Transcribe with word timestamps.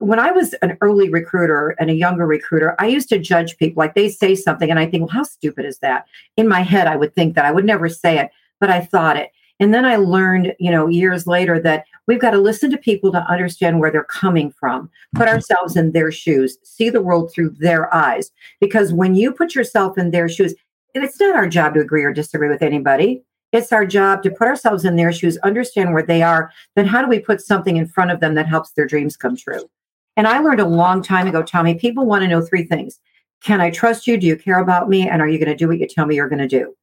when 0.00 0.18
I 0.18 0.32
was 0.32 0.54
an 0.62 0.76
early 0.80 1.10
recruiter 1.10 1.76
and 1.78 1.90
a 1.90 1.94
younger 1.94 2.26
recruiter, 2.26 2.74
I 2.78 2.86
used 2.86 3.10
to 3.10 3.18
judge 3.18 3.58
people 3.58 3.80
like 3.80 3.94
they 3.94 4.08
say 4.08 4.34
something 4.34 4.70
and 4.70 4.78
I 4.78 4.86
think, 4.86 5.02
well, 5.02 5.14
how 5.14 5.22
stupid 5.22 5.66
is 5.66 5.78
that? 5.78 6.06
In 6.36 6.48
my 6.48 6.62
head, 6.62 6.86
I 6.86 6.96
would 6.96 7.14
think 7.14 7.34
that 7.34 7.44
I 7.44 7.52
would 7.52 7.66
never 7.66 7.88
say 7.88 8.18
it, 8.18 8.30
but 8.60 8.70
I 8.70 8.80
thought 8.80 9.18
it. 9.18 9.30
And 9.60 9.74
then 9.74 9.84
I 9.84 9.96
learned, 9.96 10.54
you 10.58 10.70
know, 10.70 10.88
years 10.88 11.26
later 11.26 11.60
that 11.60 11.84
we've 12.06 12.18
got 12.18 12.30
to 12.30 12.38
listen 12.38 12.70
to 12.70 12.78
people 12.78 13.12
to 13.12 13.30
understand 13.30 13.78
where 13.78 13.90
they're 13.90 14.04
coming 14.04 14.50
from, 14.50 14.90
put 15.14 15.26
Mm-hmm. 15.26 15.34
ourselves 15.34 15.76
in 15.76 15.92
their 15.92 16.10
shoes, 16.10 16.56
see 16.62 16.88
the 16.88 17.02
world 17.02 17.30
through 17.30 17.50
their 17.50 17.94
eyes. 17.94 18.30
Because 18.58 18.94
when 18.94 19.14
you 19.14 19.32
put 19.32 19.54
yourself 19.54 19.98
in 19.98 20.12
their 20.12 20.30
shoes, 20.30 20.54
it's 20.94 21.20
not 21.20 21.36
our 21.36 21.46
job 21.46 21.74
to 21.74 21.80
agree 21.80 22.04
or 22.04 22.12
disagree 22.12 22.48
with 22.48 22.62
anybody. 22.62 23.22
It's 23.52 23.70
our 23.70 23.84
job 23.84 24.22
to 24.22 24.30
put 24.30 24.48
ourselves 24.48 24.86
in 24.86 24.96
their 24.96 25.12
shoes, 25.12 25.36
understand 25.38 25.92
where 25.92 26.02
they 26.02 26.22
are. 26.22 26.50
Then 26.74 26.86
how 26.86 27.02
do 27.02 27.08
we 27.08 27.18
put 27.18 27.42
something 27.42 27.76
in 27.76 27.86
front 27.86 28.12
of 28.12 28.20
them 28.20 28.34
that 28.36 28.46
helps 28.46 28.70
their 28.70 28.86
dreams 28.86 29.16
come 29.16 29.36
true? 29.36 29.68
And 30.20 30.28
I 30.28 30.40
learned 30.40 30.60
a 30.60 30.66
long 30.66 31.02
time 31.02 31.26
ago, 31.26 31.42
Tommy, 31.42 31.76
people 31.76 32.04
want 32.04 32.20
to 32.20 32.28
know 32.28 32.42
three 32.42 32.64
things. 32.64 33.00
Can 33.42 33.58
I 33.62 33.70
trust 33.70 34.06
you? 34.06 34.18
Do 34.18 34.26
you 34.26 34.36
care 34.36 34.58
about 34.58 34.86
me? 34.86 35.08
And 35.08 35.22
are 35.22 35.26
you 35.26 35.38
going 35.38 35.48
to 35.48 35.56
do 35.56 35.66
what 35.66 35.78
you 35.78 35.86
tell 35.86 36.04
me 36.04 36.16
you're 36.16 36.28
going 36.28 36.46
to 36.46 36.46
do? 36.46 36.76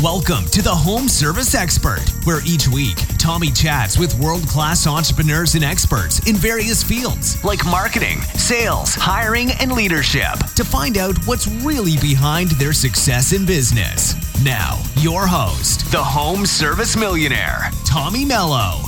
Welcome 0.00 0.44
to 0.52 0.62
the 0.62 0.70
Home 0.70 1.08
Service 1.08 1.56
Expert, 1.56 2.04
where 2.22 2.38
each 2.46 2.68
week 2.68 2.94
Tommy 3.18 3.50
chats 3.50 3.98
with 3.98 4.16
world 4.20 4.46
class 4.46 4.86
entrepreneurs 4.86 5.56
and 5.56 5.64
experts 5.64 6.24
in 6.28 6.36
various 6.36 6.84
fields 6.84 7.42
like 7.42 7.66
marketing, 7.66 8.20
sales, 8.20 8.94
hiring, 8.94 9.50
and 9.58 9.72
leadership 9.72 10.38
to 10.54 10.62
find 10.62 10.96
out 10.96 11.18
what's 11.26 11.48
really 11.64 11.96
behind 11.96 12.50
their 12.52 12.72
success 12.72 13.32
in 13.32 13.44
business. 13.44 14.14
Now, 14.44 14.80
your 14.98 15.26
host, 15.26 15.90
the 15.90 16.04
Home 16.04 16.46
Service 16.46 16.96
Millionaire, 16.96 17.68
Tommy 17.84 18.24
Mello. 18.24 18.82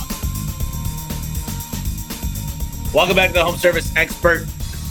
Welcome 2.91 3.15
back 3.15 3.27
to 3.27 3.33
the 3.33 3.45
Home 3.45 3.55
Service 3.55 3.95
Expert. 3.95 4.47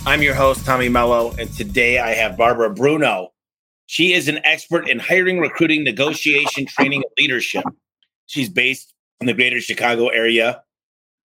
I'm 0.06 0.22
your 0.22 0.32
host, 0.32 0.64
Tommy 0.64 0.88
Mello, 0.88 1.34
and 1.36 1.52
today 1.52 1.98
I 1.98 2.14
have 2.14 2.36
Barbara 2.36 2.70
Bruno. 2.70 3.32
She 3.86 4.12
is 4.12 4.28
an 4.28 4.38
expert 4.44 4.88
in 4.88 5.00
hiring, 5.00 5.40
recruiting, 5.40 5.82
negotiation, 5.82 6.64
training, 6.64 7.02
and 7.02 7.12
leadership. 7.18 7.64
She's 8.26 8.48
based 8.48 8.94
in 9.20 9.26
the 9.26 9.34
greater 9.34 9.60
Chicago 9.60 10.10
area. 10.10 10.62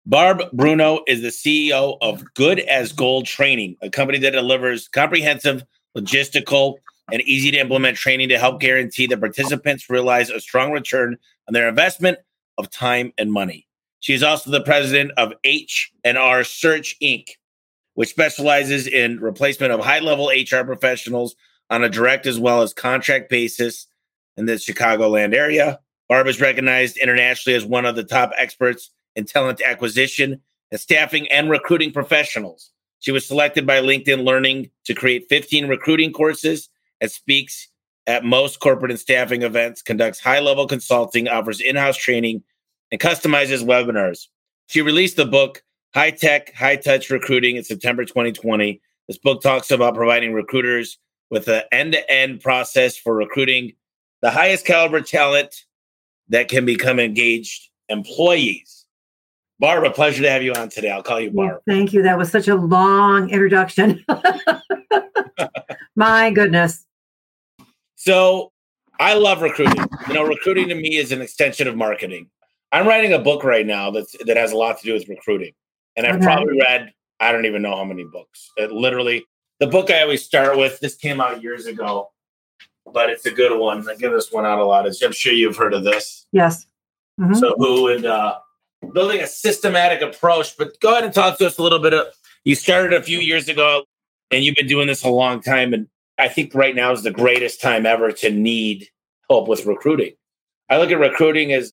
Barb 0.05 0.43
Bruno 0.53 0.99
is 1.07 1.23
the 1.23 1.29
CEO 1.29 1.97
of 2.01 2.23
Good 2.35 2.59
as 2.59 2.91
Gold 2.91 3.25
Training, 3.25 3.75
a 3.81 3.89
company 3.89 4.19
that 4.19 4.31
delivers 4.31 4.87
comprehensive, 4.87 5.63
logistical, 5.97 6.75
and 7.11 7.23
easy 7.23 7.49
to 7.49 7.57
implement 7.57 7.97
training 7.97 8.29
to 8.29 8.37
help 8.37 8.59
guarantee 8.59 9.07
that 9.07 9.19
participants 9.19 9.89
realize 9.89 10.29
a 10.29 10.39
strong 10.39 10.71
return 10.71 11.17
on 11.47 11.53
their 11.55 11.67
investment 11.67 12.19
of 12.59 12.69
time 12.69 13.11
and 13.17 13.31
money. 13.31 13.65
She 13.99 14.13
is 14.13 14.23
also 14.23 14.49
the 14.49 14.61
president 14.61 15.11
of 15.17 15.33
H&R 15.43 16.43
Search 16.43 16.95
Inc., 17.01 17.29
which 17.95 18.09
specializes 18.09 18.87
in 18.87 19.19
replacement 19.19 19.73
of 19.73 19.81
high-level 19.81 20.29
HR 20.29 20.63
professionals 20.63 21.35
on 21.69 21.83
a 21.83 21.89
direct 21.89 22.25
as 22.25 22.39
well 22.39 22.61
as 22.61 22.73
contract 22.73 23.29
basis 23.29 23.87
in 24.37 24.45
the 24.45 24.53
Chicagoland 24.53 25.35
area. 25.35 25.79
Barb 26.07 26.27
is 26.27 26.41
recognized 26.41 26.97
internationally 26.97 27.55
as 27.55 27.65
one 27.65 27.85
of 27.85 27.95
the 27.95 28.03
top 28.03 28.31
experts 28.37 28.89
in 29.15 29.25
talent 29.25 29.61
acquisition 29.61 30.41
and 30.71 30.79
staffing 30.79 31.27
and 31.31 31.49
recruiting 31.49 31.91
professionals. 31.91 32.71
She 32.99 33.11
was 33.11 33.27
selected 33.27 33.67
by 33.67 33.81
LinkedIn 33.81 34.23
Learning 34.23 34.71
to 34.85 34.93
create 34.93 35.27
15 35.29 35.67
recruiting 35.67 36.11
courses 36.11 36.69
and 36.99 37.11
speaks 37.11 37.67
at 38.07 38.25
most 38.25 38.59
corporate 38.59 38.91
and 38.91 38.99
staffing 38.99 39.43
events, 39.43 39.81
conducts 39.81 40.19
high 40.19 40.39
level 40.39 40.67
consulting, 40.67 41.27
offers 41.27 41.61
in 41.61 41.75
house 41.75 41.97
training, 41.97 42.43
and 42.91 42.99
customizes 42.99 43.63
webinars. 43.63 44.27
She 44.67 44.81
released 44.81 45.17
the 45.17 45.25
book 45.25 45.63
High 45.93 46.11
Tech, 46.11 46.53
High 46.53 46.75
Touch 46.75 47.09
Recruiting 47.09 47.55
in 47.55 47.63
September 47.63 48.05
2020. 48.05 48.81
This 49.07 49.17
book 49.17 49.41
talks 49.41 49.71
about 49.71 49.95
providing 49.95 50.33
recruiters 50.33 50.99
with 51.31 51.47
an 51.47 51.63
end 51.71 51.93
to 51.93 52.11
end 52.11 52.41
process 52.41 52.97
for 52.97 53.15
recruiting 53.15 53.73
the 54.21 54.31
highest 54.31 54.65
caliber 54.65 55.01
talent 55.01 55.65
that 56.29 56.47
can 56.47 56.65
become 56.65 56.99
engaged 56.99 57.69
employees. 57.87 58.85
Barb, 59.59 59.83
a 59.83 59.91
pleasure 59.91 60.21
to 60.23 60.29
have 60.29 60.43
you 60.43 60.53
on 60.53 60.69
today. 60.69 60.89
I'll 60.89 61.03
call 61.03 61.19
you 61.19 61.31
Barb. 61.31 61.61
Thank 61.67 61.91
you. 61.91 62.01
That 62.03 62.17
was 62.17 62.31
such 62.31 62.47
a 62.47 62.55
long 62.55 63.29
introduction. 63.29 64.03
My 65.95 66.31
goodness. 66.31 66.85
So 67.95 68.51
I 68.99 69.15
love 69.15 69.41
recruiting. 69.41 69.83
You 70.07 70.13
know, 70.13 70.23
recruiting 70.23 70.69
to 70.69 70.75
me 70.75 70.95
is 70.95 71.11
an 71.11 71.21
extension 71.21 71.67
of 71.67 71.75
marketing. 71.75 72.29
I'm 72.71 72.87
writing 72.87 73.13
a 73.13 73.19
book 73.19 73.43
right 73.43 73.65
now 73.65 73.91
that's 73.91 74.15
that 74.25 74.37
has 74.37 74.51
a 74.51 74.57
lot 74.57 74.79
to 74.79 74.85
do 74.85 74.93
with 74.93 75.07
recruiting. 75.07 75.53
And 75.95 76.05
I've 76.05 76.15
Okay. 76.15 76.25
probably 76.25 76.59
read, 76.61 76.93
I 77.19 77.31
don't 77.31 77.45
even 77.45 77.61
know 77.61 77.75
how 77.75 77.83
many 77.83 78.03
books. 78.03 78.51
It 78.57 78.71
literally, 78.71 79.25
the 79.59 79.67
book 79.67 79.89
I 79.91 80.01
always 80.03 80.23
start 80.23 80.57
with, 80.57 80.79
this 80.79 80.95
came 80.95 81.19
out 81.19 81.41
years 81.43 81.65
ago, 81.65 82.11
but 82.93 83.09
it's 83.09 83.25
a 83.25 83.31
good 83.31 83.57
one. 83.59 83.87
I 83.89 83.95
give 83.95 84.11
this 84.11 84.31
one 84.31 84.45
out 84.45 84.59
a 84.59 84.65
lot. 84.65 84.85
I'm 84.85 85.11
sure 85.11 85.33
you've 85.33 85.57
heard 85.57 85.73
of 85.73 85.83
this. 85.83 86.25
Yes. 86.31 86.67
Mhm. 87.19 87.35
So 87.37 87.55
who 87.57 87.83
would 87.83 88.05
uh 88.05 88.37
building 88.93 89.19
a 89.19 89.27
systematic 89.27 90.01
approach, 90.01 90.55
but 90.57 90.79
go 90.79 90.91
ahead 90.91 91.03
and 91.03 91.13
talk 91.13 91.37
to 91.39 91.47
us 91.47 91.57
a 91.57 91.63
little 91.63 91.79
bit 91.79 91.93
of 91.93 92.07
you 92.45 92.55
started 92.55 92.93
a 92.93 93.03
few 93.03 93.19
years 93.19 93.49
ago 93.49 93.83
and 94.31 94.43
you've 94.43 94.55
been 94.55 94.67
doing 94.67 94.87
this 94.87 95.03
a 95.03 95.09
long 95.09 95.41
time. 95.41 95.73
And 95.73 95.87
I 96.17 96.29
think 96.29 96.53
right 96.55 96.75
now 96.75 96.91
is 96.93 97.03
the 97.03 97.11
greatest 97.11 97.61
time 97.61 97.85
ever 97.85 98.11
to 98.13 98.29
need 98.29 98.87
help 99.29 99.47
with 99.49 99.65
recruiting. 99.65 100.13
I 100.69 100.77
look 100.77 100.91
at 100.91 100.99
recruiting 100.99 101.51
as 101.51 101.73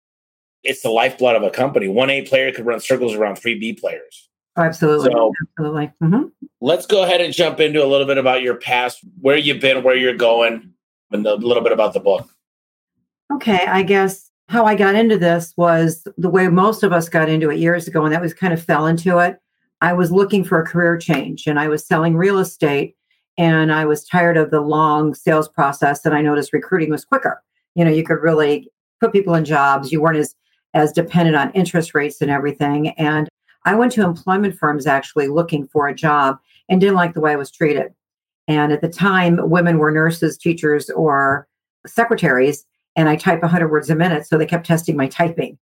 it's 0.63 0.81
the 0.81 0.89
lifeblood 0.89 1.35
of 1.35 1.43
a 1.43 1.49
company. 1.49 1.87
One 1.87 2.09
A 2.09 2.21
player 2.23 2.51
could 2.51 2.65
run 2.65 2.79
circles 2.79 3.13
around 3.15 3.35
three 3.37 3.57
B 3.57 3.73
players. 3.73 4.29
Absolutely. 4.57 5.11
So- 5.11 5.31
Absolutely. 5.57 5.91
Mhm. 6.03 6.31
Let's 6.59 6.85
go 6.85 7.03
ahead 7.03 7.21
and 7.21 7.33
jump 7.33 7.59
into 7.59 7.83
a 7.83 7.87
little 7.87 8.05
bit 8.05 8.17
about 8.17 8.41
your 8.43 8.55
past, 8.55 8.99
where 9.19 9.37
you've 9.37 9.59
been, 9.61 9.81
where 9.83 9.95
you're 9.95 10.13
going, 10.15 10.73
and 11.11 11.25
a 11.25 11.35
little 11.35 11.63
bit 11.63 11.71
about 11.71 11.93
the 11.93 11.99
book. 11.99 12.29
Okay. 13.33 13.65
I 13.65 13.81
guess 13.83 14.29
how 14.49 14.65
I 14.65 14.75
got 14.75 14.95
into 14.95 15.17
this 15.17 15.53
was 15.57 16.05
the 16.17 16.29
way 16.29 16.47
most 16.49 16.83
of 16.83 16.91
us 16.91 17.07
got 17.09 17.29
into 17.29 17.49
it 17.49 17.57
years 17.57 17.87
ago, 17.87 18.03
and 18.03 18.13
that 18.13 18.21
was 18.21 18.33
kind 18.33 18.53
of 18.53 18.61
fell 18.61 18.85
into 18.85 19.17
it. 19.19 19.37
I 19.79 19.93
was 19.93 20.11
looking 20.11 20.43
for 20.43 20.59
a 20.61 20.65
career 20.65 20.97
change 20.97 21.47
and 21.47 21.59
I 21.59 21.67
was 21.67 21.83
selling 21.87 22.15
real 22.15 22.37
estate 22.37 22.95
and 23.37 23.73
I 23.73 23.85
was 23.85 24.03
tired 24.03 24.37
of 24.37 24.51
the 24.51 24.61
long 24.61 25.15
sales 25.15 25.47
process 25.47 26.05
and 26.05 26.13
I 26.13 26.21
noticed 26.21 26.53
recruiting 26.53 26.91
was 26.91 27.03
quicker. 27.03 27.41
You 27.73 27.85
know, 27.85 27.89
you 27.91 28.03
could 28.03 28.21
really 28.21 28.69
put 28.99 29.11
people 29.11 29.33
in 29.33 29.43
jobs. 29.43 29.91
You 29.91 29.99
weren't 30.01 30.17
as 30.19 30.35
as 30.73 30.91
dependent 30.91 31.35
on 31.35 31.51
interest 31.51 31.93
rates 31.93 32.21
and 32.21 32.31
everything. 32.31 32.89
And 32.89 33.29
I 33.65 33.75
went 33.75 33.91
to 33.93 34.03
employment 34.03 34.57
firms 34.57 34.87
actually 34.87 35.27
looking 35.27 35.67
for 35.67 35.87
a 35.87 35.95
job 35.95 36.37
and 36.69 36.79
didn't 36.79 36.95
like 36.95 37.13
the 37.13 37.21
way 37.21 37.33
I 37.33 37.37
was 37.37 37.51
treated. 37.51 37.93
And 38.47 38.71
at 38.71 38.81
the 38.81 38.89
time, 38.89 39.39
women 39.49 39.77
were 39.77 39.91
nurses, 39.91 40.37
teachers, 40.37 40.89
or 40.89 41.47
secretaries, 41.85 42.65
and 42.95 43.07
I 43.07 43.15
type 43.15 43.41
100 43.41 43.69
words 43.69 43.89
a 43.89 43.95
minute. 43.95 44.27
So 44.27 44.37
they 44.37 44.45
kept 44.45 44.65
testing 44.65 44.97
my 44.97 45.07
typing. 45.07 45.57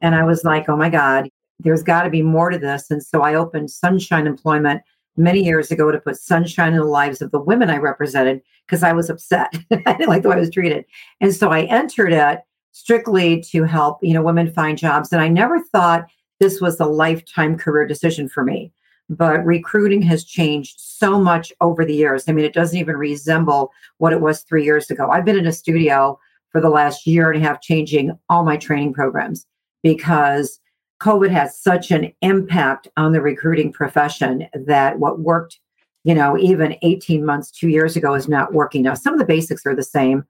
And 0.00 0.14
I 0.14 0.24
was 0.24 0.44
like, 0.44 0.68
oh 0.68 0.76
my 0.76 0.88
God, 0.88 1.28
there's 1.58 1.82
got 1.82 2.04
to 2.04 2.10
be 2.10 2.22
more 2.22 2.50
to 2.50 2.58
this. 2.58 2.90
And 2.90 3.02
so 3.02 3.22
I 3.22 3.34
opened 3.34 3.70
Sunshine 3.70 4.26
Employment 4.26 4.82
many 5.16 5.44
years 5.44 5.70
ago 5.70 5.90
to 5.90 6.00
put 6.00 6.16
sunshine 6.16 6.72
in 6.72 6.78
the 6.78 6.84
lives 6.84 7.20
of 7.20 7.30
the 7.30 7.40
women 7.40 7.68
I 7.68 7.76
represented 7.76 8.40
because 8.66 8.82
I 8.82 8.92
was 8.92 9.10
upset. 9.10 9.52
I 9.70 9.92
didn't 9.92 10.08
like 10.08 10.22
the 10.22 10.28
way 10.28 10.36
I 10.36 10.40
was 10.40 10.50
treated. 10.50 10.84
And 11.20 11.34
so 11.34 11.50
I 11.50 11.62
entered 11.62 12.12
it 12.12 12.40
strictly 12.72 13.40
to 13.50 13.64
help, 13.64 13.98
you 14.02 14.14
know, 14.14 14.22
women 14.22 14.52
find 14.52 14.78
jobs. 14.78 15.12
And 15.12 15.20
I 15.20 15.28
never 15.28 15.60
thought 15.60 16.06
this 16.38 16.60
was 16.60 16.80
a 16.80 16.86
lifetime 16.86 17.56
career 17.56 17.86
decision 17.86 18.28
for 18.28 18.44
me. 18.44 18.72
But 19.08 19.44
recruiting 19.44 20.02
has 20.02 20.24
changed 20.24 20.78
so 20.78 21.20
much 21.20 21.52
over 21.60 21.84
the 21.84 21.94
years. 21.94 22.24
I 22.28 22.32
mean, 22.32 22.44
it 22.44 22.54
doesn't 22.54 22.78
even 22.78 22.96
resemble 22.96 23.72
what 23.98 24.12
it 24.12 24.20
was 24.20 24.42
three 24.42 24.64
years 24.64 24.90
ago. 24.90 25.10
I've 25.10 25.24
been 25.24 25.38
in 25.38 25.48
a 25.48 25.52
studio 25.52 26.18
for 26.50 26.60
the 26.60 26.70
last 26.70 27.06
year 27.06 27.30
and 27.30 27.42
a 27.42 27.46
half 27.46 27.60
changing 27.60 28.16
all 28.28 28.44
my 28.44 28.56
training 28.56 28.92
programs 28.92 29.46
because 29.82 30.60
COVID 31.00 31.30
has 31.30 31.58
such 31.58 31.90
an 31.90 32.12
impact 32.20 32.86
on 32.96 33.12
the 33.12 33.22
recruiting 33.22 33.72
profession 33.72 34.46
that 34.54 34.98
what 34.98 35.20
worked, 35.20 35.58
you 36.04 36.14
know, 36.14 36.36
even 36.38 36.76
18 36.82 37.24
months, 37.24 37.50
two 37.50 37.68
years 37.68 37.96
ago 37.96 38.14
is 38.14 38.28
not 38.28 38.52
working 38.52 38.82
now. 38.82 38.94
Some 38.94 39.14
of 39.14 39.18
the 39.18 39.26
basics 39.26 39.64
are 39.66 39.74
the 39.74 39.82
same, 39.82 40.24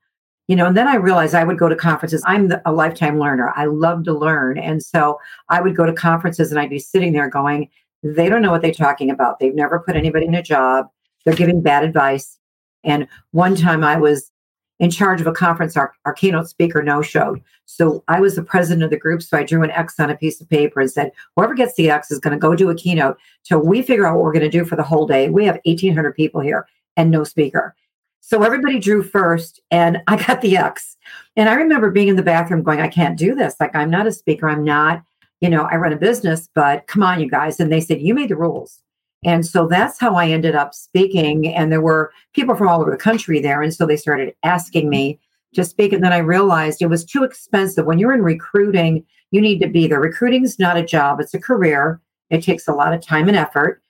you 0.51 0.57
know, 0.57 0.67
and 0.67 0.77
then 0.77 0.89
I 0.89 0.97
realized 0.97 1.37
I 1.37 1.45
would 1.45 1.61
go 1.61 1.69
to 1.69 1.77
conferences. 1.77 2.25
I'm 2.27 2.49
the, 2.49 2.61
a 2.67 2.73
lifetime 2.73 3.21
learner. 3.21 3.53
I 3.55 3.67
love 3.67 4.03
to 4.03 4.13
learn. 4.13 4.59
And 4.59 4.83
so 4.83 5.21
I 5.49 5.61
would 5.61 5.77
go 5.77 5.87
to 5.87 5.93
conferences 5.93 6.51
and 6.51 6.59
I'd 6.59 6.71
be 6.71 6.81
sitting 6.81 7.13
there 7.13 7.31
going, 7.31 7.69
they 8.03 8.29
don't 8.29 8.43
know 8.43 8.51
what 8.51 8.61
they're 8.61 8.73
talking 8.73 9.11
about. 9.11 9.39
They've 9.39 9.55
never 9.55 9.79
put 9.79 9.95
anybody 9.95 10.27
in 10.27 10.35
a 10.35 10.43
job. 10.43 10.89
They're 11.25 11.37
giving 11.37 11.63
bad 11.63 11.85
advice. 11.85 12.37
And 12.83 13.07
one 13.31 13.55
time 13.55 13.85
I 13.85 13.97
was 13.97 14.33
in 14.81 14.91
charge 14.91 15.21
of 15.21 15.29
a 15.29 15.33
conference, 15.33 15.77
our, 15.77 15.93
our 16.05 16.15
keynote 16.15 16.49
speaker 16.49 16.83
no 16.83 17.01
showed. 17.01 17.41
So 17.67 18.03
I 18.09 18.19
was 18.19 18.35
the 18.35 18.43
president 18.43 18.83
of 18.83 18.91
the 18.91 18.99
group. 18.99 19.23
So 19.23 19.39
I 19.39 19.45
drew 19.45 19.63
an 19.63 19.71
X 19.71 20.01
on 20.01 20.11
a 20.11 20.17
piece 20.17 20.41
of 20.41 20.49
paper 20.49 20.81
and 20.81 20.91
said, 20.91 21.13
whoever 21.37 21.55
gets 21.55 21.77
the 21.77 21.91
X 21.91 22.11
is 22.11 22.19
going 22.19 22.33
to 22.33 22.41
go 22.41 22.57
do 22.57 22.71
a 22.71 22.75
keynote 22.75 23.19
till 23.45 23.65
we 23.65 23.83
figure 23.83 24.05
out 24.05 24.17
what 24.17 24.25
we're 24.25 24.33
going 24.33 24.51
to 24.51 24.59
do 24.59 24.65
for 24.65 24.75
the 24.75 24.83
whole 24.83 25.07
day. 25.07 25.31
We 25.31 25.45
have 25.45 25.61
1,800 25.65 26.13
people 26.17 26.41
here 26.41 26.67
and 26.97 27.09
no 27.09 27.23
speaker. 27.23 27.77
So 28.21 28.43
everybody 28.43 28.79
drew 28.79 29.03
first 29.03 29.61
and 29.71 29.99
I 30.07 30.17
got 30.17 30.41
the 30.41 30.57
X. 30.57 30.97
And 31.37 31.49
I 31.49 31.55
remember 31.55 31.91
being 31.91 32.09
in 32.09 32.17
the 32.17 32.23
bathroom 32.23 32.63
going, 32.63 32.81
I 32.81 32.89
can't 32.89 33.19
do 33.19 33.35
this. 33.35 33.57
Like, 33.59 33.75
I'm 33.75 33.91
not 33.91 34.07
a 34.07 34.13
speaker. 34.13 34.49
I'm 34.49 34.65
not, 34.65 35.03
you 35.41 35.49
know, 35.49 35.63
I 35.65 35.77
run 35.77 35.93
a 35.93 35.97
business, 35.97 36.49
but 36.55 36.87
come 36.87 37.03
on, 37.03 37.21
you 37.21 37.29
guys. 37.29 37.59
And 37.59 37.73
they 37.73 37.81
said, 37.81 38.01
You 38.01 38.15
made 38.15 38.29
the 38.29 38.37
rules. 38.37 38.81
And 39.25 39.47
so 39.47 39.67
that's 39.67 39.99
how 39.99 40.15
I 40.15 40.29
ended 40.29 40.55
up 40.55 40.75
speaking. 40.75 41.55
And 41.55 41.71
there 41.71 41.81
were 41.81 42.13
people 42.35 42.55
from 42.55 42.69
all 42.69 42.81
over 42.81 42.91
the 42.91 42.97
country 42.97 43.41
there. 43.41 43.61
And 43.61 43.75
so 43.75 43.85
they 43.85 43.97
started 43.97 44.35
asking 44.43 44.89
me 44.89 45.19
to 45.55 45.65
speak. 45.65 45.93
And 45.93 46.03
then 46.03 46.13
I 46.13 46.19
realized 46.19 46.81
it 46.81 46.87
was 46.87 47.05
too 47.05 47.25
expensive. 47.25 47.85
When 47.85 47.99
you're 47.99 48.15
in 48.15 48.23
recruiting, 48.23 49.05
you 49.31 49.41
need 49.41 49.61
to 49.61 49.69
be 49.69 49.87
there. 49.87 50.01
Recruiting 50.01 50.45
is 50.45 50.59
not 50.59 50.77
a 50.77 50.85
job, 50.85 51.21
it's 51.21 51.35
a 51.35 51.41
career. 51.41 52.01
It 52.31 52.43
takes 52.43 52.69
a 52.69 52.73
lot 52.73 52.95
of 52.95 53.03
time 53.03 53.29
and 53.29 53.37
effort. 53.37 53.83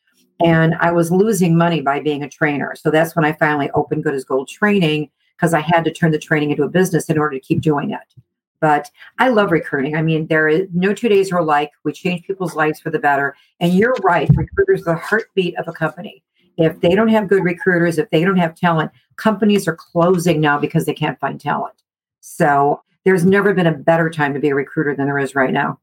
And 0.44 0.75
I 0.76 0.90
was 0.92 1.12
losing 1.12 1.56
money 1.56 1.81
by 1.81 2.00
being 2.00 2.22
a 2.22 2.28
trainer. 2.28 2.75
So 2.75 2.90
that's 2.90 3.14
when 3.14 3.25
I 3.25 3.32
finally 3.32 3.70
opened 3.72 4.04
Good 4.04 4.14
as 4.14 4.25
Gold 4.25 4.48
Training 4.48 5.10
because 5.37 5.54
I 5.54 5.60
had 5.60 5.84
to 5.84 5.92
turn 5.92 6.12
the 6.12 6.19
training 6.19 6.50
into 6.50 6.64
a 6.64 6.69
business 6.69 7.08
in 7.10 7.19
order 7.19 7.37
to 7.37 7.40
keep 7.40 7.60
doing 7.60 7.90
it. 7.90 8.14
But 8.60 8.90
I 9.19 9.28
love 9.28 9.52
recruiting. 9.52 9.96
I 9.96 10.02
mean, 10.02 10.26
there 10.26 10.46
is 10.48 10.69
no 10.75 10.92
two 10.92 11.08
days 11.08 11.32
are 11.32 11.38
alike. 11.38 11.70
We 11.82 11.92
change 11.92 12.26
people's 12.26 12.54
lives 12.54 12.78
for 12.78 12.90
the 12.90 12.98
better. 12.98 13.34
And 13.58 13.72
you're 13.72 13.96
right, 14.02 14.28
recruiters 14.34 14.82
are 14.82 14.94
the 14.94 15.00
heartbeat 15.00 15.58
of 15.58 15.66
a 15.66 15.72
company. 15.72 16.22
If 16.58 16.81
they 16.81 16.94
don't 16.94 17.08
have 17.08 17.28
good 17.28 17.42
recruiters, 17.42 17.96
if 17.96 18.10
they 18.10 18.22
don't 18.22 18.37
have 18.37 18.54
talent, 18.54 18.90
companies 19.16 19.66
are 19.66 19.76
closing 19.76 20.40
now 20.40 20.58
because 20.58 20.84
they 20.84 20.92
can't 20.92 21.19
find 21.19 21.40
talent. 21.40 21.75
So 22.20 22.82
there's 23.04 23.25
never 23.25 23.54
been 23.54 23.66
a 23.66 23.72
better 23.72 24.10
time 24.10 24.34
to 24.34 24.40
be 24.40 24.50
a 24.50 24.54
recruiter 24.54 24.94
than 24.94 25.06
there 25.06 25.19
is 25.19 25.34
right 25.34 25.52
now. 25.52 25.81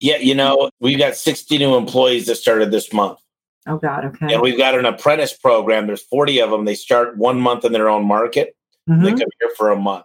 Yeah, 0.00 0.18
you 0.18 0.34
know, 0.34 0.70
we've 0.80 0.98
got 0.98 1.16
60 1.16 1.58
new 1.58 1.74
employees 1.74 2.26
that 2.26 2.36
started 2.36 2.70
this 2.70 2.92
month. 2.92 3.18
Oh 3.66 3.76
God, 3.76 4.04
okay. 4.06 4.32
And 4.32 4.42
we've 4.42 4.56
got 4.56 4.78
an 4.78 4.86
apprentice 4.86 5.32
program. 5.32 5.86
There's 5.86 6.02
40 6.02 6.40
of 6.40 6.50
them. 6.50 6.64
They 6.64 6.74
start 6.74 7.16
one 7.18 7.40
month 7.40 7.64
in 7.64 7.72
their 7.72 7.88
own 7.88 8.06
market. 8.06 8.56
Mm-hmm. 8.88 9.04
They 9.04 9.10
come 9.10 9.18
here 9.18 9.50
for 9.56 9.70
a 9.70 9.76
month. 9.76 10.04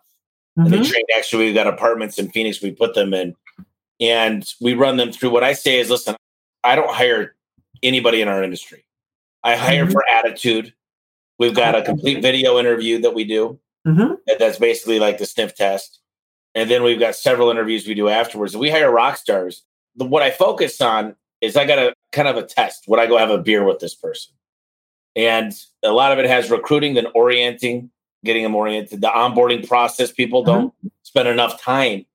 Mm-hmm. 0.57 0.61
And 0.61 0.73
they 0.73 0.77
mm-hmm. 0.79 0.91
train. 0.91 1.05
Actually, 1.17 1.45
we've 1.45 1.55
got 1.55 1.67
apartments 1.67 2.17
in 2.19 2.29
Phoenix. 2.29 2.61
We 2.61 2.71
put 2.71 2.93
them 2.93 3.13
in, 3.13 3.35
and 4.01 4.45
we 4.59 4.73
run 4.73 4.97
them 4.97 5.11
through. 5.11 5.29
What 5.29 5.43
I 5.43 5.53
say 5.53 5.79
is, 5.79 5.89
listen, 5.89 6.15
I 6.63 6.75
don't 6.75 6.93
hire 6.93 7.35
anybody 7.81 8.21
in 8.21 8.27
our 8.27 8.43
industry. 8.43 8.83
I 9.43 9.55
hire 9.55 9.83
mm-hmm. 9.83 9.93
for 9.93 10.03
attitude. 10.13 10.73
We've 11.39 11.55
got 11.55 11.75
a 11.75 11.81
complete 11.81 12.21
video 12.21 12.59
interview 12.59 13.01
that 13.01 13.13
we 13.13 13.23
do. 13.23 13.59
Mm-hmm. 13.87 14.13
That's 14.39 14.59
basically 14.59 14.99
like 14.99 15.17
the 15.17 15.25
sniff 15.25 15.55
test. 15.55 15.99
And 16.55 16.69
then 16.69 16.83
we've 16.83 16.99
got 16.99 17.15
several 17.15 17.49
interviews 17.49 17.87
we 17.87 17.95
do 17.95 18.07
afterwards. 18.07 18.55
We 18.55 18.69
hire 18.69 18.91
rock 18.91 19.17
stars. 19.17 19.63
The, 19.95 20.05
what 20.05 20.23
I 20.23 20.31
focus 20.31 20.81
on 20.81 21.15
is 21.41 21.57
I 21.57 21.65
got 21.65 21.79
a 21.79 21.93
kind 22.11 22.27
of 22.27 22.37
a 22.37 22.43
test. 22.43 22.85
Would 22.87 22.99
I 22.99 23.07
go 23.07 23.17
have 23.17 23.29
a 23.29 23.37
beer 23.37 23.63
with 23.63 23.79
this 23.79 23.95
person? 23.95 24.33
And 25.15 25.53
a 25.83 25.91
lot 25.91 26.11
of 26.11 26.19
it 26.19 26.25
has 26.25 26.49
recruiting, 26.49 26.95
then 26.95 27.07
orienting, 27.13 27.91
getting 28.23 28.43
them 28.43 28.55
oriented. 28.55 29.01
The 29.01 29.07
onboarding 29.07 29.67
process, 29.67 30.11
people 30.11 30.43
don't 30.43 30.69
mm-hmm. 30.69 30.87
spend 31.03 31.27
enough 31.27 31.61
time. 31.61 32.05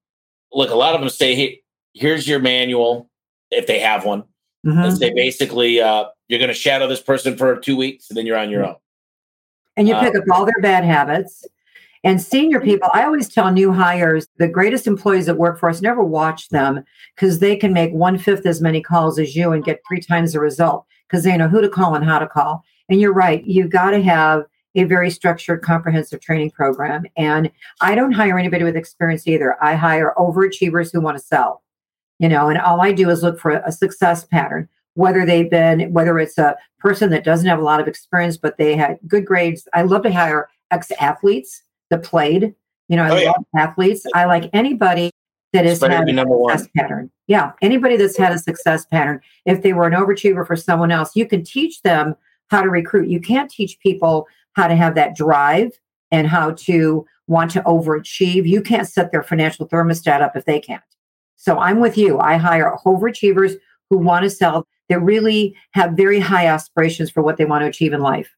Look, 0.53 0.71
a 0.71 0.75
lot 0.75 0.95
of 0.95 1.01
them 1.01 1.11
say, 1.11 1.35
"Hey, 1.35 1.63
here's 1.93 2.27
your 2.27 2.41
manual, 2.41 3.09
if 3.51 3.67
they 3.67 3.79
have 3.81 4.05
one." 4.05 4.25
Mm-hmm. 4.67 4.79
And 4.79 4.99
say 4.99 5.13
basically, 5.15 5.81
uh, 5.81 6.07
you're 6.29 6.41
going 6.41 6.49
to 6.49 6.55
shadow 6.55 6.89
this 6.89 7.01
person 7.01 7.37
for 7.37 7.57
two 7.57 7.77
weeks, 7.77 8.09
and 8.09 8.17
then 8.17 8.27
you're 8.27 8.39
on 8.39 8.51
your 8.51 8.65
own. 8.65 8.77
And 9.77 9.87
you 9.87 9.95
pick 9.97 10.15
uh, 10.17 10.19
up 10.19 10.25
all 10.33 10.45
their 10.45 10.61
bad 10.61 10.85
habits. 10.85 11.47
And 12.05 12.21
senior 12.21 12.59
mm-hmm. 12.59 12.69
people, 12.69 12.91
I 12.93 13.05
always 13.05 13.29
tell 13.29 13.51
new 13.51 13.73
hires 13.73 14.29
the 14.39 14.49
greatest 14.49 14.87
employees 14.87 15.27
that 15.27 15.37
work 15.37 15.59
for 15.59 15.69
us 15.69 15.81
never 15.81 16.03
watch 16.03 16.49
them 16.49 16.85
because 17.15 17.39
they 17.39 17.57
can 17.57 17.73
make 17.73 17.93
one 17.93 18.19
fifth 18.19 18.47
as 18.47 18.61
many 18.61 18.83
calls 18.83 19.19
as 19.19 19.35
you 19.35 19.53
and 19.53 19.65
get 19.65 19.81
three 19.87 20.01
times 20.01 20.33
the 20.33 20.41
result 20.41 20.87
because 21.09 21.25
they 21.25 21.37
know 21.37 21.49
who 21.49 21.61
to 21.61 21.69
call 21.69 21.95
and 21.95 22.05
how 22.05 22.19
to 22.19 22.27
call. 22.27 22.63
And 22.89 23.01
you're 23.01 23.13
right, 23.13 23.45
you've 23.45 23.71
got 23.71 23.91
to 23.91 24.03
have 24.03 24.45
a 24.75 24.85
very 24.85 25.11
structured, 25.11 25.63
comprehensive 25.63 26.21
training 26.21 26.51
program. 26.53 27.05
And 27.17 27.51
I 27.81 27.95
don't 27.95 28.13
hire 28.13 28.39
anybody 28.39 28.65
with 28.65 28.77
experience 28.77 29.27
either. 29.27 29.63
I 29.63 29.75
hire 29.75 30.15
overachievers 30.17 30.93
who 30.93 31.01
want 31.01 31.19
to 31.19 31.25
sell, 31.25 31.63
you 32.19 32.29
know, 32.29 32.49
and 32.49 32.59
all 32.59 32.81
I 32.81 32.93
do 32.93 33.11
is 33.11 33.23
look 33.23 33.41
for 33.41 33.51
a 33.51 33.73
success 33.73 34.25
pattern, 34.25 34.69
whether 34.95 35.25
they've 35.25 35.51
been, 35.51 35.93
whether 35.93 36.19
it's 36.19 36.39
a 36.39 36.57
person 36.79 37.11
that 37.11 37.25
doesn't 37.25 37.49
have 37.49 37.59
a 37.59 37.65
lot 37.65 37.81
of 37.81 37.89
experience, 37.89 38.37
but 38.37 38.57
they 38.57 38.77
had 38.77 38.99
good 39.07 39.27
grades. 39.27 39.67
I 39.75 39.83
love 39.83 40.03
to 40.05 40.13
hire 40.13 40.49
ex 40.71 40.93
athletes 41.01 41.63
that 41.91 42.03
played. 42.03 42.55
You 42.89 42.97
know, 42.97 43.05
I 43.05 43.11
oh, 43.11 43.27
love 43.27 43.45
yeah. 43.55 43.63
athletes. 43.63 44.07
I 44.15 44.25
like 44.25 44.51
anybody 44.53 45.11
that 45.53 45.65
has 45.65 45.81
had 45.81 46.09
a 46.09 46.15
success 46.15 46.69
pattern. 46.77 47.11
Yeah, 47.27 47.53
anybody 47.63 47.97
that's 47.97 48.17
had 48.17 48.33
a 48.33 48.39
success 48.39 48.87
pattern. 48.87 49.21
If 49.45 49.63
they 49.63 49.73
were 49.73 49.87
an 49.87 49.93
overachiever 49.93 50.47
for 50.47 50.57
someone 50.57 50.91
else, 50.91 51.15
you 51.15 51.27
can 51.27 51.45
teach 51.45 51.83
them 51.83 52.15
how 52.49 52.63
to 52.63 52.71
recruit. 52.71 53.09
You 53.09 53.21
can't 53.21 53.51
teach 53.51 53.79
people 53.81 54.27
how 54.55 54.69
to 54.69 54.77
have 54.77 54.95
that 54.95 55.15
drive 55.15 55.73
and 56.11 56.27
how 56.27 56.53
to 56.53 57.07
want 57.27 57.51
to 57.53 57.63
overachieve. 57.63 58.47
You 58.47 58.63
can't 58.63 58.89
set 58.89 59.13
their 59.13 59.23
financial 59.23 59.69
thermostat 59.69 60.23
up 60.23 60.35
if 60.37 60.47
they 60.47 60.61
can't. 60.61 60.83
So 61.37 61.59
I'm 61.59 61.81
with 61.81 61.99
you. 61.99 62.19
I 62.19 62.37
hire 62.37 62.77
overachievers 62.87 63.57
who 63.91 63.99
want 63.99 64.25
to 64.25 64.31
sell, 64.31 64.67
that 64.89 65.01
really 65.01 65.55
have 65.73 65.93
very 65.93 66.19
high 66.19 66.47
aspirations 66.47 67.11
for 67.11 67.23
what 67.23 67.37
they 67.37 67.45
want 67.45 67.63
to 67.63 67.69
achieve 67.69 67.93
in 67.93 68.01
life. 68.01 68.35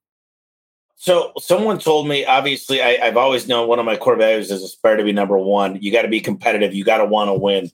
So 1.01 1.33
someone 1.39 1.79
told 1.79 2.09
me, 2.09 2.27
obviously, 2.27 2.83
I, 2.83 3.07
have 3.07 3.17
always 3.17 3.49
known 3.49 3.69
one 3.69 3.79
of 3.79 3.87
my 3.87 3.97
core 3.97 4.17
values 4.17 4.51
is 4.51 4.63
aspire 4.63 4.99
to 4.99 5.03
be 5.03 5.13
number 5.13 5.39
one. 5.39 5.81
You 5.81 5.91
got 5.91 6.03
to 6.03 6.09
be 6.09 6.21
competitive. 6.21 6.75
You 6.75 6.85
got 6.85 6.99
to 6.99 7.07
want 7.07 7.29
to 7.29 7.33
win. 7.33 7.71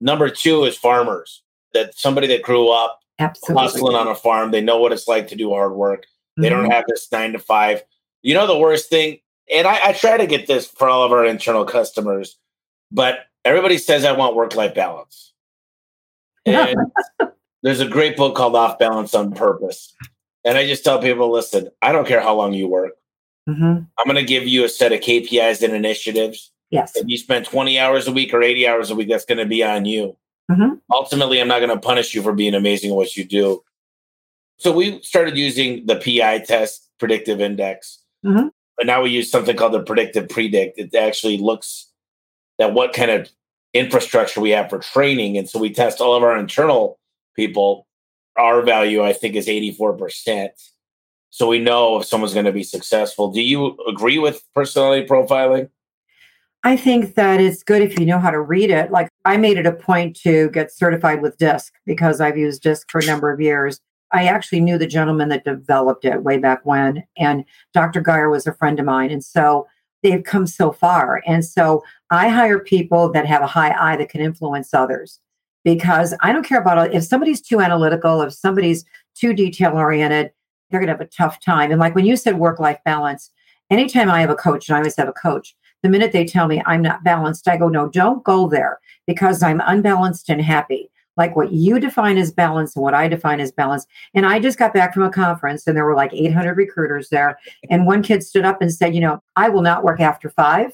Number 0.00 0.28
two 0.28 0.64
is 0.64 0.76
farmers. 0.76 1.44
That 1.72 1.96
somebody 1.96 2.26
that 2.26 2.42
grew 2.42 2.68
up 2.68 2.98
Absolutely. 3.20 3.62
hustling 3.62 3.94
on 3.94 4.08
a 4.08 4.16
farm, 4.16 4.50
they 4.50 4.60
know 4.60 4.78
what 4.78 4.90
it's 4.90 5.06
like 5.06 5.28
to 5.28 5.36
do 5.36 5.50
hard 5.50 5.74
work. 5.74 6.06
They 6.36 6.48
mm-hmm. 6.48 6.62
don't 6.62 6.70
have 6.72 6.82
this 6.88 7.06
nine 7.12 7.32
to 7.32 7.38
five. 7.38 7.84
You 8.22 8.34
know 8.34 8.48
the 8.48 8.58
worst 8.58 8.90
thing, 8.90 9.20
and 9.48 9.68
I, 9.68 9.90
I 9.90 9.92
try 9.92 10.16
to 10.16 10.26
get 10.26 10.48
this 10.48 10.66
for 10.66 10.88
all 10.88 11.04
of 11.04 11.12
our 11.12 11.24
internal 11.24 11.64
customers, 11.64 12.36
but 12.90 13.20
everybody 13.44 13.78
says 13.78 14.04
I 14.04 14.12
want 14.12 14.34
work 14.34 14.56
life 14.56 14.74
balance. 14.74 15.32
And 16.44 16.76
there's 17.62 17.78
a 17.78 17.88
great 17.88 18.16
book 18.16 18.34
called 18.34 18.56
Off 18.56 18.80
Balance 18.80 19.14
on 19.14 19.30
Purpose. 19.30 19.94
And 20.44 20.58
I 20.58 20.66
just 20.66 20.84
tell 20.84 21.00
people, 21.00 21.30
listen, 21.30 21.68
I 21.82 21.92
don't 21.92 22.06
care 22.06 22.20
how 22.20 22.34
long 22.34 22.52
you 22.52 22.68
work. 22.68 22.92
Mm-hmm. 23.48 23.62
I'm 23.62 24.04
going 24.04 24.16
to 24.16 24.24
give 24.24 24.46
you 24.46 24.64
a 24.64 24.68
set 24.68 24.92
of 24.92 25.00
KPIs 25.00 25.62
and 25.62 25.72
initiatives. 25.72 26.52
Yes. 26.70 26.96
If 26.96 27.04
you 27.06 27.18
spend 27.18 27.44
20 27.44 27.78
hours 27.78 28.08
a 28.08 28.12
week 28.12 28.32
or 28.32 28.42
80 28.42 28.66
hours 28.66 28.90
a 28.90 28.94
week, 28.94 29.08
that's 29.08 29.24
going 29.24 29.38
to 29.38 29.46
be 29.46 29.62
on 29.62 29.84
you. 29.84 30.16
Mm-hmm. 30.50 30.74
Ultimately, 30.90 31.40
I'm 31.40 31.48
not 31.48 31.60
going 31.60 31.70
to 31.70 31.78
punish 31.78 32.14
you 32.14 32.22
for 32.22 32.32
being 32.32 32.54
amazing 32.54 32.90
at 32.90 32.96
what 32.96 33.16
you 33.16 33.24
do. 33.24 33.62
So 34.58 34.72
we 34.72 35.00
started 35.02 35.36
using 35.36 35.86
the 35.86 35.96
PI 35.96 36.40
test, 36.40 36.88
predictive 36.98 37.40
index. 37.40 38.02
Mm-hmm. 38.24 38.48
But 38.76 38.86
now 38.86 39.02
we 39.02 39.10
use 39.10 39.30
something 39.30 39.56
called 39.56 39.74
the 39.74 39.82
predictive 39.82 40.28
predict. 40.28 40.78
It 40.78 40.94
actually 40.94 41.38
looks 41.38 41.90
at 42.60 42.72
what 42.72 42.92
kind 42.92 43.10
of 43.10 43.28
infrastructure 43.74 44.40
we 44.40 44.50
have 44.50 44.70
for 44.70 44.78
training. 44.78 45.36
And 45.36 45.48
so 45.48 45.58
we 45.58 45.72
test 45.72 46.00
all 46.00 46.14
of 46.14 46.22
our 46.22 46.36
internal 46.36 46.98
people. 47.34 47.86
Our 48.36 48.62
value, 48.62 49.04
I 49.04 49.12
think, 49.12 49.34
is 49.34 49.46
84%. 49.46 50.50
So 51.30 51.48
we 51.48 51.58
know 51.58 51.98
if 51.98 52.06
someone's 52.06 52.34
going 52.34 52.46
to 52.46 52.52
be 52.52 52.62
successful. 52.62 53.32
Do 53.32 53.40
you 53.40 53.76
agree 53.88 54.18
with 54.18 54.42
personality 54.54 55.06
profiling? 55.06 55.70
I 56.64 56.76
think 56.76 57.14
that 57.14 57.40
it's 57.40 57.62
good 57.62 57.82
if 57.82 57.98
you 57.98 58.06
know 58.06 58.18
how 58.18 58.30
to 58.30 58.40
read 58.40 58.70
it. 58.70 58.92
Like 58.92 59.08
I 59.24 59.36
made 59.36 59.58
it 59.58 59.66
a 59.66 59.72
point 59.72 60.16
to 60.20 60.50
get 60.50 60.72
certified 60.72 61.20
with 61.20 61.38
DISC 61.38 61.72
because 61.86 62.20
I've 62.20 62.36
used 62.36 62.62
DISC 62.62 62.88
for 62.90 63.00
a 63.00 63.06
number 63.06 63.32
of 63.32 63.40
years. 63.40 63.80
I 64.12 64.26
actually 64.26 64.60
knew 64.60 64.78
the 64.78 64.86
gentleman 64.86 65.30
that 65.30 65.44
developed 65.44 66.04
it 66.04 66.22
way 66.22 66.36
back 66.36 66.64
when, 66.64 67.02
and 67.16 67.44
Dr. 67.72 68.02
Geier 68.02 68.30
was 68.30 68.46
a 68.46 68.52
friend 68.52 68.78
of 68.78 68.84
mine. 68.84 69.10
And 69.10 69.24
so 69.24 69.66
they've 70.02 70.22
come 70.22 70.46
so 70.46 70.70
far. 70.70 71.22
And 71.26 71.44
so 71.44 71.82
I 72.10 72.28
hire 72.28 72.58
people 72.58 73.10
that 73.12 73.26
have 73.26 73.42
a 73.42 73.46
high 73.46 73.74
eye 73.78 73.96
that 73.96 74.10
can 74.10 74.20
influence 74.20 74.74
others 74.74 75.18
because 75.64 76.14
I 76.20 76.32
don't 76.32 76.46
care 76.46 76.60
about 76.60 76.94
if 76.94 77.04
somebody's 77.04 77.40
too 77.40 77.60
analytical, 77.60 78.22
if 78.22 78.32
somebody's 78.32 78.84
too 79.14 79.32
detail 79.34 79.72
oriented, 79.72 80.32
they're 80.70 80.80
going 80.80 80.88
to 80.88 80.94
have 80.94 81.00
a 81.00 81.06
tough 81.06 81.40
time. 81.40 81.70
And 81.70 81.80
like 81.80 81.94
when 81.94 82.06
you 82.06 82.16
said 82.16 82.38
work 82.38 82.58
life 82.58 82.78
balance, 82.84 83.30
anytime 83.70 84.10
I 84.10 84.20
have 84.20 84.30
a 84.30 84.34
coach, 84.34 84.68
and 84.68 84.76
I 84.76 84.78
always 84.78 84.96
have 84.96 85.08
a 85.08 85.12
coach, 85.12 85.54
the 85.82 85.88
minute 85.88 86.12
they 86.12 86.24
tell 86.24 86.48
me 86.48 86.62
I'm 86.64 86.82
not 86.82 87.04
balanced, 87.04 87.48
I 87.48 87.56
go, 87.56 87.68
no, 87.68 87.88
don't 87.88 88.24
go 88.24 88.48
there 88.48 88.78
because 89.06 89.42
I'm 89.42 89.60
unbalanced 89.64 90.28
and 90.28 90.40
happy 90.40 90.90
like 91.16 91.36
what 91.36 91.52
you 91.52 91.78
define 91.78 92.16
as 92.18 92.32
balance 92.32 92.74
and 92.74 92.82
what 92.82 92.94
I 92.94 93.08
define 93.08 93.40
as 93.40 93.52
balance. 93.52 93.86
And 94.14 94.26
I 94.26 94.38
just 94.38 94.58
got 94.58 94.72
back 94.74 94.94
from 94.94 95.02
a 95.02 95.10
conference 95.10 95.66
and 95.66 95.76
there 95.76 95.84
were 95.84 95.94
like 95.94 96.12
800 96.12 96.56
recruiters 96.56 97.08
there. 97.10 97.38
And 97.70 97.86
one 97.86 98.02
kid 98.02 98.22
stood 98.22 98.44
up 98.44 98.62
and 98.62 98.72
said, 98.72 98.94
You 98.94 99.00
know, 99.00 99.22
I 99.36 99.48
will 99.48 99.62
not 99.62 99.84
work 99.84 100.00
after 100.00 100.30
five. 100.30 100.72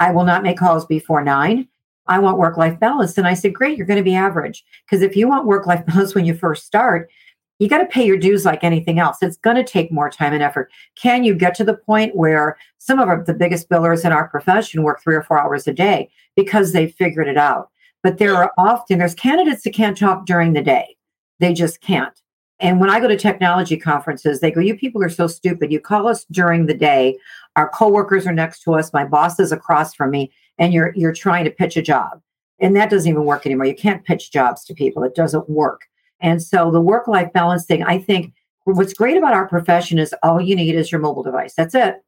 I 0.00 0.12
will 0.12 0.24
not 0.24 0.42
make 0.42 0.58
calls 0.58 0.86
before 0.86 1.24
nine. 1.24 1.68
I 2.08 2.18
want 2.18 2.38
work 2.38 2.56
life 2.56 2.78
balance. 2.80 3.16
And 3.18 3.26
I 3.26 3.34
said, 3.34 3.54
Great, 3.54 3.76
you're 3.76 3.86
going 3.86 3.98
to 3.98 4.02
be 4.02 4.14
average. 4.14 4.64
Because 4.84 5.02
if 5.02 5.16
you 5.16 5.28
want 5.28 5.46
work 5.46 5.66
life 5.66 5.84
balance 5.86 6.14
when 6.14 6.24
you 6.24 6.34
first 6.34 6.66
start, 6.66 7.10
you 7.58 7.68
got 7.68 7.78
to 7.78 7.86
pay 7.86 8.06
your 8.06 8.16
dues 8.16 8.44
like 8.44 8.62
anything 8.62 8.98
else. 8.98 9.18
It's 9.20 9.36
going 9.36 9.56
to 9.56 9.64
take 9.64 9.90
more 9.90 10.10
time 10.10 10.32
and 10.32 10.42
effort. 10.42 10.70
Can 10.94 11.24
you 11.24 11.34
get 11.34 11.54
to 11.56 11.64
the 11.64 11.74
point 11.74 12.14
where 12.14 12.56
some 12.78 13.00
of 13.00 13.08
our, 13.08 13.22
the 13.24 13.34
biggest 13.34 13.68
billers 13.68 14.04
in 14.04 14.12
our 14.12 14.28
profession 14.28 14.82
work 14.82 15.02
three 15.02 15.16
or 15.16 15.22
four 15.22 15.40
hours 15.40 15.66
a 15.66 15.72
day 15.72 16.08
because 16.36 16.72
they 16.72 16.88
figured 16.88 17.28
it 17.28 17.36
out? 17.36 17.70
But 18.02 18.18
there 18.18 18.34
are 18.36 18.52
often 18.56 18.98
there's 18.98 19.14
candidates 19.14 19.64
that 19.64 19.74
can't 19.74 19.98
talk 19.98 20.24
during 20.24 20.52
the 20.52 20.62
day. 20.62 20.96
They 21.40 21.52
just 21.52 21.80
can't. 21.80 22.18
And 22.60 22.80
when 22.80 22.90
I 22.90 23.00
go 23.00 23.08
to 23.08 23.16
technology 23.16 23.76
conferences, 23.76 24.40
they 24.40 24.50
go, 24.50 24.60
"You 24.60 24.76
people 24.76 25.02
are 25.02 25.08
so 25.08 25.26
stupid. 25.26 25.70
You 25.70 25.80
call 25.80 26.08
us 26.08 26.24
during 26.30 26.66
the 26.66 26.74
day. 26.74 27.16
Our 27.56 27.68
coworkers 27.68 28.26
are 28.26 28.32
next 28.32 28.62
to 28.62 28.74
us. 28.74 28.92
My 28.92 29.04
boss 29.04 29.38
is 29.38 29.52
across 29.52 29.94
from 29.94 30.10
me, 30.10 30.32
and 30.58 30.72
you're 30.72 30.92
you're 30.96 31.12
trying 31.12 31.44
to 31.44 31.50
pitch 31.50 31.76
a 31.76 31.82
job." 31.82 32.20
And 32.60 32.74
that 32.76 32.90
doesn't 32.90 33.08
even 33.08 33.24
work 33.24 33.46
anymore. 33.46 33.66
You 33.66 33.74
can't 33.74 34.04
pitch 34.04 34.32
jobs 34.32 34.64
to 34.64 34.74
people. 34.74 35.04
It 35.04 35.14
doesn't 35.14 35.48
work. 35.48 35.82
And 36.20 36.42
so 36.42 36.70
the 36.70 36.80
work 36.80 37.06
life 37.06 37.32
balance 37.32 37.64
thing, 37.64 37.84
I 37.84 37.98
think 37.98 38.32
what's 38.64 38.92
great 38.92 39.16
about 39.16 39.34
our 39.34 39.46
profession 39.46 39.98
is 39.98 40.14
all 40.22 40.40
you 40.40 40.56
need 40.56 40.74
is 40.74 40.90
your 40.90 41.00
mobile 41.00 41.22
device. 41.22 41.54
That's 41.54 41.74
it. 41.74 42.02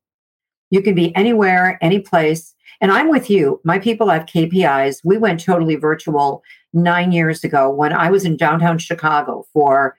You 0.70 0.82
can 0.82 0.94
be 0.94 1.14
anywhere, 1.14 1.78
any 1.80 2.00
place. 2.00 2.54
And 2.80 2.90
I'm 2.90 3.08
with 3.08 3.30
you. 3.30 3.60
My 3.64 3.78
people 3.78 4.08
have 4.08 4.26
KPIs. 4.26 5.00
We 5.04 5.18
went 5.18 5.44
totally 5.44 5.76
virtual 5.76 6.42
nine 6.72 7.12
years 7.12 7.44
ago 7.44 7.70
when 7.70 7.92
I 7.92 8.10
was 8.10 8.24
in 8.24 8.36
downtown 8.36 8.78
Chicago 8.78 9.46
for 9.52 9.96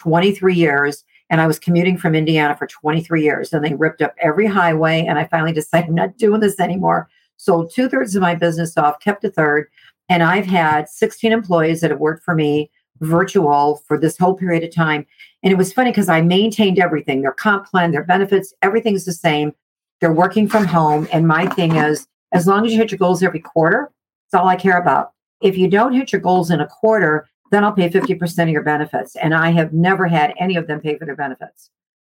23 0.00 0.54
years 0.54 1.04
and 1.30 1.40
I 1.40 1.46
was 1.46 1.60
commuting 1.60 1.96
from 1.96 2.14
Indiana 2.16 2.56
for 2.56 2.66
23 2.66 3.22
years. 3.22 3.52
And 3.52 3.64
they 3.64 3.74
ripped 3.74 4.02
up 4.02 4.14
every 4.20 4.46
highway. 4.46 5.06
And 5.06 5.18
I 5.18 5.26
finally 5.26 5.52
decided 5.60 5.88
I'm 5.88 5.94
not 5.94 6.18
doing 6.18 6.40
this 6.40 6.58
anymore. 6.58 7.08
Sold 7.36 7.72
two 7.72 7.88
thirds 7.88 8.14
of 8.14 8.22
my 8.22 8.34
business 8.34 8.76
off, 8.76 9.00
kept 9.00 9.24
a 9.24 9.30
third. 9.30 9.68
And 10.08 10.22
I've 10.22 10.46
had 10.46 10.88
16 10.88 11.32
employees 11.32 11.80
that 11.80 11.90
have 11.90 12.00
worked 12.00 12.24
for 12.24 12.34
me 12.34 12.70
virtual 13.00 13.76
for 13.86 13.96
this 13.96 14.18
whole 14.18 14.34
period 14.34 14.62
of 14.62 14.74
time. 14.74 15.06
And 15.42 15.52
it 15.52 15.56
was 15.56 15.72
funny 15.72 15.90
because 15.90 16.08
I 16.10 16.20
maintained 16.20 16.78
everything 16.78 17.22
their 17.22 17.32
comp 17.32 17.66
plan, 17.66 17.92
their 17.92 18.04
benefits, 18.04 18.52
everything's 18.60 19.06
the 19.06 19.12
same. 19.12 19.54
They're 20.00 20.12
working 20.12 20.48
from 20.48 20.66
home. 20.66 21.08
And 21.12 21.26
my 21.26 21.46
thing 21.46 21.76
is, 21.76 22.06
as 22.32 22.46
long 22.46 22.66
as 22.66 22.72
you 22.72 22.78
hit 22.78 22.90
your 22.90 22.98
goals 22.98 23.22
every 23.22 23.40
quarter, 23.40 23.90
that's 24.30 24.42
all 24.42 24.48
I 24.48 24.56
care 24.56 24.78
about. 24.78 25.12
If 25.40 25.56
you 25.56 25.68
don't 25.68 25.94
hit 25.94 26.12
your 26.12 26.20
goals 26.20 26.50
in 26.50 26.60
a 26.60 26.66
quarter, 26.66 27.26
then 27.50 27.64
I'll 27.64 27.72
pay 27.72 27.88
50% 27.88 28.42
of 28.42 28.48
your 28.48 28.62
benefits. 28.62 29.16
And 29.16 29.34
I 29.34 29.50
have 29.50 29.72
never 29.72 30.06
had 30.06 30.34
any 30.38 30.56
of 30.56 30.66
them 30.66 30.80
pay 30.80 30.96
for 30.96 31.04
their 31.04 31.16
benefits 31.16 31.70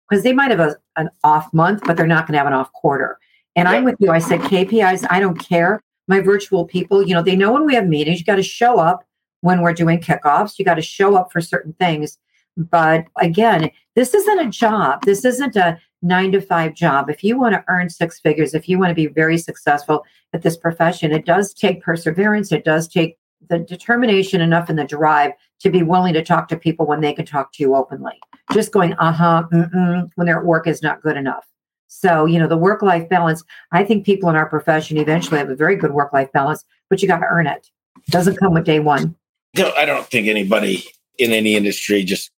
because 0.08 0.22
they 0.22 0.32
might 0.32 0.50
have 0.50 0.60
a, 0.60 0.76
an 0.96 1.10
off 1.22 1.52
month, 1.52 1.82
but 1.84 1.96
they're 1.96 2.06
not 2.06 2.26
going 2.26 2.32
to 2.34 2.38
have 2.38 2.46
an 2.46 2.52
off 2.52 2.72
quarter. 2.72 3.18
And 3.56 3.68
I'm 3.68 3.84
with 3.84 3.96
you. 4.00 4.10
I 4.10 4.18
said 4.18 4.40
KPIs, 4.40 5.06
I 5.10 5.20
don't 5.20 5.38
care. 5.38 5.80
My 6.08 6.20
virtual 6.20 6.64
people, 6.64 7.06
you 7.06 7.14
know, 7.14 7.22
they 7.22 7.36
know 7.36 7.52
when 7.52 7.66
we 7.66 7.74
have 7.74 7.86
meetings, 7.86 8.20
you 8.20 8.26
got 8.26 8.36
to 8.36 8.42
show 8.42 8.78
up 8.78 9.04
when 9.40 9.60
we're 9.60 9.74
doing 9.74 10.00
kickoffs, 10.00 10.58
you 10.58 10.64
got 10.64 10.74
to 10.74 10.82
show 10.82 11.16
up 11.16 11.30
for 11.30 11.40
certain 11.40 11.74
things. 11.74 12.18
But 12.56 13.04
again, 13.20 13.70
this 13.94 14.14
isn't 14.14 14.38
a 14.38 14.48
job. 14.48 15.04
This 15.04 15.24
isn't 15.24 15.56
a 15.56 15.78
nine 16.02 16.32
to 16.32 16.40
five 16.40 16.74
job. 16.74 17.10
If 17.10 17.24
you 17.24 17.38
want 17.38 17.54
to 17.54 17.64
earn 17.68 17.90
six 17.90 18.20
figures, 18.20 18.54
if 18.54 18.68
you 18.68 18.78
want 18.78 18.90
to 18.90 18.94
be 18.94 19.06
very 19.06 19.38
successful 19.38 20.04
at 20.32 20.42
this 20.42 20.56
profession, 20.56 21.12
it 21.12 21.26
does 21.26 21.52
take 21.52 21.82
perseverance. 21.82 22.52
It 22.52 22.64
does 22.64 22.88
take 22.88 23.18
the 23.48 23.58
determination 23.58 24.40
enough 24.40 24.68
and 24.68 24.78
the 24.78 24.84
drive 24.84 25.32
to 25.60 25.70
be 25.70 25.82
willing 25.82 26.14
to 26.14 26.22
talk 26.22 26.48
to 26.48 26.56
people 26.56 26.86
when 26.86 27.00
they 27.00 27.12
can 27.12 27.26
talk 27.26 27.52
to 27.54 27.62
you 27.62 27.74
openly. 27.74 28.18
Just 28.52 28.72
going, 28.72 28.94
uh 28.94 29.12
huh, 29.12 29.44
when 29.50 30.26
they're 30.26 30.38
at 30.38 30.44
work 30.44 30.66
is 30.66 30.82
not 30.82 31.02
good 31.02 31.16
enough. 31.16 31.44
So, 31.88 32.26
you 32.26 32.38
know, 32.38 32.48
the 32.48 32.56
work 32.56 32.82
life 32.82 33.08
balance, 33.08 33.42
I 33.72 33.84
think 33.84 34.04
people 34.04 34.28
in 34.28 34.36
our 34.36 34.48
profession 34.48 34.96
eventually 34.98 35.38
have 35.38 35.48
a 35.48 35.54
very 35.54 35.76
good 35.76 35.92
work 35.92 36.12
life 36.12 36.30
balance, 36.32 36.64
but 36.90 37.00
you 37.00 37.08
got 37.08 37.18
to 37.18 37.26
earn 37.26 37.46
it. 37.46 37.70
it. 37.96 38.10
Doesn't 38.10 38.36
come 38.36 38.52
with 38.52 38.64
day 38.64 38.80
one. 38.80 39.14
No, 39.56 39.72
I 39.76 39.84
don't 39.84 40.06
think 40.06 40.26
anybody 40.26 40.84
in 41.18 41.30
any 41.30 41.54
industry 41.54 42.02
just 42.02 42.30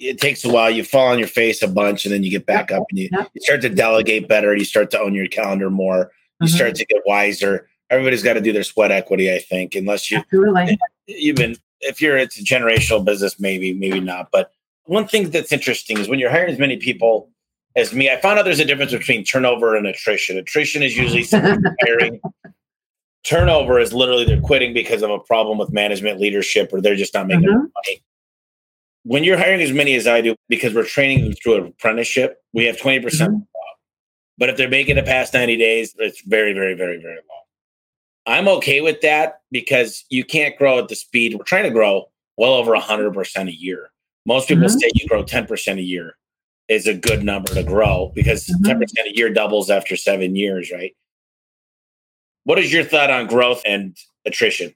it 0.00 0.20
takes 0.20 0.44
a 0.44 0.50
while. 0.50 0.70
You 0.70 0.84
fall 0.84 1.08
on 1.08 1.18
your 1.18 1.28
face 1.28 1.62
a 1.62 1.68
bunch 1.68 2.04
and 2.04 2.12
then 2.12 2.24
you 2.24 2.30
get 2.30 2.46
back 2.46 2.72
up 2.72 2.82
and 2.90 2.98
you, 2.98 3.08
you 3.12 3.40
start 3.40 3.60
to 3.62 3.68
delegate 3.68 4.28
better. 4.28 4.54
You 4.54 4.64
start 4.64 4.90
to 4.90 5.00
own 5.00 5.14
your 5.14 5.28
calendar 5.28 5.70
more. 5.70 6.10
You 6.40 6.46
mm-hmm. 6.46 6.56
start 6.56 6.74
to 6.74 6.84
get 6.84 7.02
wiser. 7.06 7.68
Everybody's 7.90 8.22
got 8.22 8.34
to 8.34 8.40
do 8.40 8.52
their 8.52 8.64
sweat 8.64 8.90
equity, 8.90 9.32
I 9.32 9.38
think, 9.38 9.74
unless 9.74 10.10
you, 10.10 10.18
Absolutely. 10.18 10.78
you've 11.06 11.36
been, 11.36 11.56
if 11.80 12.00
you're, 12.00 12.16
it's 12.16 12.38
a 12.38 12.42
generational 12.42 13.04
business, 13.04 13.38
maybe, 13.38 13.72
maybe 13.72 14.00
not. 14.00 14.30
But 14.32 14.52
one 14.84 15.06
thing 15.06 15.30
that's 15.30 15.52
interesting 15.52 15.98
is 15.98 16.08
when 16.08 16.18
you're 16.18 16.30
hiring 16.30 16.52
as 16.52 16.58
many 16.58 16.76
people 16.76 17.30
as 17.76 17.92
me, 17.92 18.08
I 18.08 18.20
found 18.20 18.38
out 18.38 18.44
there's 18.44 18.60
a 18.60 18.64
difference 18.64 18.92
between 18.92 19.24
turnover 19.24 19.74
and 19.74 19.86
attrition. 19.86 20.38
Attrition 20.38 20.82
is 20.82 20.96
usually 20.96 21.22
something 21.24 21.62
hiring. 21.82 22.20
Turnover 23.24 23.78
is 23.80 23.92
literally 23.92 24.24
they're 24.24 24.40
quitting 24.40 24.72
because 24.72 25.02
of 25.02 25.10
a 25.10 25.18
problem 25.18 25.58
with 25.58 25.72
management 25.72 26.20
leadership 26.20 26.70
or 26.72 26.80
they're 26.80 26.94
just 26.94 27.14
not 27.14 27.26
making 27.26 27.48
mm-hmm. 27.48 27.58
money 27.58 28.02
when 29.04 29.22
you're 29.22 29.38
hiring 29.38 29.60
as 29.60 29.72
many 29.72 29.94
as 29.94 30.06
I 30.06 30.20
do, 30.20 30.34
because 30.48 30.74
we're 30.74 30.84
training 30.84 31.24
them 31.24 31.34
through 31.34 31.56
an 31.56 31.66
apprenticeship, 31.68 32.42
we 32.52 32.64
have 32.64 32.76
20% 32.76 33.02
mm 33.02 33.28
hmm 33.28 33.38
But 34.36 34.48
if 34.48 34.56
they're 34.56 34.68
making 34.68 34.96
it 34.96 35.04
past 35.04 35.32
90 35.32 35.56
days, 35.56 35.94
it's 35.98 36.22
very, 36.22 36.52
very, 36.54 36.74
very, 36.74 37.00
very 37.00 37.16
low. 37.16 37.43
I'm 38.26 38.48
okay 38.48 38.80
with 38.80 39.00
that 39.02 39.40
because 39.50 40.04
you 40.08 40.24
can't 40.24 40.56
grow 40.56 40.78
at 40.78 40.88
the 40.88 40.96
speed. 40.96 41.34
We're 41.34 41.44
trying 41.44 41.64
to 41.64 41.70
grow 41.70 42.06
well 42.36 42.54
over 42.54 42.72
100% 42.72 43.48
a 43.48 43.52
year. 43.52 43.90
Most 44.26 44.48
people 44.48 44.64
mm-hmm. 44.64 44.78
say 44.78 44.90
you 44.94 45.06
grow 45.06 45.22
10% 45.22 45.78
a 45.78 45.82
year 45.82 46.16
is 46.68 46.86
a 46.86 46.94
good 46.94 47.22
number 47.22 47.52
to 47.52 47.62
grow 47.62 48.10
because 48.14 48.46
mm-hmm. 48.46 48.82
10% 48.82 48.84
a 49.06 49.16
year 49.16 49.30
doubles 49.30 49.68
after 49.70 49.96
seven 49.96 50.34
years, 50.34 50.70
right? 50.72 50.94
What 52.44 52.58
is 52.58 52.72
your 52.72 52.84
thought 52.84 53.10
on 53.10 53.26
growth 53.26 53.62
and 53.66 53.96
attrition? 54.24 54.74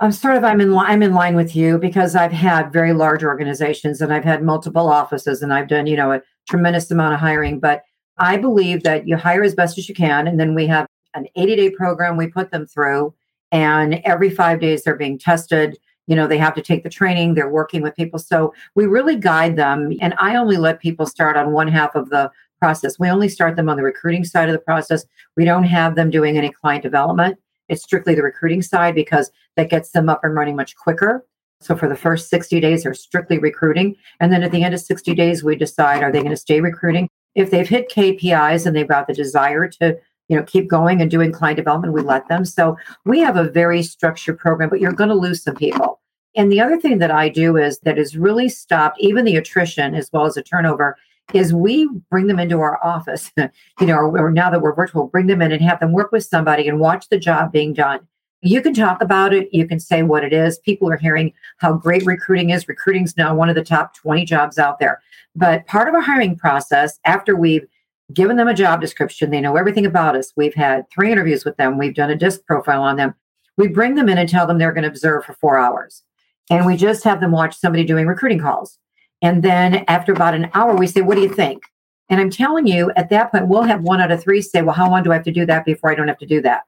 I'm 0.00 0.12
sort 0.12 0.36
of 0.36 0.44
I'm 0.44 0.60
in 0.60 0.76
I'm 0.76 1.02
in 1.02 1.14
line 1.14 1.36
with 1.36 1.56
you 1.56 1.78
because 1.78 2.14
I've 2.14 2.32
had 2.32 2.72
very 2.72 2.92
large 2.92 3.24
organizations 3.24 4.02
and 4.02 4.12
I've 4.12 4.24
had 4.24 4.42
multiple 4.42 4.88
offices 4.90 5.42
and 5.42 5.54
I've 5.54 5.68
done 5.68 5.86
you 5.86 5.96
know 5.96 6.12
a 6.12 6.22
tremendous 6.48 6.90
amount 6.90 7.14
of 7.14 7.20
hiring. 7.20 7.60
But 7.60 7.82
I 8.18 8.36
believe 8.36 8.82
that 8.82 9.08
you 9.08 9.16
hire 9.16 9.42
as 9.42 9.54
best 9.54 9.78
as 9.78 9.88
you 9.88 9.94
can, 9.94 10.26
and 10.26 10.38
then 10.38 10.54
we 10.54 10.66
have 10.66 10.86
an 11.16 11.26
80 11.36 11.56
day 11.56 11.70
program 11.70 12.16
we 12.16 12.28
put 12.28 12.50
them 12.50 12.66
through, 12.66 13.14
and 13.52 13.94
every 14.04 14.30
five 14.30 14.60
days 14.60 14.84
they're 14.84 14.96
being 14.96 15.18
tested. 15.18 15.78
You 16.06 16.14
know 16.14 16.26
they 16.26 16.38
have 16.38 16.54
to 16.54 16.62
take 16.62 16.84
the 16.84 16.90
training. 16.90 17.34
They're 17.34 17.48
working 17.48 17.82
with 17.82 17.96
people, 17.96 18.18
so 18.18 18.54
we 18.74 18.86
really 18.86 19.16
guide 19.16 19.56
them. 19.56 19.92
And 20.00 20.14
I 20.18 20.36
only 20.36 20.56
let 20.56 20.80
people 20.80 21.06
start 21.06 21.36
on 21.36 21.52
one 21.52 21.68
half 21.68 21.94
of 21.94 22.10
the 22.10 22.30
process. 22.58 22.98
We 22.98 23.08
only 23.08 23.28
start 23.28 23.56
them 23.56 23.68
on 23.68 23.76
the 23.76 23.82
recruiting 23.82 24.24
side 24.24 24.48
of 24.48 24.52
the 24.52 24.58
process. 24.60 25.04
We 25.36 25.44
don't 25.44 25.64
have 25.64 25.94
them 25.94 26.10
doing 26.10 26.38
any 26.38 26.50
client 26.50 26.82
development. 26.82 27.38
It's 27.68 27.82
strictly 27.82 28.14
the 28.14 28.22
recruiting 28.22 28.62
side 28.62 28.94
because 28.94 29.30
that 29.56 29.70
gets 29.70 29.90
them 29.90 30.08
up 30.08 30.22
and 30.22 30.34
running 30.34 30.56
much 30.56 30.76
quicker. 30.76 31.26
So 31.60 31.74
for 31.74 31.88
the 31.88 31.96
first 31.96 32.28
60 32.28 32.60
days, 32.60 32.82
they're 32.82 32.94
strictly 32.94 33.38
recruiting. 33.38 33.96
And 34.20 34.32
then 34.32 34.42
at 34.42 34.52
the 34.52 34.62
end 34.62 34.74
of 34.74 34.80
60 34.80 35.14
days, 35.14 35.42
we 35.42 35.56
decide 35.56 36.02
are 36.02 36.12
they 36.12 36.20
going 36.20 36.30
to 36.30 36.36
stay 36.36 36.60
recruiting? 36.60 37.08
If 37.34 37.50
they've 37.50 37.68
hit 37.68 37.90
KPIs 37.90 38.66
and 38.66 38.76
they've 38.76 38.88
got 38.88 39.06
the 39.06 39.14
desire 39.14 39.68
to 39.80 39.98
you 40.28 40.36
know 40.36 40.42
keep 40.42 40.68
going 40.68 41.00
and 41.00 41.10
doing 41.10 41.32
client 41.32 41.56
development 41.56 41.92
we 41.92 42.02
let 42.02 42.28
them 42.28 42.44
so 42.44 42.76
we 43.04 43.20
have 43.20 43.36
a 43.36 43.44
very 43.44 43.82
structured 43.82 44.38
program 44.38 44.68
but 44.68 44.80
you're 44.80 44.92
going 44.92 45.10
to 45.10 45.14
lose 45.14 45.42
some 45.42 45.54
people 45.54 46.00
and 46.34 46.52
the 46.52 46.60
other 46.60 46.80
thing 46.80 46.98
that 46.98 47.10
i 47.10 47.28
do 47.28 47.56
is 47.56 47.78
that 47.80 47.98
has 47.98 48.16
really 48.16 48.48
stopped 48.48 48.98
even 49.00 49.24
the 49.24 49.36
attrition 49.36 49.94
as 49.94 50.10
well 50.12 50.26
as 50.26 50.34
the 50.34 50.42
turnover 50.42 50.96
is 51.34 51.52
we 51.52 51.88
bring 52.10 52.26
them 52.26 52.38
into 52.38 52.60
our 52.60 52.84
office, 52.84 53.32
you 53.80 53.86
know, 53.86 53.96
or, 53.96 54.30
now 54.30 54.50
that 54.50 54.60
we're 54.60 54.74
virtual, 54.74 55.08
bring 55.08 55.26
them 55.26 55.42
in 55.42 55.52
and 55.52 55.62
have 55.62 55.80
them 55.80 55.92
work 55.92 56.12
with 56.12 56.24
somebody 56.24 56.68
and 56.68 56.80
watch 56.80 57.08
the 57.08 57.18
job 57.18 57.52
being 57.52 57.72
done. 57.72 58.00
You 58.42 58.60
can 58.62 58.74
talk 58.74 59.02
about 59.02 59.34
it. 59.34 59.48
You 59.52 59.66
can 59.66 59.80
say 59.80 60.02
what 60.02 60.22
it 60.22 60.32
is. 60.32 60.58
People 60.58 60.90
are 60.90 60.96
hearing 60.96 61.32
how 61.56 61.72
great 61.72 62.04
recruiting 62.06 62.50
is. 62.50 62.68
Recruiting 62.68 63.04
is 63.04 63.16
now 63.16 63.34
one 63.34 63.48
of 63.48 63.54
the 63.54 63.64
top 63.64 63.94
20 63.94 64.24
jobs 64.24 64.58
out 64.58 64.78
there. 64.78 65.00
But 65.34 65.66
part 65.66 65.88
of 65.88 65.94
our 65.94 66.00
hiring 66.00 66.36
process, 66.36 67.00
after 67.04 67.34
we've 67.34 67.66
given 68.12 68.36
them 68.36 68.48
a 68.48 68.54
job 68.54 68.80
description, 68.80 69.30
they 69.30 69.40
know 69.40 69.56
everything 69.56 69.86
about 69.86 70.16
us. 70.16 70.32
We've 70.36 70.54
had 70.54 70.88
three 70.90 71.10
interviews 71.10 71.44
with 71.44 71.56
them. 71.56 71.78
We've 71.78 71.94
done 71.94 72.10
a 72.10 72.16
disc 72.16 72.44
profile 72.46 72.82
on 72.82 72.96
them. 72.96 73.14
We 73.56 73.68
bring 73.68 73.94
them 73.94 74.08
in 74.08 74.18
and 74.18 74.28
tell 74.28 74.46
them 74.46 74.58
they're 74.58 74.72
going 74.72 74.82
to 74.82 74.88
observe 74.88 75.24
for 75.24 75.34
four 75.34 75.58
hours. 75.58 76.02
And 76.50 76.66
we 76.66 76.76
just 76.76 77.04
have 77.04 77.20
them 77.20 77.32
watch 77.32 77.56
somebody 77.56 77.84
doing 77.84 78.06
recruiting 78.06 78.38
calls. 78.38 78.78
And 79.22 79.42
then 79.42 79.84
after 79.88 80.12
about 80.12 80.34
an 80.34 80.50
hour, 80.54 80.76
we 80.76 80.86
say, 80.86 81.00
What 81.00 81.16
do 81.16 81.22
you 81.22 81.32
think? 81.32 81.62
And 82.08 82.20
I'm 82.20 82.30
telling 82.30 82.66
you, 82.66 82.92
at 82.96 83.10
that 83.10 83.32
point, 83.32 83.48
we'll 83.48 83.62
have 83.62 83.82
one 83.82 84.00
out 84.00 84.12
of 84.12 84.22
three 84.22 84.40
say, 84.40 84.62
Well, 84.62 84.74
how 84.74 84.88
long 84.90 85.02
do 85.02 85.10
I 85.10 85.14
have 85.14 85.24
to 85.24 85.32
do 85.32 85.46
that 85.46 85.64
before 85.64 85.90
I 85.90 85.94
don't 85.94 86.08
have 86.08 86.18
to 86.18 86.26
do 86.26 86.40
that? 86.42 86.62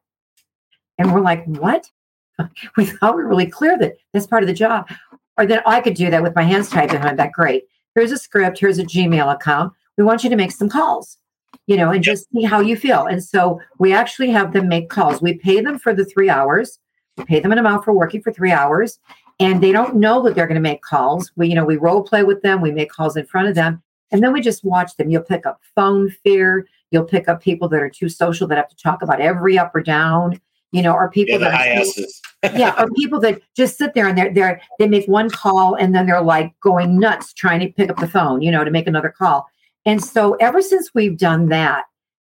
And 0.99 1.13
we're 1.13 1.21
like, 1.21 1.45
What? 1.45 1.91
We 2.77 2.87
thought 2.87 3.17
we 3.17 3.25
were 3.25 3.29
really 3.29 3.51
clear 3.51 3.77
that 3.79 3.95
that's 4.13 4.27
part 4.27 4.45
of 4.45 4.47
the 4.47 4.55
job. 4.55 4.89
Or 5.37 5.47
that 5.47 5.63
I 5.67 5.81
could 5.81 5.95
do 5.95 6.11
that 6.11 6.23
with 6.23 6.35
my 6.35 6.43
hands 6.43 6.69
tied 6.69 6.91
behind 6.91 7.19
that. 7.19 7.33
Great. 7.33 7.65
Here's 7.95 8.13
a 8.13 8.19
script. 8.19 8.59
Here's 8.59 8.79
a 8.79 8.85
Gmail 8.85 9.33
account. 9.33 9.73
We 9.97 10.05
want 10.05 10.23
you 10.23 10.31
to 10.31 10.37
make 10.37 10.53
some 10.53 10.69
calls, 10.69 11.19
you 11.67 11.77
know, 11.77 11.91
and 11.91 12.03
just 12.03 12.27
see 12.33 12.43
how 12.43 12.61
you 12.61 12.77
feel. 12.77 13.07
And 13.07 13.23
so 13.23 13.61
we 13.79 13.93
actually 13.93 14.31
have 14.31 14.53
them 14.53 14.69
make 14.69 14.89
calls. 14.89 15.21
We 15.21 15.35
pay 15.35 15.61
them 15.61 15.79
for 15.79 15.95
the 15.95 16.05
three 16.05 16.31
hours. 16.31 16.79
We 17.17 17.25
pay 17.25 17.41
them 17.41 17.53
an 17.53 17.59
amount 17.59 17.85
for 17.85 17.93
working 17.93 18.23
for 18.23 18.33
three 18.33 18.53
hours 18.53 18.99
and 19.41 19.63
they 19.63 19.73
don't 19.73 19.97
know 19.97 20.23
that 20.23 20.35
they're 20.35 20.47
going 20.47 20.57
to 20.57 20.61
make 20.61 20.83
calls. 20.83 21.31
We, 21.37 21.49
you 21.49 21.55
know, 21.55 21.65
we 21.65 21.77
role 21.77 22.03
play 22.03 22.25
with 22.25 22.43
them, 22.43 22.61
we 22.61 22.73
make 22.73 22.91
calls 22.91 23.17
in 23.17 23.27
front 23.27 23.49
of 23.49 23.55
them, 23.55 23.83
and 24.11 24.23
then 24.23 24.33
we 24.33 24.41
just 24.41 24.65
watch 24.65 24.97
them. 24.97 25.11
You'll 25.11 25.23
pick 25.23 25.47
up 25.47 25.61
phone 25.75 26.11
fear, 26.25 26.67
you'll 26.91 27.05
pick 27.05 27.29
up 27.29 27.41
people 27.41 27.69
that 27.69 27.81
are 27.81 27.91
too 27.91 28.09
social 28.09 28.47
that 28.49 28.57
have 28.57 28.69
to 28.69 28.77
talk 28.77 29.03
about 29.03 29.21
every 29.21 29.59
up 29.59 29.75
or 29.75 29.83
down, 29.83 30.41
you 30.73 30.83
know, 30.83 30.93
or 30.93 31.11
people 31.11 31.41
yeah, 31.41 31.51
that 31.51 32.53
are, 32.53 32.59
yeah, 32.59 32.83
or 32.83 32.89
people 32.97 33.21
that 33.21 33.41
just 33.57 33.79
sit 33.79 33.95
there 33.95 34.09
and 34.09 34.19
they're 34.19 34.33
they're 34.33 34.61
they 34.79 34.89
make 34.89 35.07
one 35.07 35.31
call 35.31 35.75
and 35.75 35.95
then 35.95 36.07
they're 36.07 36.23
like 36.23 36.53
going 36.61 36.99
nuts 36.99 37.33
trying 37.33 37.61
to 37.61 37.69
pick 37.69 37.91
up 37.91 37.99
the 37.99 38.09
phone, 38.09 38.43
you 38.43 38.51
know, 38.51 38.65
to 38.65 38.71
make 38.71 38.87
another 38.87 39.15
call. 39.17 39.47
And 39.87 40.03
so 40.03 40.35
ever 40.35 40.61
since 40.61 40.91
we've 40.95 41.17
done 41.17 41.49
that, 41.49 41.85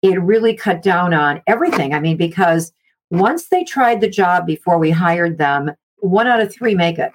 it 0.03 0.21
really 0.21 0.55
cut 0.55 0.83
down 0.83 1.15
on 1.15 1.43
everything. 1.47 1.95
I 1.95 2.01
mean, 2.01 2.17
because 2.17 2.73
once 3.11 3.49
they 3.49 3.65
tried 3.65 4.01
the 4.01 4.11
job 4.11 4.47
before 4.47 4.79
we 4.79 4.91
hired 4.91 5.39
them, 5.39 5.71
one 5.99 6.27
out 6.27 6.41
of 6.41 6.53
three 6.53 6.75
make 6.75 6.99
it. 6.99 7.13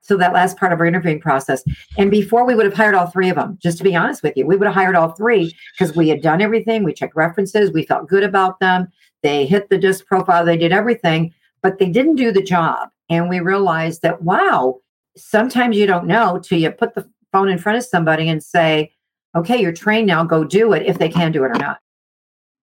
So 0.00 0.16
that 0.16 0.32
last 0.32 0.56
part 0.56 0.72
of 0.72 0.80
our 0.80 0.86
interviewing 0.86 1.20
process. 1.20 1.62
And 1.96 2.10
before 2.10 2.44
we 2.44 2.56
would 2.56 2.64
have 2.64 2.74
hired 2.74 2.96
all 2.96 3.06
three 3.06 3.28
of 3.28 3.36
them, 3.36 3.56
just 3.62 3.78
to 3.78 3.84
be 3.84 3.94
honest 3.94 4.22
with 4.22 4.36
you, 4.36 4.44
we 4.44 4.56
would 4.56 4.66
have 4.66 4.74
hired 4.74 4.96
all 4.96 5.12
three 5.12 5.54
because 5.78 5.94
we 5.94 6.08
had 6.08 6.22
done 6.22 6.40
everything. 6.40 6.82
We 6.82 6.92
checked 6.92 7.14
references. 7.14 7.70
We 7.70 7.84
felt 7.84 8.08
good 8.08 8.24
about 8.24 8.58
them. 8.58 8.88
They 9.22 9.46
hit 9.46 9.70
the 9.70 9.78
disc 9.78 10.04
profile. 10.06 10.44
They 10.44 10.56
did 10.56 10.72
everything, 10.72 11.32
but 11.62 11.78
they 11.78 11.88
didn't 11.88 12.16
do 12.16 12.32
the 12.32 12.42
job. 12.42 12.88
And 13.08 13.28
we 13.28 13.38
realized 13.38 14.02
that, 14.02 14.22
wow, 14.22 14.80
sometimes 15.16 15.76
you 15.76 15.86
don't 15.86 16.06
know 16.06 16.40
till 16.42 16.58
you 16.58 16.70
put 16.72 16.94
the 16.94 17.08
phone 17.30 17.48
in 17.48 17.58
front 17.58 17.78
of 17.78 17.84
somebody 17.84 18.28
and 18.28 18.42
say, 18.42 18.92
okay, 19.34 19.60
you're 19.60 19.72
trained 19.72 20.06
now, 20.06 20.24
go 20.24 20.44
do 20.44 20.72
it 20.72 20.86
if 20.86 20.98
they 20.98 21.08
can 21.08 21.32
do 21.32 21.44
it 21.44 21.48
or 21.48 21.58
not. 21.58 21.78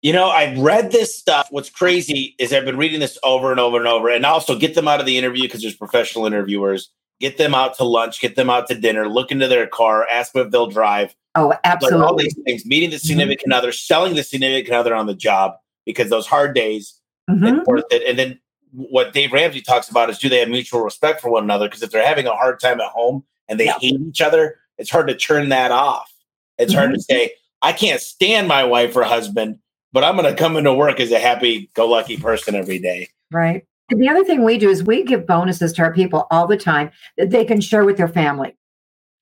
You 0.03 0.13
know, 0.13 0.29
I've 0.29 0.59
read 0.59 0.93
this 0.93 1.19
stuff. 1.19 1.49
What's 1.51 1.71
crazy 1.71 2.35
is 2.39 2.53
I've 2.53 2.65
been 2.65 2.77
reading 2.77 3.01
this 3.01 3.19
over 3.25 3.51
and 3.51 3.59
over 3.59 3.79
and 3.79 3.89
over, 3.89 4.09
and 4.09 4.25
also 4.25 4.59
get 4.59 4.75
them 4.75 4.87
out 4.87 5.01
of 5.01 5.07
the 5.07 5.19
interview 5.19 5.43
because 5.45 5.63
there's 5.63 5.75
professional 5.75 6.27
interviewers. 6.27 6.91
Get 7.19 7.39
them 7.39 7.55
out 7.55 7.77
to 7.79 7.85
lunch, 7.85 8.21
get 8.21 8.37
them 8.37 8.51
out 8.51 8.69
to 8.69 8.75
dinner, 8.75 9.09
look 9.09 9.33
into 9.33 9.49
their 9.49 9.67
car, 9.67 10.07
ask 10.07 10.33
them 10.33 10.47
if 10.47 10.53
they'll 10.53 10.67
drive. 10.67 11.17
Oh, 11.35 11.55
absolutely. 11.65 11.99
Like 11.99 12.09
all 12.09 12.17
these 12.17 12.37
things, 12.45 12.67
meeting 12.67 12.91
the 12.91 12.99
significant 12.99 13.53
mm-hmm. 13.53 13.59
other, 13.59 13.73
selling 13.73 14.15
the 14.15 14.23
significant 14.23 14.75
other 14.75 14.95
on 14.95 15.07
the 15.07 15.15
job 15.15 15.55
because 15.87 16.11
those 16.11 16.27
hard 16.27 16.55
days 16.55 17.01
mm-hmm. 17.31 17.63
worth 17.65 17.85
it. 17.91 18.03
And 18.07 18.19
then 18.19 18.39
what 18.73 19.13
Dave 19.15 19.33
Ramsey 19.33 19.63
talks 19.63 19.89
about 19.89 20.11
is 20.11 20.19
do 20.19 20.29
they 20.29 20.41
have 20.41 20.49
mutual 20.49 20.83
respect 20.83 21.21
for 21.21 21.31
one 21.31 21.45
another? 21.45 21.67
Because 21.67 21.83
if 21.83 21.91
they're 21.91 22.07
having 22.07 22.27
a 22.27 22.35
hard 22.35 22.61
time 22.61 22.81
at 22.81 22.91
home 22.91 23.25
and 23.49 23.59
they 23.59 23.67
yeah. 23.67 23.79
hate 23.81 24.01
each 24.01 24.21
other, 24.21 24.59
it's 24.77 24.91
hard 24.91 25.09
to 25.09 25.15
turn 25.15 25.49
that 25.49 25.71
off. 25.71 26.13
It's 26.59 26.73
hard 26.73 26.91
to 26.91 26.97
mm-hmm. 26.97 27.01
say, 27.01 27.33
I 27.63 27.73
can't 27.73 28.01
stand 28.01 28.49
my 28.49 28.65
wife 28.65 28.97
or 28.97 29.03
husband, 29.05 29.59
but 29.93 30.05
I'm 30.05 30.17
going 30.17 30.33
to 30.33 30.39
come 30.39 30.57
into 30.57 30.75
work 30.75 31.01
as 31.01 31.11
a 31.13 31.19
happy 31.19 31.71
go 31.75 31.87
lucky 31.87 32.17
person 32.17 32.55
every 32.55 32.79
day. 32.79 33.09
Right. 33.33 33.67
And 33.91 34.03
the 34.03 34.09
other 34.09 34.25
thing 34.25 34.45
we 34.45 34.59
do 34.59 34.69
is 34.69 34.83
we 34.83 35.05
give 35.05 35.27
bonuses 35.27 35.73
to 35.75 35.83
our 35.83 35.93
people 35.93 36.27
all 36.31 36.47
the 36.47 36.57
time 36.57 36.91
that 37.17 37.31
they 37.31 37.45
can 37.45 37.61
share 37.61 37.85
with 37.85 37.97
their 37.97 38.09
family. 38.09 38.57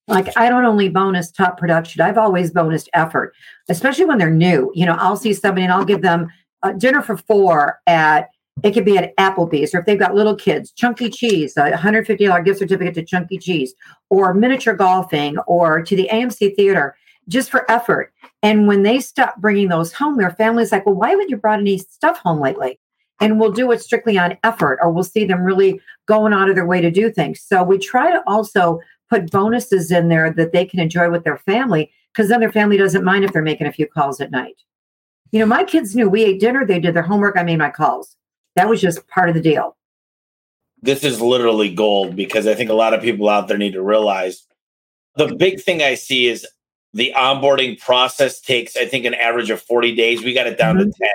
Like 0.08 0.36
I 0.36 0.48
don't 0.48 0.64
only 0.64 0.88
bonus 0.88 1.30
top 1.30 1.58
production, 1.58 2.02
I've 2.02 2.18
always 2.18 2.50
bonused 2.50 2.88
effort, 2.92 3.34
especially 3.68 4.04
when 4.04 4.18
they're 4.18 4.30
new. 4.30 4.70
You 4.74 4.84
know, 4.86 4.96
I'll 4.98 5.16
see 5.16 5.32
somebody 5.32 5.64
and 5.64 5.72
I'll 5.72 5.84
give 5.84 6.02
them 6.02 6.28
a 6.62 6.74
dinner 6.74 7.00
for 7.00 7.16
four 7.16 7.80
at 7.86 8.28
it 8.62 8.72
could 8.72 8.84
be 8.84 8.96
at 8.96 9.16
Applebee's, 9.16 9.74
or 9.74 9.80
if 9.80 9.86
they've 9.86 9.98
got 9.98 10.14
little 10.14 10.36
kids, 10.36 10.70
Chunky 10.70 11.10
Cheese, 11.10 11.56
a 11.56 11.72
$150 11.72 12.44
gift 12.44 12.58
certificate 12.60 12.94
to 12.94 13.04
Chunky 13.04 13.36
Cheese, 13.36 13.74
or 14.10 14.32
miniature 14.32 14.74
golfing, 14.74 15.36
or 15.48 15.82
to 15.82 15.96
the 15.96 16.08
AMC 16.12 16.54
Theater, 16.54 16.94
just 17.28 17.50
for 17.50 17.70
effort. 17.70 18.12
And 18.42 18.66
when 18.66 18.82
they 18.82 19.00
stop 19.00 19.36
bringing 19.40 19.68
those 19.68 19.92
home, 19.92 20.16
their 20.16 20.30
family's 20.30 20.72
like, 20.72 20.86
well, 20.86 20.94
why 20.94 21.10
haven't 21.10 21.30
you 21.30 21.36
brought 21.36 21.60
any 21.60 21.78
stuff 21.78 22.18
home 22.18 22.40
lately? 22.40 22.78
And 23.20 23.38
we'll 23.38 23.52
do 23.52 23.70
it 23.70 23.80
strictly 23.80 24.18
on 24.18 24.36
effort, 24.42 24.78
or 24.82 24.90
we'll 24.90 25.04
see 25.04 25.24
them 25.24 25.42
really 25.42 25.80
going 26.06 26.32
out 26.32 26.48
of 26.48 26.54
their 26.54 26.66
way 26.66 26.80
to 26.80 26.90
do 26.90 27.10
things. 27.10 27.40
So 27.40 27.62
we 27.62 27.78
try 27.78 28.10
to 28.10 28.22
also 28.26 28.80
put 29.08 29.30
bonuses 29.30 29.90
in 29.90 30.08
there 30.08 30.32
that 30.32 30.52
they 30.52 30.64
can 30.64 30.80
enjoy 30.80 31.10
with 31.10 31.24
their 31.24 31.38
family, 31.38 31.92
because 32.12 32.28
then 32.28 32.40
their 32.40 32.52
family 32.52 32.76
doesn't 32.76 33.04
mind 33.04 33.24
if 33.24 33.32
they're 33.32 33.42
making 33.42 33.66
a 33.66 33.72
few 33.72 33.86
calls 33.86 34.20
at 34.20 34.30
night. 34.30 34.56
You 35.30 35.40
know, 35.40 35.46
my 35.46 35.64
kids 35.64 35.94
knew 35.94 36.08
we 36.08 36.24
ate 36.24 36.40
dinner, 36.40 36.66
they 36.66 36.80
did 36.80 36.94
their 36.94 37.02
homework, 37.02 37.36
I 37.36 37.42
made 37.42 37.58
my 37.58 37.70
calls 37.70 38.16
that 38.56 38.68
was 38.68 38.80
just 38.80 39.06
part 39.08 39.28
of 39.28 39.34
the 39.34 39.40
deal. 39.40 39.76
This 40.82 41.02
is 41.02 41.20
literally 41.20 41.74
gold 41.74 42.14
because 42.14 42.46
I 42.46 42.54
think 42.54 42.70
a 42.70 42.74
lot 42.74 42.94
of 42.94 43.02
people 43.02 43.28
out 43.28 43.48
there 43.48 43.58
need 43.58 43.72
to 43.72 43.82
realize 43.82 44.46
the 45.16 45.34
big 45.34 45.60
thing 45.60 45.82
I 45.82 45.94
see 45.94 46.26
is 46.26 46.46
the 46.94 47.12
onboarding 47.16 47.78
process 47.78 48.40
takes, 48.40 48.76
I 48.76 48.86
think, 48.86 49.04
an 49.04 49.14
average 49.14 49.50
of 49.50 49.60
40 49.60 49.94
days. 49.94 50.22
We 50.22 50.32
got 50.32 50.46
it 50.46 50.56
down 50.56 50.76
mm-hmm. 50.76 50.90
to 50.90 50.98
10. 50.98 51.08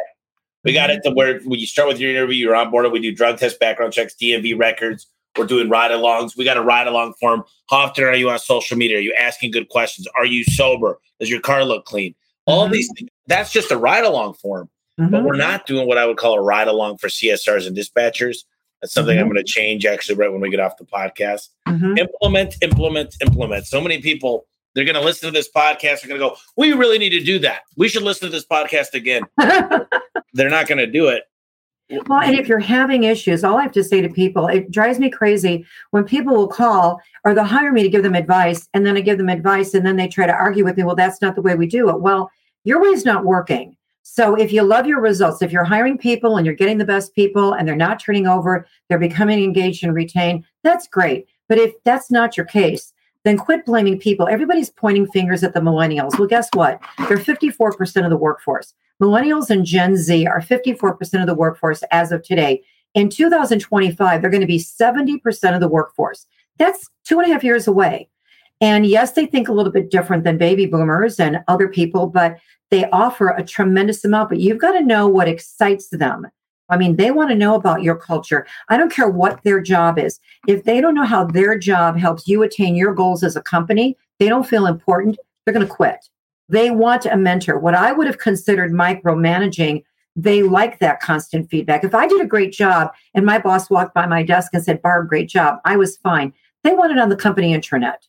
We 0.66 0.74
got 0.74 0.90
it 0.90 1.02
to 1.06 1.12
where 1.12 1.40
when 1.40 1.58
you 1.58 1.66
start 1.66 1.88
with 1.88 2.00
your 2.00 2.12
interview, 2.12 2.36
you're 2.36 2.56
on 2.56 2.70
board. 2.70 2.92
We 2.92 3.00
do 3.00 3.16
drug 3.16 3.38
test, 3.38 3.60
background 3.60 3.94
checks, 3.94 4.14
DMV 4.22 4.60
records. 4.60 5.08
We're 5.38 5.46
doing 5.46 5.70
ride 5.70 5.92
alongs. 5.92 6.36
We 6.36 6.44
got 6.44 6.58
a 6.58 6.62
ride 6.62 6.88
along 6.88 7.14
form. 7.14 7.46
How 7.70 7.78
often 7.78 8.04
are 8.04 8.16
you 8.16 8.30
on 8.30 8.40
social 8.40 8.78
media? 8.78 8.98
Are 8.98 9.02
you 9.02 9.16
asking 9.18 9.52
good 9.52 9.70
questions? 9.70 10.06
Are 10.18 10.26
you 10.26 10.44
sober? 10.44 11.00
Does 11.20 11.30
your 11.30 11.40
car 11.40 11.64
look 11.64 11.86
clean? 11.86 12.14
All 12.46 12.66
mm-hmm. 12.66 12.74
these 12.74 12.92
things. 12.98 13.10
That's 13.28 13.52
just 13.54 13.72
a 13.72 13.78
ride 13.78 14.04
along 14.04 14.34
form. 14.34 14.70
Mm-hmm. 15.00 15.12
But 15.12 15.24
we're 15.24 15.38
not 15.38 15.66
doing 15.66 15.88
what 15.88 15.98
I 15.98 16.06
would 16.06 16.18
call 16.18 16.34
a 16.34 16.42
ride 16.42 16.68
along 16.68 16.98
for 16.98 17.08
CSRs 17.08 17.66
and 17.66 17.78
dispatchers. 17.78 18.40
That's 18.82 18.94
something 18.94 19.16
mm-hmm. 19.16 19.24
I'm 19.24 19.32
going 19.32 19.46
to 19.46 19.50
change 19.50 19.86
actually 19.86 20.16
right 20.16 20.32
when 20.32 20.42
we 20.42 20.50
get 20.50 20.60
off 20.60 20.76
the 20.78 20.86
podcast. 20.86 21.50
Mm-hmm. 21.70 22.00
Implement, 22.00 22.56
implement, 22.62 23.16
implement. 23.22 23.66
So 23.66 23.80
many 23.80 24.02
people 24.02 24.46
they're 24.74 24.86
going 24.86 24.96
to 24.96 25.02
listen 25.02 25.28
to 25.28 25.34
this 25.34 25.50
podcast. 25.50 26.02
They're 26.02 26.10
going 26.10 26.22
to 26.22 26.30
go, 26.30 26.36
"We 26.58 26.74
really 26.74 26.98
need 26.98 27.10
to 27.12 27.24
do 27.24 27.40
that. 27.40 27.62
We 27.78 27.88
should 27.88 28.04
listen 28.04 28.28
to 28.28 28.32
this 28.32 28.46
podcast 28.46 28.94
again." 28.94 29.24
they're 30.34 30.50
not 30.50 30.68
going 30.68 30.78
to 30.78 30.88
do 30.88 31.08
it. 31.08 31.24
Well, 32.08 32.22
and 32.22 32.38
if 32.38 32.48
you're 32.48 32.60
having 32.60 33.04
issues, 33.04 33.44
all 33.44 33.58
I 33.58 33.64
have 33.64 33.72
to 33.72 33.84
say 33.84 34.00
to 34.00 34.10
people, 34.10 34.46
it 34.46 34.70
drives 34.70 35.00
me 35.00 35.10
crazy 35.10 35.66
when 35.90 36.04
people 36.04 36.36
will 36.36 36.48
call 36.48 37.02
or 37.26 37.34
they'll 37.34 37.44
hire 37.44 37.72
me 37.72 37.82
to 37.82 37.90
give 37.90 38.04
them 38.04 38.14
advice, 38.14 38.68
and 38.74 38.86
then 38.86 38.96
I 38.96 39.02
give 39.02 39.18
them 39.18 39.30
advice, 39.30 39.74
and 39.74 39.86
then 39.86 39.96
they 39.96 40.08
try 40.08 40.28
to 40.28 40.34
argue 40.34 40.64
with 40.64 40.78
me. 40.78 40.84
Well, 40.84 40.96
that's 40.96 41.22
not 41.22 41.36
the 41.36 41.42
way 41.42 41.56
we 41.56 41.66
do 41.66 41.90
it. 41.90 42.02
Well, 42.02 42.30
your 42.64 42.82
way 42.82 42.90
is 42.90 43.06
not 43.06 43.26
working. 43.26 43.76
So 44.04 44.36
if 44.36 44.52
you 44.52 44.64
love 44.64 44.88
your 44.88 45.02
results, 45.02 45.42
if 45.42 45.52
you're 45.52 45.64
hiring 45.64 45.98
people 45.98 46.38
and 46.38 46.46
you're 46.46 46.56
getting 46.56 46.78
the 46.78 46.86
best 46.86 47.14
people 47.14 47.54
and 47.54 47.68
they're 47.68 47.76
not 47.76 48.00
turning 48.00 48.28
over, 48.28 48.68
they're 48.88 48.98
becoming 48.98 49.44
engaged 49.44 49.84
and 49.84 49.94
retained, 49.94 50.46
that's 50.64 50.88
great. 50.88 51.28
But 51.48 51.58
if 51.60 51.74
that's 51.84 52.10
not 52.10 52.36
your 52.36 52.46
case, 52.46 52.92
then 53.24 53.38
quit 53.38 53.66
blaming 53.66 54.00
people. 54.00 54.28
Everybody's 54.28 54.70
pointing 54.70 55.08
fingers 55.08 55.44
at 55.44 55.54
the 55.54 55.60
millennials. 55.60 56.18
Well, 56.18 56.28
guess 56.28 56.50
what? 56.54 56.80
They're 57.08 57.18
54% 57.18 58.04
of 58.04 58.10
the 58.10 58.18
workforce. 58.18 58.74
Millennials 59.02 59.50
and 59.50 59.66
Gen 59.66 59.96
Z 59.96 60.26
are 60.28 60.42
54% 60.42 61.22
of 61.22 61.28
the 61.28 61.36
workforce 61.36 61.84
as 61.92 62.12
of 62.12 62.24
today. 62.24 62.62
In 62.96 63.10
2025, 63.10 64.22
they're 64.22 64.30
going 64.30 64.42
to 64.42 64.48
be 64.48 64.60
70% 64.60 65.54
of 65.54 65.62
the 65.62 65.68
workforce. 65.68 66.26
That's 66.58 66.90
two 67.06 67.20
and 67.20 67.30
a 67.30 67.34
half 67.34 67.44
years 67.44 67.68
away. 67.68 68.10
And 68.62 68.86
yes, 68.86 69.14
they 69.14 69.26
think 69.26 69.48
a 69.48 69.54
little 69.54 69.72
bit 69.72 69.90
different 69.90 70.26
than 70.26 70.38
baby 70.38 70.66
boomers 70.66 71.20
and 71.20 71.40
other 71.48 71.70
people, 71.70 72.08
but 72.08 72.38
they 72.72 72.90
offer 72.90 73.30
a 73.30 73.44
tremendous 73.44 74.04
amount. 74.04 74.30
But 74.30 74.40
you've 74.40 74.58
got 74.58 74.74
to 74.74 74.84
know 74.84 75.08
what 75.08 75.30
excites 75.30 75.90
them. 75.90 76.28
I 76.70 76.78
mean, 76.78 76.96
they 76.96 77.12
want 77.12 77.30
to 77.30 77.36
know 77.36 77.56
about 77.56 77.84
your 77.84 77.96
culture. 77.96 78.46
I 78.70 78.78
don't 78.78 78.92
care 78.92 79.10
what 79.10 79.44
their 79.44 79.60
job 79.60 79.98
is. 79.98 80.20
If 80.48 80.64
they 80.64 80.82
don't 80.82 80.96
know 80.96 81.06
how 81.06 81.26
their 81.26 81.58
job 81.58 81.98
helps 81.98 82.28
you 82.28 82.44
attain 82.44 82.76
your 82.76 82.94
goals 82.94 83.24
as 83.24 83.36
a 83.36 83.42
company, 83.42 83.98
they 84.20 84.30
don't 84.30 84.48
feel 84.48 84.66
important, 84.66 85.18
they're 85.46 85.54
going 85.54 85.66
to 85.66 85.74
quit. 85.74 86.10
They 86.50 86.72
want 86.72 87.06
a 87.06 87.16
mentor. 87.16 87.60
What 87.60 87.76
I 87.76 87.92
would 87.92 88.08
have 88.08 88.18
considered 88.18 88.72
micromanaging, 88.72 89.84
they 90.16 90.44
like 90.44 90.80
that 90.80 91.00
constant 91.00 91.50
feedback. 91.50 91.84
If 91.84 91.96
I 91.96 92.08
did 92.08 92.22
a 92.22 92.26
great 92.26 92.52
job 92.52 92.92
and 93.14 93.26
my 93.26 93.38
boss 93.38 93.70
walked 93.70 93.94
by 93.94 94.06
my 94.06 94.24
desk 94.24 94.52
and 94.54 94.64
said, 94.64 94.82
Barb, 94.82 95.08
great 95.08 95.30
job, 95.30 95.60
I 95.66 95.78
was 95.78 95.98
fine. 95.98 96.34
They 96.64 96.74
want 96.74 96.92
it 96.92 97.00
on 97.00 97.10
the 97.10 97.16
company 97.16 97.56
intranet. 97.56 98.08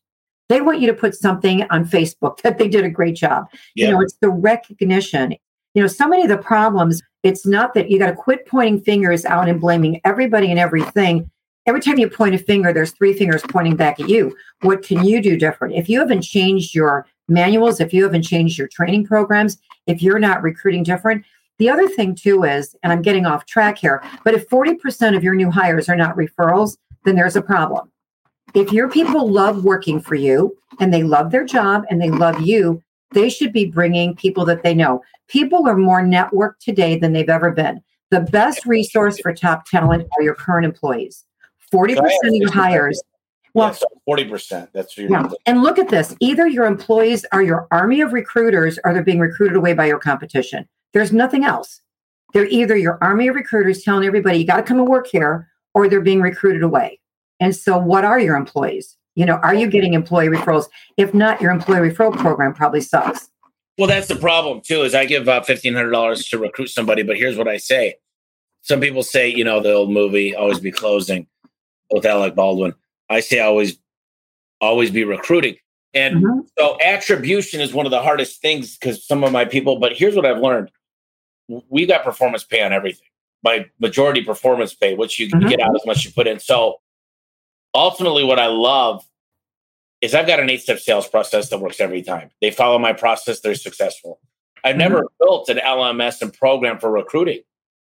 They 0.49 0.61
want 0.61 0.81
you 0.81 0.89
to 0.89 0.95
put 0.95 1.15
something 1.15 1.65
on 1.71 1.85
Facebook 1.85 2.39
that 2.43 2.59
they 2.59 2.69
did 2.69 2.85
a 2.85 2.91
great 2.91 3.15
job. 3.15 3.47
Yeah. 3.75 3.87
You 3.87 3.93
know, 3.93 4.01
it's 4.01 4.17
the 4.21 4.31
recognition. 4.31 5.37
You 5.75 5.83
know, 5.83 5.89
so 5.89 6.09
many 6.09 6.23
of 6.23 6.29
the 6.29 6.39
problems, 6.39 7.03
it's 7.23 7.47
not 7.47 7.75
that 7.75 7.91
you 7.91 7.99
got 7.99 8.07
to 8.07 8.15
quit 8.15 8.47
pointing 8.47 8.81
fingers 8.81 9.25
out 9.25 9.49
and 9.49 9.61
blaming 9.61 10.01
everybody 10.05 10.51
and 10.51 10.59
everything. 10.59 11.31
Every 11.67 11.81
time 11.81 11.99
you 11.99 12.09
point 12.09 12.35
a 12.35 12.39
finger, 12.39 12.73
there's 12.73 12.93
three 12.93 13.13
fingers 13.13 13.43
pointing 13.49 13.77
back 13.77 14.01
at 14.01 14.09
you. 14.09 14.37
What 14.63 14.83
can 14.83 15.05
you 15.05 15.21
do 15.21 15.37
different? 15.37 15.75
If 15.75 15.89
you 15.89 16.01
haven't 16.01 16.23
changed 16.23 16.75
your 16.75 17.07
manuals, 17.29 17.81
if 17.81 17.93
you 17.93 18.03
haven't 18.05 18.23
changed 18.23 18.59
your 18.59 18.69
training 18.69 19.07
programs, 19.07 19.59
if 19.87 20.03
you're 20.03 20.19
not 20.19 20.43
recruiting 20.43 20.83
different, 20.83 21.25
the 21.59 21.69
other 21.69 21.89
thing 21.89 22.15
too 22.15 22.45
is, 22.45 22.75
and 22.83 22.93
I'm 22.93 23.03
getting 23.03 23.27
off 23.27 23.45
track 23.45 23.79
here, 23.79 24.03
but 24.25 24.35
if 24.35 24.49
40% 24.49 25.15
of 25.15 25.23
your 25.23 25.35
new 25.35 25.51
hires 25.51 25.89
are 25.89 25.97
not 25.97 26.17
referrals, 26.17 26.79
then 27.05 27.17
there's 27.17 27.37
a 27.37 27.43
problem 27.43 27.91
if 28.55 28.73
your 28.73 28.89
people 28.89 29.31
love 29.31 29.65
working 29.65 30.01
for 30.01 30.15
you 30.15 30.57
and 30.81 30.93
they 30.93 31.03
love 31.03 31.31
their 31.31 31.45
job 31.45 31.85
and 31.91 32.01
they 32.01 32.11
love 32.11 32.41
you, 32.41 32.83
they 33.13 33.29
should 33.29 33.53
be 33.53 33.67
bringing 33.67 34.15
people 34.15 34.45
that 34.47 34.63
they 34.63 34.75
know. 34.75 35.03
People 35.29 35.67
are 35.69 35.77
more 35.77 36.03
networked 36.03 36.59
today 36.61 36.99
than 36.99 37.13
they've 37.13 37.29
ever 37.29 37.51
been. 37.51 37.81
The 38.11 38.21
best 38.21 38.67
resource 38.67 39.19
for 39.21 39.33
top 39.33 39.67
talent 39.67 40.09
are 40.17 40.23
your 40.23 40.35
current 40.35 40.65
employees. 40.65 41.25
40% 41.73 41.97
of 41.99 42.35
your 42.35 42.53
hires. 42.53 43.01
Well, 43.55 43.77
forty 44.05 44.25
percent. 44.25 44.71
That's 44.73 44.97
your 44.97 45.11
yeah. 45.11 45.29
And 45.47 45.63
look 45.63 45.79
at 45.79 45.89
this. 45.89 46.15
Either 46.21 46.47
your 46.47 46.67
employees 46.67 47.27
are 47.33 47.43
your 47.43 47.67
army 47.73 48.01
of 48.01 48.13
recruiters, 48.13 48.79
or 48.85 48.95
they're 48.95 49.03
being 49.03 49.19
recruited 49.19 49.57
away 49.57 49.75
by 49.75 49.87
your 49.87 49.99
competition. 49.99 50.69
There's 50.93 51.13
nothing 51.13 51.45
else. 51.45 51.81
They're 52.33 52.47
either 52.47 52.77
your 52.77 52.99
army 53.03 53.27
of 53.27 53.35
recruiters 53.35 53.83
telling 53.83 54.07
everybody 54.07 54.39
you 54.39 54.47
got 54.47 54.57
to 54.59 54.63
come 54.63 54.79
and 54.79 54.89
work 54.89 55.09
here, 55.09 55.49
or 55.75 55.89
they're 55.89 56.01
being 56.01 56.21
recruited 56.21 56.63
away. 56.63 57.01
And 57.41 57.55
so, 57.55 57.77
what 57.77 58.05
are 58.05 58.21
your 58.21 58.37
employees? 58.37 58.97
You 59.21 59.27
know, 59.27 59.35
are 59.43 59.55
you 59.55 59.67
getting 59.67 59.93
employee 59.93 60.29
referrals? 60.29 60.71
If 60.97 61.13
not, 61.13 61.43
your 61.43 61.51
employee 61.51 61.91
referral 61.91 62.17
program 62.17 62.55
probably 62.55 62.81
sucks. 62.81 63.29
Well, 63.77 63.87
that's 63.87 64.09
the 64.09 64.17
problem 64.17 64.63
too. 64.63 64.81
Is 64.81 64.95
I 64.95 65.05
give 65.05 65.29
uh, 65.29 65.43
fifteen 65.43 65.75
hundred 65.75 65.91
dollars 65.91 66.27
to 66.31 66.39
recruit 66.39 66.69
somebody, 66.69 67.03
but 67.03 67.19
here's 67.19 67.37
what 67.37 67.47
I 67.47 67.59
say: 67.59 67.97
some 68.63 68.81
people 68.81 69.03
say, 69.03 69.29
you 69.29 69.45
know, 69.45 69.61
the 69.61 69.75
old 69.75 69.91
movie 69.91 70.35
"Always 70.35 70.59
Be 70.59 70.71
Closing" 70.71 71.27
with 71.91 72.07
Alec 72.07 72.35
Baldwin. 72.35 72.73
I 73.11 73.21
say 73.21 73.41
always, 73.41 73.79
always 74.63 74.91
be 74.91 75.05
recruiting. 75.05 75.57
And 75.93 76.25
mm-hmm. 76.25 76.41
so 76.59 76.79
attribution 76.83 77.61
is 77.61 77.75
one 77.75 77.85
of 77.85 77.91
the 77.91 78.01
hardest 78.01 78.41
things 78.41 78.79
because 78.79 79.07
some 79.07 79.23
of 79.23 79.33
my 79.33 79.45
people. 79.45 79.79
But 79.79 79.99
here's 79.99 80.17
what 80.17 80.25
I've 80.25 80.41
learned: 80.41 80.71
we 81.69 81.85
got 81.85 82.05
performance 82.05 82.43
pay 82.43 82.63
on 82.63 82.73
everything. 82.73 83.09
My 83.45 83.67
majority 83.81 84.25
performance 84.25 84.73
pay, 84.73 84.95
which 84.95 85.19
you 85.19 85.29
mm-hmm. 85.29 85.47
get 85.47 85.61
out 85.61 85.77
as 85.77 85.85
much 85.85 85.99
as 85.99 86.05
you 86.07 86.13
put 86.13 86.27
in. 86.27 86.41
So 86.41 86.81
ultimately 87.75 88.25
what 88.25 88.39
I 88.39 88.47
love 88.47 89.05
is 90.01 90.15
I've 90.15 90.27
got 90.27 90.41
an 90.41 90.51
eight 90.51 90.63
step 90.63 90.79
sales 90.79 91.09
process 91.09 91.51
that 91.51 91.59
works 91.59 91.81
every 91.81 92.03
time. 92.03 92.31
They 92.41 92.51
follow 92.51 92.79
my 92.79 92.93
process, 92.93 93.41
they're 93.41 93.55
successful. 93.55 94.21
I've 94.65 94.73
mm-hmm. 94.73 94.79
never 94.79 95.07
built 95.19 95.49
an 95.49 95.59
LMS 95.59 96.23
and 96.23 96.33
program 96.33 96.79
for 96.79 96.91
recruiting. 96.91 97.41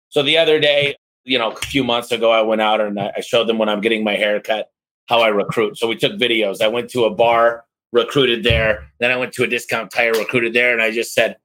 So 0.10 0.24
the 0.24 0.38
other 0.38 0.60
day, 0.60 0.96
you 1.24 1.38
know, 1.38 1.52
a 1.52 1.56
few 1.56 1.84
months 1.84 2.12
ago, 2.12 2.32
I 2.32 2.42
went 2.42 2.62
out 2.62 2.82
and 2.82 3.00
I 3.00 3.22
showed 3.22 3.48
them 3.48 3.58
when 3.58 3.70
I'm 3.70 3.82
getting 3.82 4.04
my 4.04 4.16
hair 4.16 4.40
cut 4.40 4.72
how 5.08 5.22
I 5.22 5.30
recruit. 5.30 5.78
So 5.78 5.88
we 5.88 5.96
took 5.96 6.14
videos. 6.14 6.62
I 6.62 6.68
went 6.68 6.90
to 6.92 7.06
a 7.06 7.10
bar, 7.10 7.66
recruited 7.92 8.44
there. 8.44 8.88
Then 9.00 9.12
I 9.12 9.18
went 9.18 9.34
to 9.34 9.44
a 9.44 9.48
discount 9.48 9.92
tire, 9.92 10.12
recruited 10.14 10.54
there. 10.54 10.72
And 10.72 10.82
I 10.82 10.92
just 10.92 11.14
said, 11.14 11.38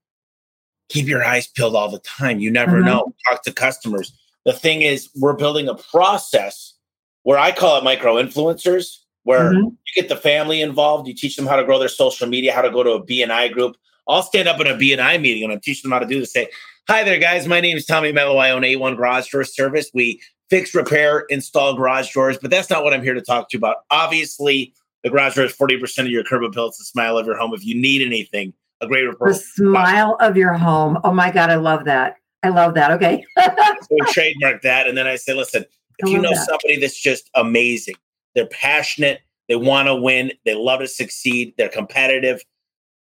keep 0.90 1.06
your 1.06 1.24
eyes 1.24 1.46
peeled 1.46 1.74
all 1.74 1.90
the 1.90 1.98
time. 2.00 2.40
You 2.40 2.50
never 2.50 2.76
mm-hmm. 2.76 2.86
know. 2.86 3.14
Talk 3.28 3.42
to 3.44 3.52
customers. 3.52 4.16
The 4.44 4.52
thing 4.52 4.82
is, 4.82 5.08
we're 5.16 5.36
building 5.36 5.68
a 5.68 5.74
process 5.74 6.74
where 7.22 7.38
I 7.38 7.52
call 7.52 7.78
it 7.78 7.84
micro 7.84 8.16
influencers, 8.16 8.98
where 9.24 9.52
mm-hmm. 9.52 9.68
you 9.68 9.92
get 9.94 10.08
the 10.08 10.16
family 10.16 10.62
involved. 10.62 11.08
You 11.08 11.14
teach 11.14 11.36
them 11.36 11.46
how 11.46 11.56
to 11.56 11.64
grow 11.64 11.78
their 11.78 11.88
social 11.88 12.26
media, 12.28 12.52
how 12.52 12.62
to 12.62 12.70
go 12.70 12.82
to 12.82 12.92
a 12.92 13.04
BNI 13.04 13.52
group. 13.52 13.76
I'll 14.06 14.22
stand 14.22 14.48
up 14.48 14.60
in 14.60 14.66
a 14.66 14.74
BNI 14.74 15.20
meeting 15.20 15.44
and 15.44 15.52
I'm 15.52 15.60
teaching 15.60 15.90
them 15.90 15.92
how 15.92 15.98
to 15.98 16.06
do 16.06 16.20
this. 16.20 16.32
Say, 16.32 16.48
hi 16.88 17.02
there, 17.04 17.18
guys. 17.18 17.48
My 17.48 17.60
name 17.60 17.76
is 17.76 17.86
Tommy 17.86 18.12
Mello. 18.12 18.36
I 18.36 18.50
own 18.50 18.62
A1 18.62 18.96
Garage 18.96 19.30
Door 19.30 19.44
Service. 19.44 19.90
We 19.94 20.20
fix, 20.50 20.74
repair, 20.74 21.24
install 21.30 21.74
garage 21.74 22.12
doors, 22.12 22.38
but 22.40 22.50
that's 22.50 22.68
not 22.68 22.84
what 22.84 22.92
I'm 22.92 23.02
here 23.02 23.14
to 23.14 23.22
talk 23.22 23.48
to 23.50 23.56
you 23.56 23.58
about. 23.58 23.78
Obviously, 23.90 24.74
the 25.02 25.10
garage 25.10 25.36
door 25.36 25.44
is 25.44 25.56
40% 25.56 26.00
of 26.00 26.08
your 26.08 26.24
curb 26.24 26.44
appeal. 26.44 26.66
It's 26.66 26.78
the 26.78 26.84
smile 26.84 27.16
of 27.16 27.26
your 27.26 27.36
home. 27.36 27.52
If 27.54 27.64
you 27.64 27.74
need 27.74 28.02
anything, 28.02 28.52
a 28.80 28.86
great 28.86 29.04
referral. 29.04 29.28
The 29.28 29.34
smile 29.34 30.16
of 30.20 30.36
your 30.36 30.52
home. 30.52 30.98
Oh 31.02 31.12
my 31.12 31.30
God, 31.30 31.50
I 31.50 31.56
love 31.56 31.84
that. 31.86 32.16
I 32.42 32.50
love 32.50 32.74
that. 32.74 32.90
Okay. 32.92 33.24
so 33.38 33.86
we 33.90 34.00
trademark 34.08 34.62
that. 34.62 34.86
And 34.86 34.96
then 34.96 35.06
I 35.06 35.16
say, 35.16 35.32
listen, 35.32 35.64
if 35.98 36.10
you 36.10 36.18
know 36.18 36.34
that. 36.34 36.46
somebody 36.46 36.78
that's 36.78 37.00
just 37.00 37.30
amazing, 37.34 37.94
they're 38.34 38.46
passionate, 38.46 39.20
they 39.48 39.56
want 39.56 39.88
to 39.88 39.94
win, 39.94 40.32
they 40.44 40.54
love 40.54 40.80
to 40.80 40.88
succeed, 40.88 41.54
they're 41.56 41.68
competitive. 41.68 42.42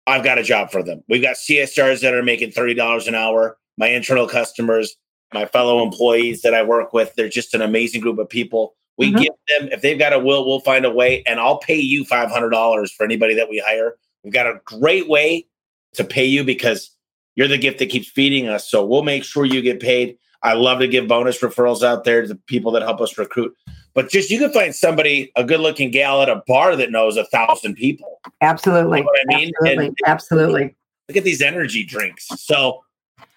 I've 0.06 0.24
got 0.24 0.38
a 0.38 0.44
job 0.44 0.72
for 0.72 0.82
them. 0.82 1.04
We've 1.10 1.22
got 1.22 1.36
CSRs 1.36 2.02
that 2.02 2.14
are 2.14 2.24
making 2.24 2.52
$30 2.52 3.08
an 3.08 3.16
hour, 3.16 3.58
my 3.78 3.88
internal 3.88 4.28
customers, 4.28 4.96
my 5.34 5.46
fellow 5.46 5.84
employees 5.84 6.42
that 6.44 6.54
I 6.54 6.64
work 6.64 6.94
with. 6.94 7.14
They're 7.16 7.30
just 7.30 7.54
an 7.54 7.62
amazing 7.62 8.02
group 8.02 8.18
of 8.18 8.30
people. 8.30 8.76
We 8.98 9.12
mm-hmm. 9.12 9.22
give 9.22 9.34
them, 9.48 9.70
if 9.72 9.82
they've 9.82 10.00
got 10.00 10.14
a 10.14 10.20
will, 10.20 10.46
we'll 10.46 10.62
find 10.62 10.86
a 10.86 10.92
way, 10.92 11.24
and 11.28 11.40
I'll 11.40 11.60
pay 11.60 11.76
you 11.76 12.06
$500 12.06 12.92
for 12.94 13.04
anybody 13.04 13.36
that 13.36 13.50
we 13.50 13.60
hire. 13.60 13.96
We've 14.24 14.34
got 14.34 14.48
a 14.48 14.62
great 14.66 15.08
way 15.08 15.46
to 15.94 16.04
pay 16.04 16.26
you 16.26 16.44
because 16.44 16.92
you're 17.36 17.48
the 17.48 17.58
gift 17.58 17.80
that 17.80 17.90
keeps 17.90 18.08
feeding 18.08 18.48
us. 18.48 18.70
So 18.70 18.86
we'll 18.86 19.04
make 19.04 19.24
sure 19.24 19.46
you 19.46 19.62
get 19.62 19.80
paid. 19.80 20.18
I 20.48 20.54
love 20.54 20.80
to 20.80 20.88
give 20.88 21.08
bonus 21.08 21.40
referrals 21.42 21.84
out 21.84 22.04
there 22.04 22.22
to 22.22 22.28
the 22.28 22.36
people 22.36 22.72
that 22.72 22.82
help 22.82 23.02
us 23.02 23.18
recruit. 23.18 23.56
But 23.94 24.10
just 24.10 24.30
you 24.30 24.40
can 24.40 24.52
find 24.52 24.74
somebody, 24.74 25.32
a 25.36 25.44
good 25.44 25.60
looking 25.60 25.92
gal 25.92 26.22
at 26.22 26.30
a 26.30 26.42
bar 26.48 26.76
that 26.76 26.92
knows 26.92 27.18
a 27.18 27.26
thousand 27.26 27.76
people. 27.76 28.22
Absolutely. 28.42 29.00
You 29.00 29.04
know 29.06 29.12
I 29.32 29.36
mean? 29.36 29.52
Absolutely. 29.62 29.86
And 29.86 29.98
Absolutely. 30.06 30.76
Look 31.10 31.18
at 31.18 31.24
these 31.24 31.42
energy 31.42 31.84
drinks. 31.84 32.28
So 32.38 32.84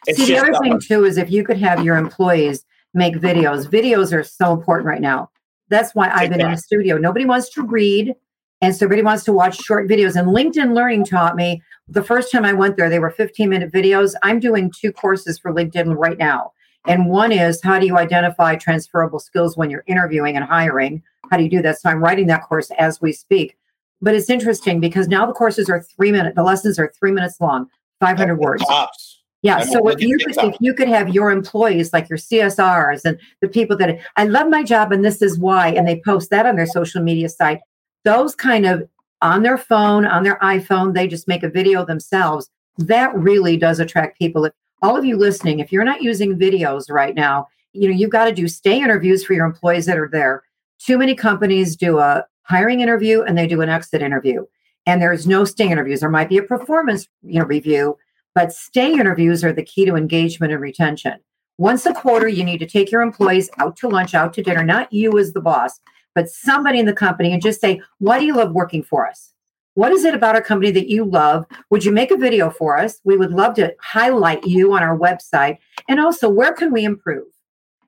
See, 0.08 0.26
the 0.26 0.38
other 0.38 0.54
uh, 0.54 0.60
thing 0.60 0.80
too 0.80 1.04
is 1.04 1.16
if 1.18 1.30
you 1.30 1.44
could 1.44 1.58
have 1.58 1.84
your 1.84 1.96
employees 1.96 2.64
make 2.94 3.14
videos, 3.14 3.66
videos 3.66 4.12
are 4.12 4.22
so 4.22 4.52
important 4.52 4.86
right 4.86 5.00
now. 5.00 5.30
That's 5.68 5.94
why 5.94 6.10
I've 6.10 6.30
been 6.30 6.40
in 6.40 6.50
the 6.50 6.56
studio. 6.56 6.98
Nobody 6.98 7.24
wants 7.24 7.50
to 7.50 7.62
read. 7.62 8.14
And 8.60 8.76
so 8.76 8.84
everybody 8.84 9.04
wants 9.04 9.24
to 9.24 9.32
watch 9.32 9.56
short 9.56 9.88
videos. 9.88 10.16
And 10.16 10.28
LinkedIn 10.28 10.74
Learning 10.74 11.04
taught 11.04 11.36
me 11.36 11.62
the 11.88 12.02
first 12.02 12.30
time 12.30 12.44
I 12.44 12.52
went 12.52 12.76
there, 12.76 12.90
they 12.90 12.98
were 12.98 13.10
15 13.10 13.48
minute 13.48 13.72
videos. 13.72 14.14
I'm 14.22 14.40
doing 14.40 14.70
two 14.78 14.92
courses 14.92 15.38
for 15.38 15.52
LinkedIn 15.52 15.96
right 15.96 16.18
now. 16.18 16.52
And 16.86 17.08
one 17.08 17.32
is 17.32 17.60
how 17.62 17.78
do 17.78 17.86
you 17.86 17.98
identify 17.98 18.56
transferable 18.56 19.18
skills 19.18 19.56
when 19.56 19.70
you're 19.70 19.84
interviewing 19.86 20.36
and 20.36 20.44
hiring? 20.44 21.02
How 21.30 21.36
do 21.36 21.44
you 21.44 21.50
do 21.50 21.62
that? 21.62 21.80
So 21.80 21.90
I'm 21.90 22.02
writing 22.02 22.26
that 22.28 22.42
course 22.42 22.70
as 22.78 23.00
we 23.00 23.12
speak. 23.12 23.56
But 24.00 24.14
it's 24.14 24.30
interesting 24.30 24.80
because 24.80 25.08
now 25.08 25.26
the 25.26 25.32
courses 25.32 25.68
are 25.68 25.82
three 25.82 26.10
minutes, 26.10 26.34
the 26.36 26.42
lessons 26.42 26.78
are 26.78 26.92
three 26.98 27.12
minutes 27.12 27.36
long, 27.40 27.68
500 28.00 28.36
words. 28.36 28.64
Tops. 28.64 29.18
Yeah. 29.42 29.62
so 29.62 29.88
if 29.88 30.00
you 30.02 30.18
could, 30.18 30.36
if 30.36 30.56
you 30.60 30.74
could 30.74 30.88
have 30.88 31.14
your 31.14 31.30
employees 31.30 31.92
like 31.94 32.08
your 32.10 32.18
CSRs 32.18 33.04
and 33.04 33.18
the 33.40 33.48
people 33.48 33.76
that 33.78 33.98
I 34.16 34.24
love 34.24 34.48
my 34.48 34.62
job 34.62 34.92
and 34.92 35.04
this 35.04 35.22
is 35.22 35.38
why, 35.38 35.68
and 35.68 35.88
they 35.88 36.00
post 36.04 36.30
that 36.30 36.44
on 36.44 36.56
their 36.56 36.66
social 36.66 37.02
media 37.02 37.28
site, 37.28 37.60
those 38.04 38.34
kind 38.34 38.66
of 38.66 38.86
on 39.22 39.42
their 39.42 39.58
phone, 39.58 40.04
on 40.04 40.24
their 40.24 40.38
iPhone, 40.38 40.94
they 40.94 41.06
just 41.06 41.28
make 41.28 41.42
a 41.42 41.48
video 41.48 41.84
themselves. 41.84 42.50
That 42.78 43.14
really 43.14 43.56
does 43.56 43.80
attract 43.80 44.18
people. 44.18 44.44
If 44.44 44.52
all 44.82 44.96
of 44.96 45.04
you 45.04 45.16
listening, 45.16 45.60
if 45.60 45.72
you're 45.72 45.84
not 45.84 46.02
using 46.02 46.38
videos 46.38 46.90
right 46.90 47.14
now, 47.14 47.48
you 47.72 47.88
know, 47.88 47.94
you've 47.94 48.10
got 48.10 48.24
to 48.24 48.32
do 48.32 48.48
stay 48.48 48.80
interviews 48.80 49.24
for 49.24 49.34
your 49.34 49.46
employees 49.46 49.86
that 49.86 49.98
are 49.98 50.08
there. 50.08 50.42
Too 50.78 50.98
many 50.98 51.14
companies 51.14 51.76
do 51.76 51.98
a 51.98 52.24
hiring 52.42 52.80
interview 52.80 53.22
and 53.22 53.36
they 53.36 53.46
do 53.46 53.60
an 53.60 53.68
exit 53.68 54.02
interview. 54.02 54.44
And 54.86 55.00
there's 55.00 55.26
no 55.26 55.44
stay 55.44 55.70
interviews. 55.70 56.00
There 56.00 56.08
might 56.08 56.28
be 56.28 56.38
a 56.38 56.42
performance, 56.42 57.06
you 57.22 57.38
know, 57.38 57.44
review, 57.44 57.96
but 58.34 58.52
stay 58.52 58.92
interviews 58.92 59.44
are 59.44 59.52
the 59.52 59.62
key 59.62 59.84
to 59.84 59.94
engagement 59.94 60.52
and 60.52 60.62
retention. 60.62 61.20
Once 61.58 61.84
a 61.84 61.92
quarter, 61.92 62.26
you 62.26 62.42
need 62.42 62.58
to 62.58 62.66
take 62.66 62.90
your 62.90 63.02
employees 63.02 63.50
out 63.58 63.76
to 63.76 63.88
lunch, 63.88 64.14
out 64.14 64.32
to 64.32 64.42
dinner, 64.42 64.64
not 64.64 64.92
you 64.92 65.18
as 65.18 65.34
the 65.34 65.40
boss, 65.40 65.78
but 66.14 66.28
somebody 66.28 66.80
in 66.80 66.86
the 66.86 66.92
company 66.92 67.32
and 67.32 67.42
just 67.42 67.60
say, 67.60 67.80
Why 67.98 68.18
do 68.18 68.24
you 68.24 68.34
love 68.34 68.52
working 68.52 68.82
for 68.82 69.06
us? 69.06 69.32
What 69.74 69.92
is 69.92 70.04
it 70.04 70.14
about 70.14 70.34
our 70.34 70.42
company 70.42 70.72
that 70.72 70.88
you 70.88 71.04
love? 71.04 71.46
Would 71.70 71.84
you 71.84 71.92
make 71.92 72.10
a 72.10 72.16
video 72.16 72.50
for 72.50 72.76
us? 72.76 73.00
We 73.04 73.16
would 73.16 73.30
love 73.30 73.54
to 73.54 73.74
highlight 73.80 74.44
you 74.44 74.72
on 74.72 74.82
our 74.82 74.98
website. 74.98 75.58
And 75.88 76.00
also, 76.00 76.28
where 76.28 76.52
can 76.52 76.72
we 76.72 76.84
improve? 76.84 77.28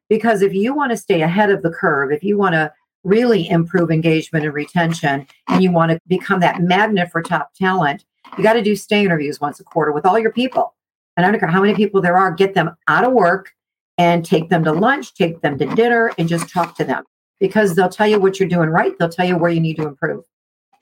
Because 0.08 0.42
if 0.42 0.54
you 0.54 0.74
want 0.74 0.92
to 0.92 0.96
stay 0.96 1.22
ahead 1.22 1.50
of 1.50 1.62
the 1.62 1.70
curve, 1.70 2.12
if 2.12 2.22
you 2.22 2.38
want 2.38 2.54
to 2.54 2.72
really 3.04 3.48
improve 3.48 3.90
engagement 3.90 4.44
and 4.44 4.54
retention, 4.54 5.26
and 5.48 5.62
you 5.62 5.72
want 5.72 5.90
to 5.90 5.98
become 6.06 6.38
that 6.40 6.62
magnet 6.62 7.10
for 7.10 7.20
top 7.20 7.52
talent, 7.54 8.04
you 8.36 8.44
got 8.44 8.52
to 8.52 8.62
do 8.62 8.76
stay 8.76 9.04
interviews 9.04 9.40
once 9.40 9.58
a 9.58 9.64
quarter 9.64 9.90
with 9.90 10.06
all 10.06 10.18
your 10.18 10.32
people. 10.32 10.74
And 11.16 11.26
I 11.26 11.30
don't 11.30 11.40
care 11.40 11.48
how 11.48 11.60
many 11.60 11.74
people 11.74 12.00
there 12.00 12.16
are, 12.16 12.30
get 12.32 12.54
them 12.54 12.74
out 12.86 13.04
of 13.04 13.12
work 13.12 13.52
and 13.98 14.24
take 14.24 14.48
them 14.48 14.64
to 14.64 14.72
lunch, 14.72 15.14
take 15.14 15.40
them 15.40 15.58
to 15.58 15.66
dinner, 15.74 16.12
and 16.16 16.28
just 16.28 16.48
talk 16.48 16.76
to 16.76 16.84
them 16.84 17.04
because 17.40 17.74
they'll 17.74 17.88
tell 17.88 18.06
you 18.06 18.20
what 18.20 18.38
you're 18.38 18.48
doing 18.48 18.70
right. 18.70 18.96
They'll 18.98 19.08
tell 19.08 19.26
you 19.26 19.36
where 19.36 19.50
you 19.50 19.60
need 19.60 19.76
to 19.76 19.86
improve. 19.86 20.24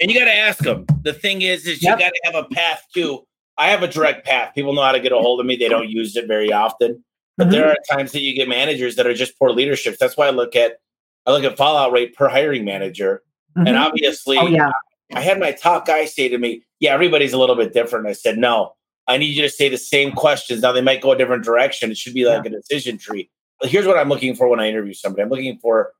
And 0.00 0.10
you 0.10 0.18
got 0.18 0.24
to 0.26 0.34
ask 0.34 0.58
them. 0.60 0.86
The 1.02 1.12
thing 1.12 1.42
is, 1.42 1.66
is 1.66 1.82
yep. 1.82 1.98
you 1.98 2.04
got 2.06 2.10
to 2.10 2.20
have 2.24 2.34
a 2.34 2.48
path 2.54 2.86
too. 2.94 3.26
I 3.58 3.68
have 3.68 3.82
a 3.82 3.88
direct 3.88 4.24
path. 4.24 4.54
People 4.54 4.72
know 4.72 4.82
how 4.82 4.92
to 4.92 5.00
get 5.00 5.12
a 5.12 5.18
hold 5.18 5.38
of 5.38 5.46
me. 5.46 5.56
They 5.56 5.68
don't 5.68 5.90
use 5.90 6.16
it 6.16 6.26
very 6.26 6.50
often, 6.50 7.04
but 7.36 7.44
mm-hmm. 7.44 7.52
there 7.52 7.68
are 7.68 7.76
times 7.90 8.12
that 8.12 8.22
you 8.22 8.34
get 8.34 8.48
managers 8.48 8.96
that 8.96 9.06
are 9.06 9.12
just 9.12 9.38
poor 9.38 9.50
leadership. 9.50 9.98
That's 10.00 10.16
why 10.16 10.28
I 10.28 10.30
look 10.30 10.56
at 10.56 10.78
I 11.26 11.32
look 11.32 11.44
at 11.44 11.58
fallout 11.58 11.92
rate 11.92 12.14
per 12.14 12.28
hiring 12.28 12.64
manager, 12.64 13.22
mm-hmm. 13.56 13.66
and 13.66 13.76
obviously, 13.76 14.38
oh, 14.38 14.46
yeah. 14.46 14.72
I 15.14 15.20
had 15.20 15.38
my 15.38 15.52
top 15.52 15.86
guy 15.86 16.06
say 16.06 16.28
to 16.28 16.38
me, 16.38 16.62
"Yeah, 16.78 16.94
everybody's 16.94 17.34
a 17.34 17.38
little 17.38 17.56
bit 17.56 17.74
different." 17.74 18.06
I 18.06 18.14
said, 18.14 18.38
"No, 18.38 18.74
I 19.06 19.18
need 19.18 19.36
you 19.36 19.42
to 19.42 19.50
say 19.50 19.68
the 19.68 19.76
same 19.76 20.12
questions. 20.12 20.62
Now 20.62 20.72
they 20.72 20.80
might 20.80 21.02
go 21.02 21.12
a 21.12 21.18
different 21.18 21.44
direction. 21.44 21.90
It 21.90 21.98
should 21.98 22.14
be 22.14 22.24
like 22.24 22.44
yeah. 22.44 22.52
a 22.52 22.54
decision 22.54 22.96
tree." 22.96 23.28
Here's 23.62 23.86
what 23.86 23.98
I'm 23.98 24.08
looking 24.08 24.34
for 24.34 24.48
when 24.48 24.58
I 24.58 24.68
interview 24.68 24.94
somebody. 24.94 25.22
I'm 25.22 25.28
looking 25.28 25.58
for 25.58 25.92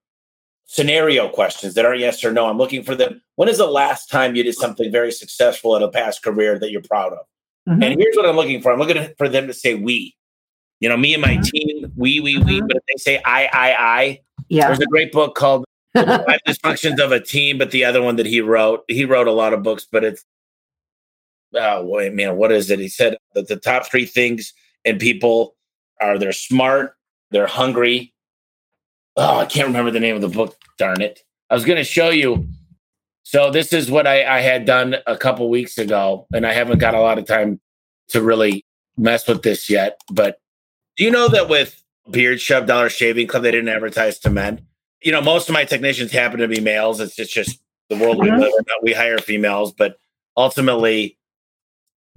scenario 0.71 1.29
questions 1.29 1.75
that 1.75 1.85
aren't 1.85 1.99
yes 1.99 2.23
or 2.25 2.33
no. 2.33 2.47
I'm 2.47 2.57
looking 2.57 2.85
for 2.85 2.95
them. 2.95 3.21
When 3.35 3.49
is 3.49 3.59
the 3.59 3.67
last 3.67 4.09
time 4.09 4.37
you 4.37 4.45
did 4.45 4.55
something 4.55 4.93
very 4.93 5.11
successful 5.11 5.75
in 5.75 5.83
a 5.83 5.91
past 5.91 6.23
career 6.23 6.61
that 6.61 6.71
you're 6.71 6.81
proud 6.81 7.13
of? 7.13 7.27
Mm-hmm. 7.69 7.83
And 7.83 8.01
here's 8.01 8.15
what 8.15 8.25
I'm 8.25 8.37
looking 8.37 8.63
for. 8.63 8.73
I'm 8.73 8.79
looking 8.79 9.13
for 9.19 9.29
them 9.29 9.49
to 9.49 9.53
say 9.53 9.75
we. 9.75 10.15
You 10.79 10.89
know, 10.89 10.97
me 10.97 11.13
and 11.13 11.21
my 11.21 11.35
mm-hmm. 11.35 11.43
team, 11.43 11.93
we, 11.97 12.21
we, 12.21 12.39
we. 12.39 12.59
Mm-hmm. 12.59 12.69
But 12.69 12.77
if 12.77 12.83
they 12.89 12.99
say 12.99 13.21
I, 13.25 13.49
I, 13.53 13.75
I, 13.79 14.21
yeah. 14.49 14.69
There's 14.69 14.79
a 14.79 14.87
great 14.87 15.11
book 15.11 15.35
called 15.35 15.65
Five 15.95 16.39
Dysfunctions 16.47 17.01
of 17.01 17.11
a 17.11 17.19
Team, 17.19 17.59
but 17.59 17.73
the 17.73 17.85
other 17.85 18.01
one 18.01 18.15
that 18.17 18.27
he 18.27 18.41
wrote, 18.41 18.85
he 18.87 19.05
wrote 19.05 19.27
a 19.27 19.33
lot 19.33 19.53
of 19.53 19.65
books, 19.65 19.87
but 19.91 20.05
it's 20.05 20.25
oh 21.55 21.85
wait, 21.85 22.15
man, 22.15 22.37
what 22.37 22.53
is 22.53 22.71
it? 22.71 22.79
He 22.79 22.89
said 22.89 23.17
that 23.35 23.49
the 23.49 23.57
top 23.57 23.87
three 23.91 24.07
things 24.07 24.53
in 24.85 24.99
people 24.99 25.57
are 26.01 26.17
they're 26.17 26.33
smart, 26.33 26.95
they're 27.33 27.49
hungry. 27.49 28.15
Oh, 29.17 29.39
I 29.39 29.47
can't 29.47 29.67
remember 29.67 29.91
the 29.91 30.01
name 30.01 30.15
of 30.15 30.23
the 30.23 30.29
book. 30.29 30.57
Darn 30.79 31.01
it! 31.01 31.21
I 31.49 31.55
was 31.55 31.65
going 31.65 31.79
to 31.79 31.85
show 31.85 32.11
you. 32.11 32.49
So 33.23 33.51
this 33.51 33.73
is 33.73 33.91
what 33.91 34.07
I, 34.07 34.25
I 34.25 34.41
had 34.41 34.65
done 34.65 34.97
a 35.07 35.17
couple 35.17 35.49
weeks 35.51 35.79
ago, 35.79 36.27
and 36.33 36.47
I 36.47 36.53
haven't 36.53 36.79
got 36.79 36.95
a 36.95 37.01
lot 37.01 37.19
of 37.19 37.27
time 37.27 37.61
to 38.09 38.23
really 38.23 38.65
mess 38.97 39.29
with 39.29 39.43
this 39.43 39.71
yet. 39.71 40.01
But 40.11 40.41
do 40.97 41.05
you 41.05 41.11
know 41.11 41.29
that 41.29 41.49
with 41.49 41.83
Beard 42.11 42.41
Shop 42.41 42.67
Dollar 42.67 42.89
Shaving 42.89 43.27
Club, 43.27 43.43
they 43.43 43.51
didn't 43.51 43.69
advertise 43.69 44.19
to 44.21 44.31
men? 44.31 44.67
You 45.03 45.13
know, 45.13 45.21
most 45.21 45.49
of 45.49 45.53
my 45.53 45.65
technicians 45.65 46.13
happen 46.13 46.41
to 46.41 46.49
be 46.49 46.61
males. 46.61 47.01
It's 47.01 47.15
just, 47.15 47.33
just 47.33 47.61
the 47.89 47.97
world 47.97 48.19
we 48.19 48.31
live 48.31 48.53
in. 48.59 48.65
We 48.83 48.93
hire 48.93 49.19
females, 49.19 49.73
but 49.73 49.97
ultimately, 50.37 51.17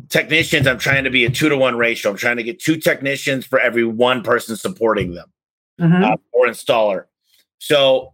technicians, 0.09 0.67
I'm 0.67 0.79
trying 0.79 1.03
to 1.03 1.09
be 1.09 1.25
a 1.25 1.29
two 1.29 1.49
to 1.49 1.57
one 1.57 1.77
ratio. 1.77 2.11
I'm 2.11 2.17
trying 2.17 2.37
to 2.37 2.43
get 2.43 2.59
two 2.59 2.77
technicians 2.77 3.45
for 3.45 3.59
every 3.59 3.85
one 3.85 4.23
person 4.23 4.55
supporting 4.55 5.13
them 5.13 5.31
mm-hmm. 5.79 6.03
uh, 6.03 6.15
or 6.31 6.47
installer. 6.47 7.05
So 7.59 8.13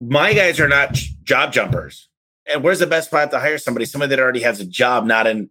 my 0.00 0.32
guys 0.32 0.58
are 0.60 0.68
not 0.68 0.94
job 1.22 1.52
jumpers. 1.52 2.08
And 2.46 2.62
where's 2.64 2.78
the 2.78 2.86
best 2.86 3.08
spot 3.08 3.30
to 3.30 3.38
hire 3.38 3.58
somebody? 3.58 3.84
Somebody 3.84 4.10
that 4.10 4.18
already 4.20 4.40
has 4.42 4.60
a 4.60 4.64
job, 4.64 5.04
not 5.04 5.26
in, 5.26 5.50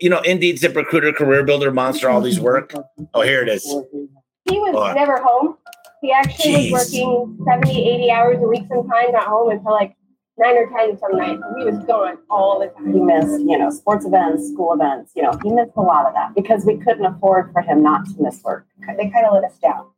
you 0.00 0.08
know, 0.08 0.20
Indeed, 0.20 0.56
ZipRecruiter, 0.56 1.14
Career 1.14 1.44
Builder, 1.44 1.70
Monster, 1.70 2.08
all 2.08 2.20
these 2.20 2.40
work. 2.40 2.72
Oh, 3.12 3.22
here 3.22 3.42
it 3.42 3.48
is. 3.48 3.64
He 3.64 4.58
was 4.58 4.74
oh. 4.74 4.92
never 4.94 5.18
home. 5.18 5.56
He 6.00 6.12
actually 6.12 6.70
Jeez. 6.70 6.72
was 6.72 6.92
working 6.92 7.38
70, 7.44 7.94
80 7.94 8.10
hours 8.10 8.36
a 8.38 8.46
week 8.46 8.64
sometimes, 8.68 9.12
not 9.12 9.24
home 9.24 9.50
until 9.50 9.72
like 9.72 9.96
nine 10.38 10.56
or 10.56 10.70
ten 10.70 10.96
some 10.98 11.16
nights. 11.16 11.42
He 11.58 11.64
was 11.64 11.84
gone 11.84 12.18
all 12.30 12.60
the 12.60 12.68
time. 12.68 12.92
He 12.92 13.00
missed, 13.00 13.40
you 13.40 13.58
know, 13.58 13.70
sports 13.70 14.06
events, 14.06 14.48
school 14.48 14.72
events. 14.72 15.12
You 15.16 15.24
know, 15.24 15.38
he 15.42 15.50
missed 15.50 15.72
a 15.76 15.80
lot 15.80 16.06
of 16.06 16.14
that 16.14 16.34
because 16.34 16.64
we 16.64 16.76
couldn't 16.78 17.04
afford 17.04 17.52
for 17.52 17.62
him 17.62 17.82
not 17.82 18.06
to 18.06 18.14
miss 18.22 18.42
work. 18.42 18.66
They 18.96 19.10
kind 19.10 19.26
of 19.26 19.34
let 19.34 19.44
us 19.44 19.58
down. 19.58 19.88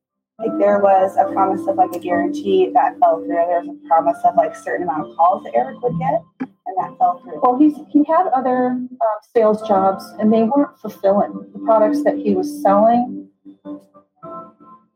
Like 0.40 0.58
there 0.58 0.78
was 0.78 1.16
a 1.18 1.30
promise 1.32 1.66
of 1.68 1.76
like 1.76 1.92
a 1.92 1.98
guarantee 1.98 2.70
that 2.72 2.98
fell 2.98 3.18
through. 3.18 3.28
There 3.28 3.60
was 3.60 3.68
a 3.68 3.88
promise 3.88 4.16
of 4.24 4.36
like 4.36 4.56
certain 4.56 4.84
amount 4.84 5.10
of 5.10 5.16
calls 5.16 5.44
that 5.44 5.54
Eric 5.54 5.82
would 5.82 5.98
get, 5.98 6.22
and 6.40 6.76
that 6.78 6.96
fell 6.98 7.20
through. 7.22 7.40
Well, 7.42 7.58
he's 7.58 7.74
he 7.90 8.04
had 8.08 8.26
other 8.28 8.78
uh, 8.90 9.20
sales 9.34 9.66
jobs, 9.68 10.02
and 10.18 10.32
they 10.32 10.44
weren't 10.44 10.78
fulfilling 10.80 11.50
the 11.52 11.58
products 11.58 12.02
that 12.04 12.16
he 12.16 12.34
was 12.34 12.62
selling. 12.62 13.28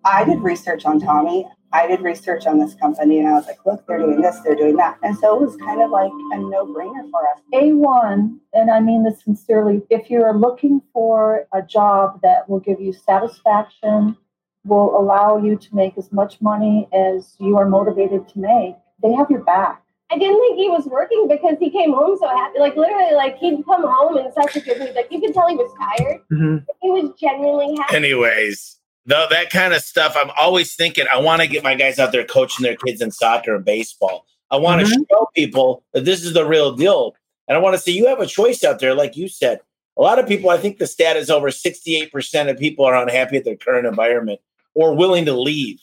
I 0.03 0.25
did 0.25 0.41
research 0.41 0.87
on 0.87 0.99
Tommy. 0.99 1.47
I 1.75 1.89
did 1.89 2.01
research 2.01 2.47
on 2.47 2.59
this 2.59 2.75
company, 2.77 3.19
and 3.19 3.29
I 3.29 3.33
was 3.33 3.47
like, 3.47 3.59
look, 3.67 3.85
they're 3.87 3.99
doing 3.99 4.21
this, 4.21 4.39
they're 4.45 4.55
doing 4.55 4.77
that, 4.77 4.97
and 5.03 5.19
so 5.19 5.35
it 5.35 5.45
was 5.45 5.57
kind 5.57 5.83
of 5.83 5.91
like 5.91 6.13
a 6.33 6.39
no-brainer 6.39 7.11
for 7.11 7.29
us. 7.29 7.41
A 7.53 7.73
one, 7.73 8.41
and 8.53 8.71
I 8.71 8.81
mean 8.81 9.03
this 9.03 9.25
sincerely. 9.25 9.83
If 9.91 10.09
you're 10.09 10.33
looking 10.33 10.81
for 10.93 11.49
a 11.53 11.61
job 11.61 12.21
that 12.23 12.49
will 12.49 12.61
give 12.61 12.81
you 12.81 12.93
satisfaction 12.93 14.17
will 14.65 14.99
allow 14.99 15.37
you 15.37 15.57
to 15.57 15.75
make 15.75 15.97
as 15.99 16.11
much 16.13 16.41
money 16.41 16.89
as 16.93 17.37
you 17.39 17.57
are 17.57 17.69
motivated 17.69 18.29
to 18.29 18.39
make, 18.39 18.75
they 19.03 19.13
have 19.13 19.31
your 19.31 19.45
back. 19.45 19.83
I 20.11 20.19
didn't 20.19 20.39
think 20.41 20.57
he 20.57 20.69
was 20.69 20.87
working 20.87 21.27
because 21.29 21.57
he 21.59 21.71
came 21.71 21.93
home 21.93 22.17
so 22.19 22.29
happy. 22.29 22.59
Like 22.59 22.77
literally, 22.77 23.15
like 23.15 23.37
he'd 23.39 23.65
come 23.65 23.83
home 23.87 24.19
in 24.19 24.33
such 24.33 24.57
a 24.57 24.61
good 24.61 24.79
mood. 24.79 24.95
Like 24.95 25.09
you 25.11 25.21
could 25.21 25.35
tell 25.35 25.49
he 25.49 25.57
was 25.57 25.75
tired. 25.79 26.21
Mm-hmm. 26.31 26.57
He 26.83 26.91
was 26.91 27.13
genuinely 27.19 27.77
happy. 27.77 27.97
Anyways, 27.97 28.79
though 29.07 29.27
that 29.31 29.51
kind 29.51 29.73
of 29.75 29.83
stuff, 29.83 30.15
I'm 30.17 30.31
always 30.39 30.75
thinking 30.75 31.07
I 31.11 31.19
want 31.19 31.43
to 31.43 31.49
get 31.49 31.65
my 31.65 31.75
guys 31.75 31.99
out 31.99 32.13
there 32.13 32.25
coaching 32.25 32.63
their 32.63 32.77
kids 32.77 33.01
in 33.01 33.11
soccer 33.11 33.55
and 33.55 33.65
baseball. 33.65 34.27
I 34.51 34.57
want 34.57 34.81
to 34.81 34.87
mm-hmm. 34.87 35.03
show 35.11 35.29
people 35.35 35.83
that 35.95 36.05
this 36.05 36.23
is 36.23 36.35
the 36.35 36.47
real 36.47 36.77
deal. 36.77 37.15
And 37.49 37.57
I 37.57 37.61
want 37.61 37.75
to 37.75 37.79
say 37.79 37.93
you 37.93 38.07
have 38.07 38.21
a 38.21 38.27
choice 38.27 38.63
out 38.63 38.81
there, 38.81 38.95
like 38.95 39.17
you 39.17 39.29
said. 39.29 39.61
A 39.97 40.03
lot 40.03 40.19
of 40.19 40.27
people, 40.27 40.51
I 40.51 40.59
think 40.59 40.79
the 40.79 40.87
stat 40.87 41.17
is 41.17 41.31
over 41.31 41.51
68% 41.51 42.51
of 42.51 42.59
people 42.59 42.85
are 42.85 42.97
unhappy 42.97 43.37
at 43.37 43.45
their 43.45 43.57
current 43.57 43.87
environment 43.87 44.41
or 44.75 44.95
willing 44.95 45.25
to 45.27 45.39
leave? 45.39 45.79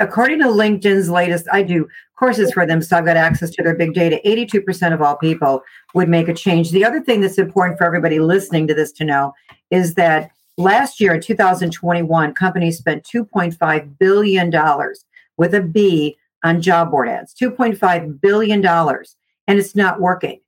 According 0.00 0.38
to 0.40 0.46
LinkedIn's 0.46 1.10
latest, 1.10 1.46
I 1.52 1.62
do 1.62 1.88
courses 2.16 2.52
for 2.52 2.64
them, 2.64 2.80
so 2.80 2.96
I've 2.96 3.04
got 3.04 3.16
access 3.16 3.50
to 3.50 3.62
their 3.62 3.74
big 3.74 3.94
data. 3.94 4.20
82% 4.24 4.94
of 4.94 5.02
all 5.02 5.16
people 5.16 5.62
would 5.94 6.08
make 6.08 6.28
a 6.28 6.34
change. 6.34 6.70
The 6.70 6.84
other 6.84 7.00
thing 7.00 7.20
that's 7.20 7.38
important 7.38 7.78
for 7.78 7.84
everybody 7.84 8.20
listening 8.20 8.68
to 8.68 8.74
this 8.74 8.92
to 8.92 9.04
know 9.04 9.32
is 9.70 9.94
that 9.94 10.30
last 10.56 11.00
year 11.00 11.14
in 11.14 11.20
2021, 11.20 12.34
companies 12.34 12.78
spent 12.78 13.04
$2.5 13.04 13.98
billion 13.98 14.52
with 15.36 15.54
a 15.54 15.62
B 15.62 16.16
on 16.44 16.62
job 16.62 16.90
board 16.90 17.08
ads, 17.08 17.34
$2.5 17.34 18.20
billion, 18.20 18.64
and 18.64 19.58
it's 19.58 19.74
not 19.74 20.00
working. 20.00 20.40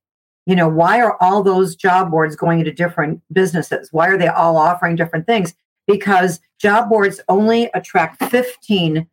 You 0.46 0.57
know, 0.57 0.68
why 0.68 1.00
are 1.00 1.16
all 1.20 1.42
those 1.42 1.76
job 1.76 2.11
boards 2.11 2.37
going 2.37 2.61
into 2.61 2.72
different 2.72 3.20
businesses? 3.33 3.92
Why 3.92 4.09
are 4.09 4.18
they 4.18 4.29
all 4.29 4.57
offering 4.57 4.96
different 4.96 5.26
things? 5.26 5.55
Because 5.90 6.40
job 6.59 6.88
boards 6.88 7.20
only 7.29 7.70
attract 7.74 8.20
15% 8.20 9.07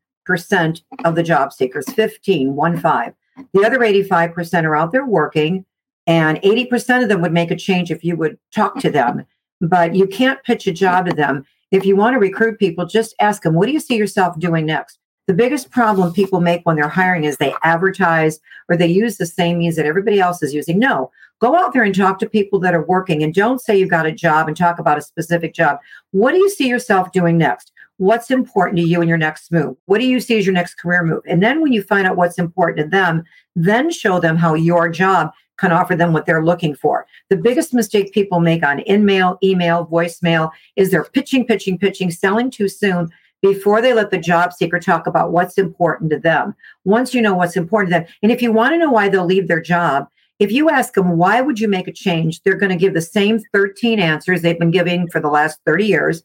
of 1.05 1.15
the 1.15 1.23
job 1.23 1.53
seekers 1.53 1.89
15 1.89 2.55
one 2.55 2.77
five. 2.77 3.13
The 3.53 3.65
other 3.65 3.79
85% 3.79 4.63
are 4.63 4.75
out 4.75 4.91
there 4.91 5.05
working 5.05 5.65
and 6.05 6.41
80% 6.41 7.03
of 7.03 7.09
them 7.09 7.21
would 7.21 7.33
make 7.33 7.51
a 7.51 7.55
change 7.55 7.91
if 7.91 8.03
you 8.03 8.15
would 8.15 8.37
talk 8.53 8.79
to 8.79 8.89
them. 8.89 9.25
But 9.61 9.95
you 9.95 10.07
can't 10.07 10.43
pitch 10.43 10.67
a 10.67 10.71
job 10.71 11.07
to 11.07 11.13
them. 11.13 11.45
If 11.71 11.85
you 11.85 11.95
want 11.95 12.13
to 12.13 12.19
recruit 12.19 12.59
people 12.59 12.85
just 12.85 13.15
ask 13.19 13.41
them 13.43 13.53
what 13.53 13.65
do 13.65 13.73
you 13.73 13.79
see 13.79 13.95
yourself 13.95 14.39
doing 14.39 14.65
next 14.65 14.99
the 15.27 15.33
biggest 15.33 15.69
problem 15.71 16.13
people 16.13 16.39
make 16.39 16.65
when 16.65 16.77
they're 16.77 16.87
hiring 16.87 17.25
is 17.25 17.37
they 17.37 17.53
advertise 17.63 18.39
or 18.69 18.77
they 18.77 18.87
use 18.87 19.17
the 19.17 19.25
same 19.25 19.59
means 19.59 19.75
that 19.75 19.85
everybody 19.85 20.19
else 20.19 20.41
is 20.41 20.53
using. 20.53 20.79
No, 20.79 21.11
go 21.39 21.55
out 21.55 21.73
there 21.73 21.83
and 21.83 21.93
talk 21.93 22.17
to 22.19 22.29
people 22.29 22.59
that 22.61 22.73
are 22.73 22.85
working 22.85 23.21
and 23.21 23.33
don't 23.33 23.61
say 23.61 23.77
you've 23.77 23.89
got 23.89 24.05
a 24.05 24.11
job 24.11 24.47
and 24.47 24.55
talk 24.55 24.79
about 24.79 24.97
a 24.97 25.01
specific 25.01 25.53
job. 25.53 25.79
What 26.11 26.31
do 26.31 26.37
you 26.37 26.49
see 26.49 26.67
yourself 26.67 27.11
doing 27.11 27.37
next? 27.37 27.73
What's 27.97 28.31
important 28.31 28.77
to 28.77 28.83
you 28.83 29.01
in 29.01 29.07
your 29.09 29.17
next 29.17 29.51
move? 29.51 29.75
What 29.85 29.99
do 29.99 30.07
you 30.07 30.19
see 30.19 30.37
as 30.37 30.45
your 30.45 30.53
next 30.53 30.75
career 30.75 31.03
move? 31.03 31.23
And 31.27 31.43
then 31.43 31.61
when 31.61 31.73
you 31.73 31.81
find 31.81 32.07
out 32.07 32.15
what's 32.15 32.37
important 32.37 32.77
to 32.77 32.89
them, 32.89 33.23
then 33.55 33.91
show 33.91 34.19
them 34.19 34.37
how 34.37 34.53
your 34.53 34.87
job 34.87 35.31
can 35.57 35.71
offer 35.71 35.95
them 35.95 36.13
what 36.13 36.25
they're 36.25 36.45
looking 36.45 36.75
for. 36.75 37.07
The 37.29 37.37
biggest 37.37 37.73
mistake 37.73 38.13
people 38.13 38.39
make 38.39 38.63
on 38.63 38.79
in-mail, 38.79 39.39
email, 39.43 39.87
voicemail 39.87 40.51
is 40.75 40.91
they're 40.91 41.03
pitching, 41.05 41.45
pitching, 41.45 41.79
pitching, 41.79 42.11
selling 42.11 42.51
too 42.51 42.69
soon 42.69 43.09
before 43.41 43.81
they 43.81 43.93
let 43.93 44.11
the 44.11 44.17
job 44.17 44.53
seeker 44.53 44.79
talk 44.79 45.07
about 45.07 45.31
what's 45.31 45.57
important 45.57 46.09
to 46.11 46.19
them. 46.19 46.55
Once 46.85 47.13
you 47.13 47.21
know 47.21 47.35
what's 47.35 47.57
important 47.57 47.93
to 47.93 47.99
them, 47.99 48.07
and 48.23 48.31
if 48.31 48.41
you 48.41 48.51
want 48.51 48.73
to 48.73 48.77
know 48.77 48.91
why 48.91 49.09
they'll 49.09 49.25
leave 49.25 49.47
their 49.47 49.61
job, 49.61 50.07
if 50.39 50.51
you 50.51 50.69
ask 50.69 50.93
them, 50.93 51.17
why 51.17 51.41
would 51.41 51.59
you 51.59 51.67
make 51.67 51.87
a 51.87 51.93
change? 51.93 52.41
They're 52.41 52.55
going 52.55 52.71
to 52.71 52.75
give 52.75 52.93
the 52.93 53.01
same 53.01 53.39
13 53.53 53.99
answers 53.99 54.41
they've 54.41 54.59
been 54.59 54.71
giving 54.71 55.07
for 55.07 55.19
the 55.19 55.29
last 55.29 55.59
30 55.65 55.85
years. 55.85 56.23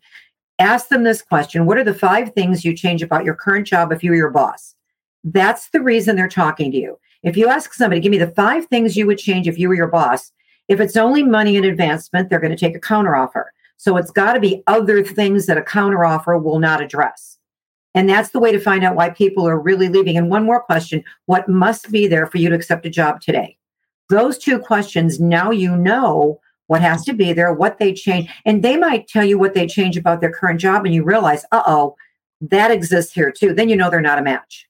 Ask 0.59 0.89
them 0.89 1.03
this 1.03 1.23
question 1.23 1.67
What 1.67 1.79
are 1.79 1.85
the 1.85 1.95
five 1.95 2.33
things 2.35 2.65
you 2.65 2.77
change 2.77 3.03
about 3.03 3.25
your 3.25 3.35
current 3.35 3.67
job 3.67 3.91
if 3.91 4.05
you 4.05 4.11
were 4.11 4.17
your 4.17 4.31
boss? 4.31 4.75
That's 5.25 5.71
the 5.71 5.81
reason 5.81 6.17
they're 6.17 6.29
talking 6.29 6.71
to 6.73 6.77
you. 6.77 6.99
If 7.23 7.37
you 7.37 7.49
ask 7.49 7.73
somebody, 7.73 8.01
give 8.01 8.11
me 8.11 8.19
the 8.19 8.33
five 8.33 8.67
things 8.67 8.97
you 8.97 9.07
would 9.07 9.19
change 9.19 9.47
if 9.47 9.59
you 9.59 9.69
were 9.69 9.75
your 9.75 9.87
boss, 9.87 10.33
if 10.69 10.81
it's 10.81 10.97
only 10.97 11.23
money 11.23 11.57
and 11.57 11.65
advancement, 11.65 12.29
they're 12.29 12.41
going 12.41 12.55
to 12.55 12.57
take 12.57 12.77
a 12.77 12.81
counteroffer. 12.81 13.45
So 13.83 13.97
it's 13.97 14.13
got 14.13 14.35
to 14.35 14.41
be 14.41 14.63
other 14.69 15.03
things 15.03 15.47
that 15.47 15.59
a 15.59 15.61
counteroffer 15.61 16.41
will 16.41 16.61
not 16.61 16.81
address. 16.81 17.37
And 17.97 18.09
that's 18.09 18.29
the 18.29 18.39
way 18.39 18.53
to 18.53 18.61
find 18.61 18.85
out 18.85 18.95
why 18.95 19.11
people 19.11 19.45
are 19.45 19.59
really 19.59 19.89
leaving. 19.89 20.17
And 20.17 20.31
one 20.31 20.45
more 20.45 20.63
question 20.63 21.03
What 21.27 21.49
must 21.49 21.91
be 21.91 22.07
there 22.07 22.29
for 22.29 22.39
you 22.39 22.49
to 22.49 22.55
accept 22.55 22.87
a 22.87 22.91
job 22.91 23.21
today? 23.21 23.59
Those 24.09 24.39
two 24.39 24.61
questions, 24.61 25.19
now 25.19 25.51
you 25.51 25.77
know 25.77 26.39
what 26.69 26.81
has 26.81 27.05
to 27.07 27.13
be 27.13 27.33
there, 27.33 27.53
what 27.53 27.79
they 27.79 27.93
change. 27.93 28.31
And 28.45 28.63
they 28.63 28.77
might 28.77 29.09
tell 29.09 29.25
you 29.25 29.37
what 29.37 29.55
they 29.55 29.67
change 29.67 29.97
about 29.97 30.21
their 30.21 30.33
current 30.33 30.61
job, 30.61 30.87
and 30.87 30.95
you 30.95 31.03
realize, 31.03 31.45
uh 31.51 31.65
oh, 31.67 31.97
that 32.41 32.71
exists 32.71 33.13
here 33.13 33.33
too. 33.33 33.53
Then 33.53 33.69
you 33.69 33.75
know 33.75 33.91
they're 33.91 34.01
not 34.01 34.21
a 34.21 34.23
match. 34.23 34.69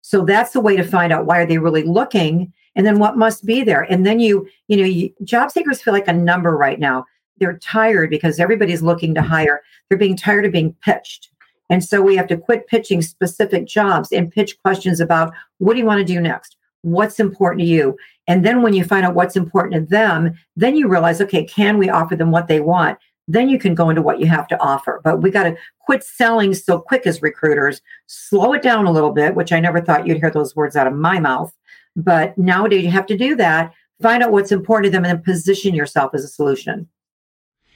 So 0.00 0.24
that's 0.24 0.52
the 0.52 0.60
way 0.60 0.74
to 0.74 0.84
find 0.84 1.12
out 1.12 1.26
why 1.26 1.40
are 1.40 1.46
they 1.46 1.58
really 1.58 1.82
looking 1.82 2.50
and 2.76 2.86
then 2.86 2.98
what 2.98 3.18
must 3.18 3.44
be 3.44 3.62
there. 3.62 3.82
And 3.82 4.06
then 4.06 4.20
you, 4.20 4.48
you 4.68 4.78
know, 4.78 4.86
you, 4.86 5.12
job 5.22 5.50
seekers 5.50 5.82
feel 5.82 5.92
like 5.92 6.08
a 6.08 6.14
number 6.14 6.56
right 6.56 6.80
now 6.80 7.04
they're 7.38 7.58
tired 7.58 8.10
because 8.10 8.38
everybody's 8.38 8.82
looking 8.82 9.14
to 9.14 9.22
hire. 9.22 9.62
They're 9.88 9.98
being 9.98 10.16
tired 10.16 10.46
of 10.46 10.52
being 10.52 10.74
pitched. 10.82 11.30
And 11.70 11.82
so 11.82 12.02
we 12.02 12.16
have 12.16 12.26
to 12.28 12.36
quit 12.36 12.66
pitching 12.66 13.02
specific 13.02 13.66
jobs 13.66 14.12
and 14.12 14.30
pitch 14.30 14.60
questions 14.62 15.00
about 15.00 15.32
what 15.58 15.72
do 15.72 15.78
you 15.78 15.86
want 15.86 15.98
to 15.98 16.04
do 16.04 16.20
next? 16.20 16.56
What's 16.82 17.18
important 17.18 17.60
to 17.60 17.66
you? 17.66 17.96
And 18.26 18.44
then 18.44 18.62
when 18.62 18.74
you 18.74 18.84
find 18.84 19.06
out 19.06 19.14
what's 19.14 19.36
important 19.36 19.74
to 19.74 19.90
them, 19.90 20.34
then 20.56 20.76
you 20.76 20.88
realize, 20.88 21.20
okay, 21.20 21.44
can 21.44 21.78
we 21.78 21.88
offer 21.88 22.16
them 22.16 22.30
what 22.30 22.48
they 22.48 22.60
want? 22.60 22.98
Then 23.26 23.48
you 23.48 23.58
can 23.58 23.74
go 23.74 23.88
into 23.88 24.02
what 24.02 24.20
you 24.20 24.26
have 24.26 24.46
to 24.48 24.60
offer. 24.60 25.00
But 25.02 25.22
we 25.22 25.30
got 25.30 25.44
to 25.44 25.56
quit 25.80 26.04
selling 26.04 26.52
so 26.52 26.78
quick 26.78 27.06
as 27.06 27.22
recruiters, 27.22 27.80
slow 28.06 28.52
it 28.52 28.62
down 28.62 28.86
a 28.86 28.92
little 28.92 29.12
bit, 29.12 29.34
which 29.34 29.52
I 29.52 29.60
never 29.60 29.80
thought 29.80 30.06
you'd 30.06 30.18
hear 30.18 30.30
those 30.30 30.54
words 30.54 30.76
out 30.76 30.86
of 30.86 30.92
my 30.92 31.18
mouth. 31.18 31.52
But 31.96 32.36
nowadays 32.36 32.84
you 32.84 32.90
have 32.90 33.06
to 33.06 33.16
do 33.16 33.34
that, 33.36 33.72
find 34.02 34.22
out 34.22 34.32
what's 34.32 34.52
important 34.52 34.86
to 34.86 34.90
them, 34.90 35.04
and 35.04 35.18
then 35.18 35.24
position 35.24 35.74
yourself 35.74 36.12
as 36.14 36.24
a 36.24 36.28
solution. 36.28 36.88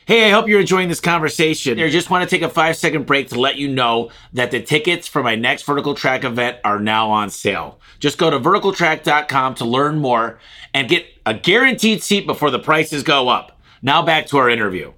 Hey, 0.09 0.25
I 0.25 0.31
hope 0.31 0.49
you're 0.49 0.61
enjoying 0.61 0.89
this 0.89 1.03
conversation. 1.03 1.79
I 1.79 1.91
just 1.91 2.09
want 2.09 2.27
to 2.27 2.35
take 2.35 2.41
a 2.41 2.49
five 2.49 2.79
second 2.79 3.05
break 3.05 3.29
to 3.29 3.39
let 3.39 3.57
you 3.57 3.69
know 3.69 4.11
that 4.33 4.51
the 4.51 4.63
tickets 4.63 5.07
for 5.07 5.23
my 5.23 5.35
next 5.35 5.65
Vertical 5.65 5.95
Track 5.95 6.25
event 6.25 6.57
are 6.65 6.81
now 6.81 7.11
on 7.11 7.29
sale. 7.29 7.79
Just 7.99 8.17
go 8.17 8.31
to 8.31 8.41
verticaltrack.com 8.41 9.57
to 9.57 9.67
learn 9.67 9.99
more 9.99 10.39
and 10.73 10.89
get 10.89 11.05
a 11.27 11.35
guaranteed 11.35 12.03
seat 12.03 12.27
before 12.27 12.51
the 12.51 12.59
prices 12.59 13.03
go 13.03 13.29
up. 13.29 13.61
Now 13.83 14.01
back 14.01 14.27
to 14.29 14.39
our 14.39 14.49
interview. 14.49 14.95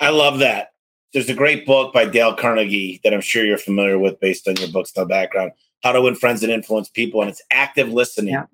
I 0.00 0.08
love 0.08 0.40
that. 0.40 0.72
There's 1.12 1.28
a 1.30 1.34
great 1.34 1.64
book 1.64 1.92
by 1.92 2.04
Dale 2.04 2.34
Carnegie 2.34 3.00
that 3.04 3.14
I'm 3.14 3.20
sure 3.20 3.44
you're 3.44 3.56
familiar 3.56 4.00
with 4.00 4.18
based 4.18 4.48
on 4.48 4.56
your 4.56 4.68
books 4.70 4.90
in 4.96 5.06
background 5.06 5.52
How 5.84 5.92
to 5.92 6.02
Win 6.02 6.16
Friends 6.16 6.42
and 6.42 6.50
Influence 6.50 6.88
People. 6.88 7.20
And 7.20 7.30
it's 7.30 7.42
active 7.52 7.92
listening 7.92 8.34
yeah. 8.34 8.46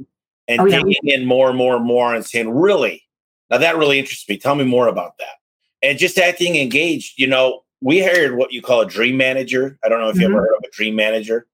and 0.47 0.61
oh, 0.61 0.67
digging 0.67 0.95
in 1.05 1.25
more 1.25 1.49
and 1.49 1.57
more 1.57 1.77
and 1.77 1.87
more 1.87 2.15
and 2.15 2.27
saying, 2.27 2.51
really? 2.51 3.03
Now 3.49 3.57
that 3.57 3.79
really 3.79 3.99
interests 3.99 4.29
me. 4.29 4.37
Tell 4.37 4.55
me 4.55 4.65
more 4.65 4.87
about 4.87 5.17
that 5.17 5.40
and 5.83 5.99
just 5.99 6.19
acting 6.19 6.57
engaged. 6.57 7.19
You 7.19 7.27
know, 7.27 7.63
we 7.81 8.01
hired 8.01 8.37
what 8.37 8.53
you 8.53 8.63
call 8.63 8.81
a 8.81 8.87
dream 8.87 9.17
manager. 9.17 9.79
I 9.85 9.89
don't 9.89 10.01
know 10.01 10.09
if 10.09 10.15
mm-hmm. 10.15 10.23
you 10.23 10.27
ever 10.29 10.37
mm-hmm. 10.37 10.45
heard 10.45 10.57
of 10.57 10.65
a 10.65 10.71
dream 10.73 10.97
manager. 10.97 11.47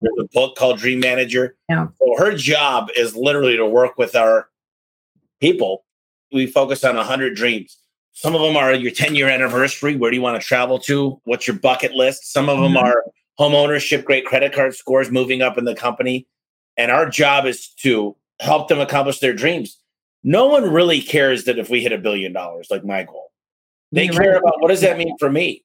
There's 0.00 0.14
a 0.20 0.28
book 0.32 0.56
called 0.56 0.78
Dream 0.78 1.00
Manager. 1.00 1.56
Yeah. 1.68 1.88
So 1.98 2.14
her 2.18 2.36
job 2.36 2.88
is 2.96 3.16
literally 3.16 3.56
to 3.56 3.66
work 3.66 3.98
with 3.98 4.14
our 4.14 4.48
people. 5.40 5.84
We 6.32 6.46
focus 6.46 6.84
on 6.84 6.96
100 6.96 7.34
dreams. 7.34 7.78
Some 8.12 8.34
of 8.34 8.40
them 8.40 8.56
are 8.56 8.74
your 8.74 8.92
10 8.92 9.14
year 9.14 9.28
anniversary. 9.28 9.96
Where 9.96 10.10
do 10.10 10.16
you 10.16 10.22
want 10.22 10.40
to 10.40 10.46
travel 10.46 10.78
to? 10.80 11.20
What's 11.24 11.46
your 11.46 11.56
bucket 11.56 11.92
list? 11.92 12.32
Some 12.32 12.48
of 12.48 12.58
them 12.58 12.74
mm-hmm. 12.74 12.86
are 12.86 13.04
home 13.38 13.54
ownership, 13.54 14.04
great 14.04 14.24
credit 14.24 14.52
card 14.52 14.74
scores, 14.74 15.10
moving 15.10 15.42
up 15.42 15.58
in 15.58 15.64
the 15.64 15.74
company. 15.74 16.26
And 16.76 16.90
our 16.90 17.08
job 17.08 17.46
is 17.46 17.68
to 17.80 18.16
help 18.40 18.68
them 18.68 18.80
accomplish 18.80 19.18
their 19.18 19.32
dreams. 19.32 19.80
No 20.22 20.46
one 20.46 20.70
really 20.70 21.00
cares 21.00 21.44
that 21.44 21.58
if 21.58 21.70
we 21.70 21.80
hit 21.80 21.92
a 21.92 21.98
billion 21.98 22.32
dollars, 22.32 22.68
like 22.70 22.84
my 22.84 23.04
goal. 23.04 23.27
They 23.92 24.08
care 24.08 24.32
right. 24.32 24.38
about 24.38 24.60
what 24.60 24.68
does 24.68 24.80
that 24.82 24.98
mean 24.98 25.16
for 25.18 25.30
me? 25.30 25.64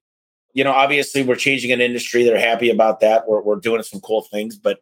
You 0.54 0.64
know, 0.64 0.72
obviously 0.72 1.24
we're 1.24 1.36
changing 1.36 1.72
an 1.72 1.82
industry. 1.82 2.24
They're 2.24 2.40
happy 2.40 2.70
about 2.70 3.00
that. 3.00 3.28
We're, 3.28 3.42
we're 3.42 3.56
doing 3.56 3.84
some 3.84 4.02
cool 4.02 4.22
things, 4.22 4.56
but 4.56 4.80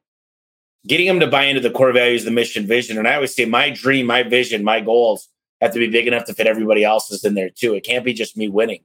getting 0.86 1.08
them 1.08 1.20
to 1.22 1.28
buy 1.28 1.46
into 1.46 1.62
the 1.62 1.72
core 1.72 1.94
values, 1.94 2.26
the 2.26 2.32
mission, 2.32 2.68
vision. 2.68 2.98
And 2.98 3.08
I 3.08 3.16
always 3.16 3.34
say 3.34 3.46
my 3.46 3.70
dream, 3.70 4.06
my 4.06 4.24
vision, 4.24 4.64
my 4.64 4.82
goals 4.82 5.30
have 5.62 5.74
to 5.74 5.80
be 5.80 5.88
big 5.88 6.08
enough 6.08 6.26
to 6.26 6.34
fit 6.34 6.48
everybody 6.48 6.84
else's 6.84 7.24
in 7.24 7.36
there 7.36 7.50
too. 7.50 7.74
It 7.74 7.86
can't 7.86 8.04
be 8.04 8.14
just 8.14 8.36
me 8.36 8.50
winning. 8.50 8.84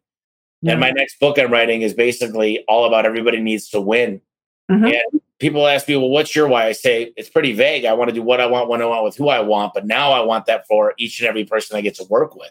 Yeah. 0.62 0.72
And 0.72 0.80
my 0.80 0.90
next 0.90 1.18
book 1.18 1.38
I'm 1.38 1.52
writing 1.52 1.82
is 1.82 1.92
basically 1.92 2.64
all 2.68 2.86
about 2.86 3.04
everybody 3.04 3.40
needs 3.40 3.68
to 3.70 3.80
win 3.80 4.20
Mm-hmm. 4.70 4.84
And 4.84 5.20
people 5.38 5.66
ask 5.66 5.88
me, 5.88 5.96
well, 5.96 6.08
what's 6.08 6.34
your 6.34 6.48
why? 6.48 6.66
I 6.66 6.72
say, 6.72 7.12
it's 7.16 7.28
pretty 7.28 7.52
vague. 7.52 7.84
I 7.84 7.94
want 7.94 8.08
to 8.08 8.14
do 8.14 8.22
what 8.22 8.40
I 8.40 8.46
want, 8.46 8.68
when 8.68 8.82
I 8.82 8.86
want, 8.86 9.04
with 9.04 9.16
who 9.16 9.28
I 9.28 9.40
want. 9.40 9.74
But 9.74 9.86
now 9.86 10.12
I 10.12 10.20
want 10.20 10.46
that 10.46 10.66
for 10.66 10.94
each 10.98 11.20
and 11.20 11.28
every 11.28 11.44
person 11.44 11.76
I 11.76 11.80
get 11.80 11.94
to 11.96 12.04
work 12.04 12.34
with. 12.34 12.50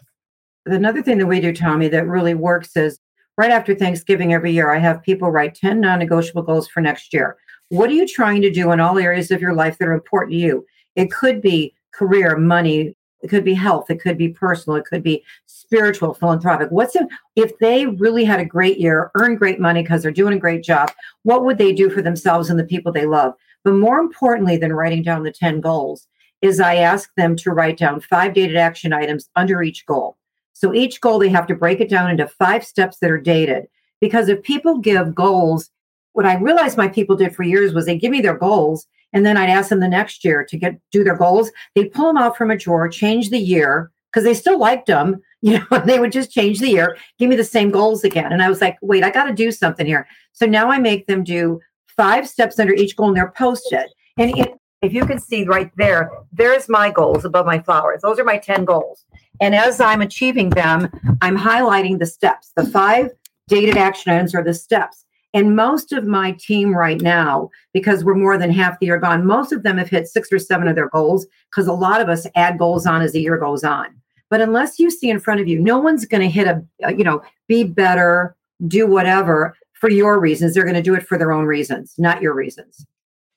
Another 0.66 1.00
thing 1.00 1.18
that 1.18 1.26
we 1.26 1.40
do, 1.40 1.52
Tommy, 1.52 1.88
that 1.88 2.08
really 2.08 2.34
works 2.34 2.76
is 2.76 2.98
right 3.38 3.52
after 3.52 3.72
Thanksgiving 3.72 4.32
every 4.32 4.50
year, 4.50 4.72
I 4.72 4.78
have 4.78 5.02
people 5.02 5.30
write 5.30 5.54
10 5.54 5.80
non 5.80 6.00
negotiable 6.00 6.42
goals 6.42 6.66
for 6.66 6.80
next 6.80 7.14
year. 7.14 7.36
What 7.68 7.88
are 7.88 7.94
you 7.94 8.06
trying 8.06 8.42
to 8.42 8.50
do 8.50 8.72
in 8.72 8.80
all 8.80 8.98
areas 8.98 9.30
of 9.30 9.40
your 9.40 9.54
life 9.54 9.78
that 9.78 9.86
are 9.86 9.92
important 9.92 10.32
to 10.32 10.38
you? 10.38 10.66
It 10.96 11.12
could 11.12 11.40
be 11.40 11.72
career, 11.92 12.36
money, 12.36 12.96
it 13.22 13.28
could 13.28 13.44
be 13.44 13.54
health, 13.54 13.90
it 13.90 14.00
could 14.00 14.18
be 14.18 14.28
personal, 14.28 14.76
it 14.76 14.86
could 14.86 15.04
be 15.04 15.24
spiritual, 15.46 16.14
philanthropic. 16.14 16.70
What's 16.70 16.96
it 16.96 17.06
if 17.36 17.56
they 17.58 17.86
really 17.86 18.24
had 18.24 18.40
a 18.40 18.44
great 18.44 18.78
year, 18.78 19.12
earn 19.14 19.36
great 19.36 19.60
money 19.60 19.82
because 19.82 20.02
they're 20.02 20.10
doing 20.10 20.34
a 20.34 20.40
great 20.40 20.64
job? 20.64 20.90
What 21.22 21.44
would 21.44 21.58
they 21.58 21.72
do 21.72 21.90
for 21.90 22.02
themselves 22.02 22.50
and 22.50 22.58
the 22.58 22.64
people 22.64 22.90
they 22.90 23.06
love? 23.06 23.34
But 23.62 23.74
more 23.74 23.98
importantly 23.98 24.56
than 24.56 24.72
writing 24.72 25.02
down 25.02 25.22
the 25.22 25.32
10 25.32 25.60
goals 25.60 26.08
is 26.42 26.58
I 26.58 26.76
ask 26.76 27.08
them 27.16 27.36
to 27.36 27.52
write 27.52 27.78
down 27.78 28.00
five 28.00 28.34
dated 28.34 28.56
action 28.56 28.92
items 28.92 29.28
under 29.36 29.62
each 29.62 29.86
goal. 29.86 30.16
So 30.56 30.72
each 30.72 31.02
goal, 31.02 31.18
they 31.18 31.28
have 31.28 31.46
to 31.48 31.54
break 31.54 31.80
it 31.82 31.90
down 31.90 32.08
into 32.08 32.26
five 32.26 32.64
steps 32.64 32.96
that 33.00 33.10
are 33.10 33.20
dated. 33.20 33.66
Because 34.00 34.30
if 34.30 34.42
people 34.42 34.78
give 34.78 35.14
goals, 35.14 35.70
what 36.14 36.24
I 36.24 36.36
realized 36.36 36.78
my 36.78 36.88
people 36.88 37.14
did 37.14 37.36
for 37.36 37.42
years 37.42 37.74
was 37.74 37.84
they 37.84 37.98
give 37.98 38.10
me 38.10 38.22
their 38.22 38.38
goals, 38.38 38.86
and 39.12 39.26
then 39.26 39.36
I'd 39.36 39.50
ask 39.50 39.68
them 39.68 39.80
the 39.80 39.88
next 39.88 40.24
year 40.24 40.46
to 40.48 40.56
get 40.56 40.80
do 40.90 41.04
their 41.04 41.14
goals. 41.16 41.50
They'd 41.74 41.92
pull 41.92 42.06
them 42.06 42.16
out 42.16 42.38
from 42.38 42.50
a 42.50 42.56
drawer, 42.56 42.88
change 42.88 43.28
the 43.28 43.38
year 43.38 43.90
because 44.10 44.24
they 44.24 44.32
still 44.32 44.58
liked 44.58 44.86
them, 44.86 45.20
you 45.42 45.58
know, 45.58 45.78
they 45.84 45.98
would 45.98 46.12
just 46.12 46.30
change 46.30 46.60
the 46.60 46.70
year, 46.70 46.96
give 47.18 47.28
me 47.28 47.36
the 47.36 47.44
same 47.44 47.70
goals 47.70 48.02
again. 48.02 48.32
And 48.32 48.42
I 48.42 48.48
was 48.48 48.62
like, 48.62 48.78
wait, 48.80 49.04
I 49.04 49.10
got 49.10 49.24
to 49.24 49.34
do 49.34 49.52
something 49.52 49.84
here. 49.84 50.08
So 50.32 50.46
now 50.46 50.70
I 50.70 50.78
make 50.78 51.06
them 51.06 51.22
do 51.22 51.60
five 51.86 52.26
steps 52.26 52.58
under 52.58 52.72
each 52.72 52.96
goal 52.96 53.08
and 53.08 53.16
they're 53.16 53.30
posted. 53.36 53.88
And 54.16 54.32
if 54.80 54.94
you 54.94 55.04
can 55.04 55.18
see 55.18 55.44
right 55.44 55.70
there, 55.76 56.10
there's 56.32 56.68
my 56.68 56.90
goals 56.90 57.26
above 57.26 57.44
my 57.44 57.58
flowers. 57.58 58.00
Those 58.02 58.18
are 58.18 58.24
my 58.24 58.38
10 58.38 58.64
goals. 58.64 59.04
And 59.40 59.54
as 59.54 59.80
I'm 59.80 60.02
achieving 60.02 60.50
them, 60.50 60.90
I'm 61.22 61.36
highlighting 61.36 61.98
the 61.98 62.06
steps. 62.06 62.52
The 62.56 62.66
five 62.66 63.10
dated 63.48 63.76
action 63.76 64.12
items 64.12 64.34
are 64.34 64.42
the 64.42 64.54
steps. 64.54 65.04
And 65.34 65.54
most 65.54 65.92
of 65.92 66.06
my 66.06 66.32
team 66.32 66.74
right 66.74 67.00
now, 67.00 67.50
because 67.74 68.04
we're 68.04 68.14
more 68.14 68.38
than 68.38 68.50
half 68.50 68.80
the 68.80 68.86
year 68.86 68.98
gone, 68.98 69.26
most 69.26 69.52
of 69.52 69.62
them 69.62 69.76
have 69.76 69.90
hit 69.90 70.08
six 70.08 70.32
or 70.32 70.38
seven 70.38 70.66
of 70.66 70.76
their 70.76 70.88
goals 70.88 71.26
because 71.50 71.66
a 71.66 71.74
lot 71.74 72.00
of 72.00 72.08
us 72.08 72.26
add 72.34 72.58
goals 72.58 72.86
on 72.86 73.02
as 73.02 73.12
the 73.12 73.20
year 73.20 73.36
goes 73.36 73.62
on. 73.62 73.88
But 74.30 74.40
unless 74.40 74.78
you 74.78 74.90
see 74.90 75.10
in 75.10 75.20
front 75.20 75.40
of 75.40 75.46
you, 75.46 75.60
no 75.60 75.78
one's 75.78 76.06
going 76.06 76.22
to 76.22 76.28
hit 76.28 76.46
a, 76.48 76.64
you 76.90 77.04
know, 77.04 77.22
be 77.48 77.64
better, 77.64 78.34
do 78.66 78.86
whatever 78.86 79.54
for 79.74 79.90
your 79.90 80.18
reasons. 80.18 80.54
They're 80.54 80.64
going 80.64 80.74
to 80.74 80.82
do 80.82 80.94
it 80.94 81.06
for 81.06 81.18
their 81.18 81.32
own 81.32 81.44
reasons, 81.44 81.94
not 81.98 82.22
your 82.22 82.34
reasons. 82.34 82.86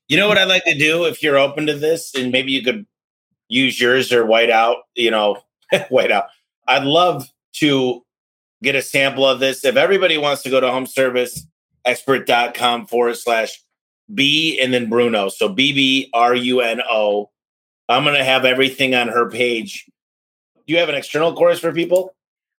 You 0.07 0.17
know 0.17 0.27
what 0.27 0.37
I'd 0.37 0.45
like 0.45 0.63
to 0.63 0.77
do 0.77 1.05
if 1.05 1.21
you're 1.21 1.37
open 1.37 1.67
to 1.67 1.75
this, 1.75 2.15
and 2.15 2.31
maybe 2.31 2.51
you 2.51 2.63
could 2.63 2.87
use 3.49 3.79
yours 3.79 4.11
or 4.11 4.25
white 4.25 4.49
out, 4.49 4.77
you 4.95 5.11
know, 5.11 5.43
Wait 5.91 6.11
out. 6.11 6.25
I'd 6.67 6.83
love 6.83 7.27
to 7.53 8.03
get 8.61 8.75
a 8.75 8.81
sample 8.81 9.25
of 9.25 9.39
this. 9.39 9.63
If 9.65 9.75
everybody 9.75 10.17
wants 10.17 10.43
to 10.43 10.49
go 10.49 10.59
to 10.59 10.67
homeserviceexpert.com 10.67 12.87
forward 12.87 13.17
slash 13.17 13.63
B 14.13 14.59
and 14.61 14.73
then 14.73 14.89
Bruno. 14.89 15.29
So 15.29 15.49
B 15.49 15.73
B 15.73 16.09
R 16.13 16.35
U 16.35 16.61
N 16.61 16.81
O. 16.89 17.29
I'm 17.87 18.03
going 18.03 18.15
to 18.15 18.23
have 18.23 18.45
everything 18.45 18.93
on 18.93 19.07
her 19.07 19.29
page. 19.29 19.89
Do 20.67 20.73
you 20.73 20.79
have 20.79 20.89
an 20.89 20.95
external 20.95 21.33
course 21.33 21.59
for 21.59 21.71
people? 21.71 22.13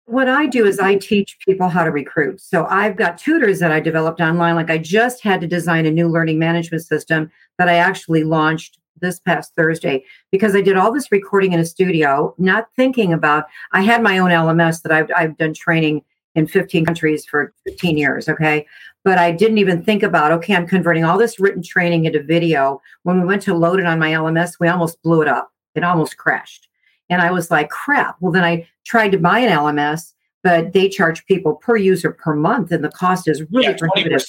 What 0.05 0.27
I 0.27 0.47
do 0.47 0.65
is 0.65 0.79
I 0.79 0.95
teach 0.95 1.37
people 1.45 1.69
how 1.69 1.85
to 1.85 1.91
recruit. 1.91 2.41
So 2.41 2.65
I've 2.65 2.97
got 2.97 3.17
tutors 3.17 3.59
that 3.59 3.71
I 3.71 3.79
developed 3.79 4.19
online. 4.19 4.55
Like 4.55 4.69
I 4.69 4.77
just 4.77 5.23
had 5.23 5.39
to 5.41 5.47
design 5.47 5.85
a 5.85 5.91
new 5.91 6.09
learning 6.09 6.37
management 6.37 6.83
system 6.83 7.31
that 7.57 7.69
I 7.69 7.75
actually 7.75 8.25
launched 8.25 8.77
this 9.01 9.19
past 9.19 9.53
Thursday 9.55 10.03
because 10.31 10.55
I 10.55 10.61
did 10.61 10.77
all 10.77 10.91
this 10.91 11.11
recording 11.11 11.53
in 11.53 11.59
a 11.59 11.65
studio, 11.65 12.33
not 12.37 12.67
thinking 12.75 13.11
about. 13.11 13.45
I 13.71 13.81
had 13.81 14.01
my 14.01 14.17
own 14.17 14.29
LMS 14.29 14.81
that 14.83 14.91
I've, 14.91 15.09
I've 15.15 15.37
done 15.37 15.53
training 15.53 16.03
in 16.35 16.47
15 16.47 16.85
countries 16.85 17.25
for 17.25 17.53
15 17.67 17.97
years. 17.97 18.29
Okay. 18.29 18.65
But 19.03 19.17
I 19.17 19.31
didn't 19.31 19.57
even 19.57 19.83
think 19.83 20.03
about, 20.03 20.31
okay, 20.31 20.55
I'm 20.55 20.67
converting 20.67 21.03
all 21.03 21.17
this 21.17 21.39
written 21.39 21.63
training 21.63 22.05
into 22.05 22.21
video. 22.21 22.81
When 23.03 23.19
we 23.19 23.25
went 23.25 23.41
to 23.43 23.53
load 23.53 23.79
it 23.79 23.85
on 23.85 23.99
my 23.99 24.11
LMS, 24.11 24.53
we 24.59 24.67
almost 24.67 25.01
blew 25.01 25.21
it 25.21 25.27
up. 25.27 25.51
It 25.75 25.83
almost 25.83 26.17
crashed. 26.17 26.67
And 27.09 27.21
I 27.21 27.31
was 27.31 27.51
like, 27.51 27.69
crap. 27.69 28.15
Well, 28.19 28.31
then 28.31 28.43
I 28.43 28.67
tried 28.85 29.11
to 29.11 29.17
buy 29.17 29.39
an 29.39 29.51
LMS, 29.51 30.13
but 30.43 30.73
they 30.73 30.87
charge 30.87 31.25
people 31.25 31.55
per 31.55 31.75
user 31.75 32.11
per 32.11 32.35
month, 32.35 32.71
and 32.71 32.83
the 32.83 32.89
cost 32.89 33.27
is 33.27 33.43
really 33.51 33.67
yeah, 33.67 33.77
prohibitive. 33.77 34.25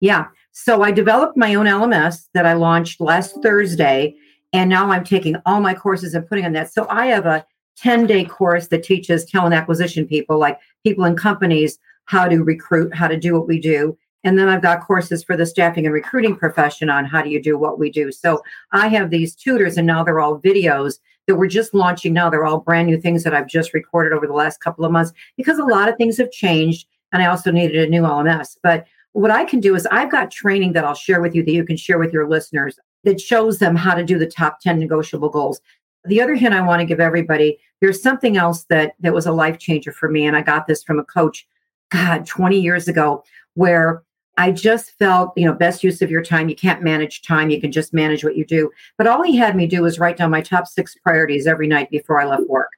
Yeah. 0.00 0.26
So 0.56 0.82
I 0.82 0.92
developed 0.92 1.36
my 1.36 1.56
own 1.56 1.66
LMS 1.66 2.28
that 2.32 2.46
I 2.46 2.52
launched 2.52 3.00
last 3.00 3.42
Thursday. 3.42 4.14
And 4.52 4.70
now 4.70 4.88
I'm 4.88 5.02
taking 5.02 5.34
all 5.44 5.60
my 5.60 5.74
courses 5.74 6.14
and 6.14 6.26
putting 6.28 6.44
on 6.44 6.52
that. 6.52 6.72
So 6.72 6.86
I 6.88 7.06
have 7.06 7.26
a 7.26 7.44
10 7.76 8.06
day 8.06 8.24
course 8.24 8.68
that 8.68 8.84
teaches 8.84 9.24
talent 9.24 9.52
acquisition 9.52 10.06
people, 10.06 10.38
like 10.38 10.60
people 10.84 11.04
in 11.06 11.16
companies, 11.16 11.80
how 12.04 12.28
to 12.28 12.44
recruit, 12.44 12.94
how 12.94 13.08
to 13.08 13.18
do 13.18 13.34
what 13.34 13.48
we 13.48 13.58
do. 13.58 13.98
And 14.22 14.38
then 14.38 14.48
I've 14.48 14.62
got 14.62 14.86
courses 14.86 15.24
for 15.24 15.36
the 15.36 15.44
staffing 15.44 15.86
and 15.86 15.92
recruiting 15.92 16.36
profession 16.36 16.88
on 16.88 17.04
how 17.04 17.20
do 17.20 17.30
you 17.30 17.42
do 17.42 17.58
what 17.58 17.80
we 17.80 17.90
do. 17.90 18.12
So 18.12 18.40
I 18.70 18.86
have 18.88 19.10
these 19.10 19.34
tutors, 19.34 19.76
and 19.76 19.86
now 19.86 20.04
they're 20.04 20.20
all 20.20 20.40
videos 20.40 20.94
that 21.26 21.34
we're 21.34 21.48
just 21.48 21.74
launching 21.74 22.12
now. 22.14 22.30
They're 22.30 22.46
all 22.46 22.60
brand 22.60 22.86
new 22.86 23.00
things 23.00 23.24
that 23.24 23.34
I've 23.34 23.48
just 23.48 23.74
recorded 23.74 24.12
over 24.12 24.26
the 24.26 24.32
last 24.32 24.60
couple 24.60 24.84
of 24.84 24.92
months 24.92 25.12
because 25.36 25.58
a 25.58 25.64
lot 25.64 25.88
of 25.88 25.96
things 25.96 26.16
have 26.18 26.30
changed. 26.30 26.86
And 27.12 27.22
I 27.22 27.26
also 27.26 27.50
needed 27.50 27.76
a 27.76 27.90
new 27.90 28.02
LMS. 28.02 28.56
But 28.62 28.86
what 29.14 29.30
I 29.30 29.44
can 29.44 29.60
do 29.60 29.74
is 29.74 29.86
I've 29.86 30.10
got 30.10 30.30
training 30.30 30.72
that 30.72 30.84
I'll 30.84 30.94
share 30.94 31.20
with 31.20 31.34
you 31.34 31.44
that 31.44 31.52
you 31.52 31.64
can 31.64 31.76
share 31.76 31.98
with 31.98 32.12
your 32.12 32.28
listeners 32.28 32.78
that 33.04 33.20
shows 33.20 33.58
them 33.58 33.76
how 33.76 33.94
to 33.94 34.04
do 34.04 34.18
the 34.18 34.26
top 34.26 34.60
10 34.60 34.78
negotiable 34.78 35.28
goals. 35.28 35.60
The 36.04 36.20
other 36.20 36.34
hint 36.34 36.54
I 36.54 36.60
want 36.60 36.80
to 36.80 36.86
give 36.86 37.00
everybody, 37.00 37.58
there's 37.80 38.02
something 38.02 38.36
else 38.36 38.64
that 38.70 38.94
that 39.00 39.14
was 39.14 39.24
a 39.24 39.32
life 39.32 39.58
changer 39.58 39.92
for 39.92 40.10
me 40.10 40.26
and 40.26 40.36
I 40.36 40.42
got 40.42 40.66
this 40.66 40.82
from 40.82 40.98
a 40.98 41.04
coach 41.04 41.46
god 41.90 42.26
20 42.26 42.58
years 42.60 42.88
ago 42.88 43.22
where 43.54 44.02
I 44.36 44.50
just 44.50 44.98
felt, 44.98 45.32
you 45.36 45.46
know, 45.46 45.52
best 45.52 45.84
use 45.84 46.02
of 46.02 46.10
your 46.10 46.22
time. 46.22 46.48
You 46.48 46.56
can't 46.56 46.82
manage 46.82 47.22
time. 47.22 47.50
You 47.50 47.60
can 47.60 47.70
just 47.70 47.94
manage 47.94 48.24
what 48.24 48.36
you 48.36 48.44
do. 48.44 48.68
But 48.98 49.06
all 49.06 49.22
he 49.22 49.36
had 49.36 49.54
me 49.54 49.68
do 49.68 49.82
was 49.82 50.00
write 50.00 50.16
down 50.16 50.32
my 50.32 50.40
top 50.40 50.66
six 50.66 50.96
priorities 50.96 51.46
every 51.46 51.68
night 51.68 51.88
before 51.88 52.20
I 52.20 52.24
left 52.24 52.48
work. 52.48 52.70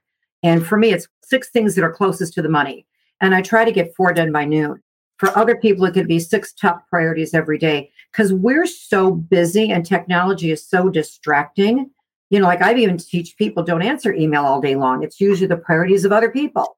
And 0.43 0.67
for 0.67 0.77
me, 0.77 0.93
it's 0.93 1.09
six 1.25 1.49
things 1.49 1.75
that 1.75 1.85
are 1.85 1.93
closest 1.93 2.35
to 2.35 2.43
the 2.43 2.51
money. 2.51 2.87
And 3.23 3.35
I 3.35 3.41
try 3.41 3.65
to 3.65 3.73
get 3.73 3.95
four 3.97 4.13
done 4.13 4.33
by 4.33 4.45
noon. 4.45 4.83
For 5.19 5.37
other 5.37 5.57
people, 5.57 5.85
it 5.87 5.95
could 5.95 6.09
be 6.09 6.19
six 6.19 6.53
top 6.53 6.89
priorities 6.89 7.33
every 7.33 7.59
day 7.59 7.91
because 8.13 8.33
we're 8.33 8.67
so 8.67 9.13
busy 9.13 9.71
and 9.71 9.85
technology 9.85 10.51
is 10.51 10.67
so 10.67 10.91
distracting. 10.91 11.91
You 12.31 12.41
know, 12.41 12.47
like 12.47 12.63
I've 12.63 12.79
even 12.79 12.99
teach 12.99 13.37
people 13.37 13.63
don't 13.63 13.83
answer 13.83 14.13
email 14.13 14.45
all 14.45 14.61
day 14.61 14.75
long. 14.75 15.03
It's 15.03 15.21
usually 15.21 15.47
the 15.47 15.57
priorities 15.57 16.05
of 16.05 16.13
other 16.13 16.31
people. 16.31 16.77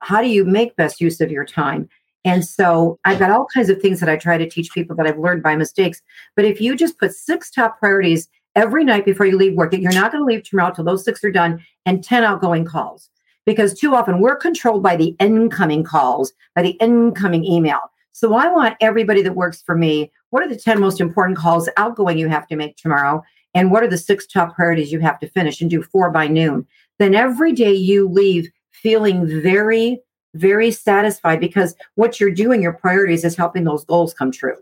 How 0.00 0.20
do 0.20 0.28
you 0.28 0.44
make 0.44 0.76
best 0.76 1.00
use 1.00 1.20
of 1.20 1.30
your 1.30 1.44
time? 1.44 1.88
And 2.24 2.44
so 2.44 2.98
I've 3.04 3.20
got 3.20 3.30
all 3.30 3.46
kinds 3.46 3.70
of 3.70 3.80
things 3.80 4.00
that 4.00 4.08
I 4.08 4.16
try 4.16 4.36
to 4.36 4.48
teach 4.48 4.72
people 4.72 4.96
that 4.96 5.06
I've 5.06 5.18
learned 5.18 5.44
by 5.44 5.54
mistakes. 5.54 6.02
But 6.34 6.44
if 6.44 6.60
you 6.60 6.74
just 6.74 6.98
put 6.98 7.12
six 7.12 7.50
top 7.50 7.78
priorities 7.78 8.28
every 8.56 8.82
night 8.84 9.04
before 9.04 9.26
you 9.26 9.36
leave 9.36 9.54
work, 9.54 9.70
that 9.70 9.80
you're 9.80 9.92
not 9.92 10.10
going 10.10 10.22
to 10.22 10.26
leave 10.26 10.42
tomorrow 10.42 10.72
till 10.74 10.84
those 10.84 11.04
six 11.04 11.22
are 11.22 11.30
done, 11.30 11.64
and 11.84 12.02
10 12.02 12.24
outgoing 12.24 12.64
calls 12.64 13.10
because 13.46 13.78
too 13.78 13.94
often 13.94 14.20
we're 14.20 14.36
controlled 14.36 14.82
by 14.82 14.96
the 14.96 15.16
incoming 15.18 15.84
calls, 15.84 16.32
by 16.54 16.62
the 16.62 16.76
incoming 16.80 17.44
email. 17.44 17.78
So 18.12 18.34
I 18.34 18.52
want 18.52 18.76
everybody 18.80 19.22
that 19.22 19.36
works 19.36 19.62
for 19.62 19.76
me, 19.76 20.10
what 20.30 20.42
are 20.42 20.48
the 20.48 20.56
10 20.56 20.80
most 20.80 21.00
important 21.00 21.38
calls 21.38 21.68
outgoing 21.76 22.18
you 22.18 22.28
have 22.28 22.46
to 22.48 22.56
make 22.56 22.76
tomorrow? 22.76 23.22
And 23.54 23.70
what 23.70 23.82
are 23.82 23.88
the 23.88 23.98
six 23.98 24.26
top 24.26 24.54
priorities 24.54 24.92
you 24.92 25.00
have 25.00 25.18
to 25.20 25.28
finish 25.28 25.60
and 25.60 25.70
do 25.70 25.82
four 25.82 26.10
by 26.10 26.26
noon? 26.26 26.66
Then 26.98 27.14
every 27.14 27.52
day 27.52 27.72
you 27.72 28.08
leave 28.08 28.50
feeling 28.70 29.26
very, 29.42 30.00
very 30.34 30.70
satisfied 30.70 31.40
because 31.40 31.74
what 31.94 32.20
you're 32.20 32.30
doing, 32.30 32.62
your 32.62 32.72
priorities 32.72 33.24
is 33.24 33.36
helping 33.36 33.64
those 33.64 33.84
goals 33.84 34.12
come 34.12 34.32
true. 34.32 34.56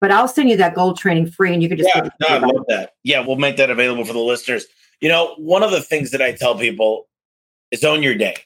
But 0.00 0.12
I'll 0.12 0.28
send 0.28 0.48
you 0.48 0.56
that 0.56 0.74
goal 0.74 0.94
training 0.94 1.30
free 1.30 1.52
and 1.52 1.62
you 1.62 1.68
can 1.68 1.78
just 1.78 1.90
yeah, 1.94 2.08
no, 2.20 2.28
I 2.28 2.38
love 2.38 2.64
that. 2.68 2.94
Yeah, 3.02 3.26
we'll 3.26 3.36
make 3.36 3.56
that 3.56 3.70
available 3.70 4.04
for 4.04 4.12
the 4.12 4.20
listeners. 4.20 4.66
You 5.00 5.08
know, 5.08 5.34
one 5.38 5.62
of 5.62 5.72
the 5.72 5.82
things 5.82 6.12
that 6.12 6.22
I 6.22 6.32
tell 6.32 6.56
people 6.56 7.08
is 7.70 7.84
own 7.84 8.02
your 8.02 8.14
day. 8.14 8.36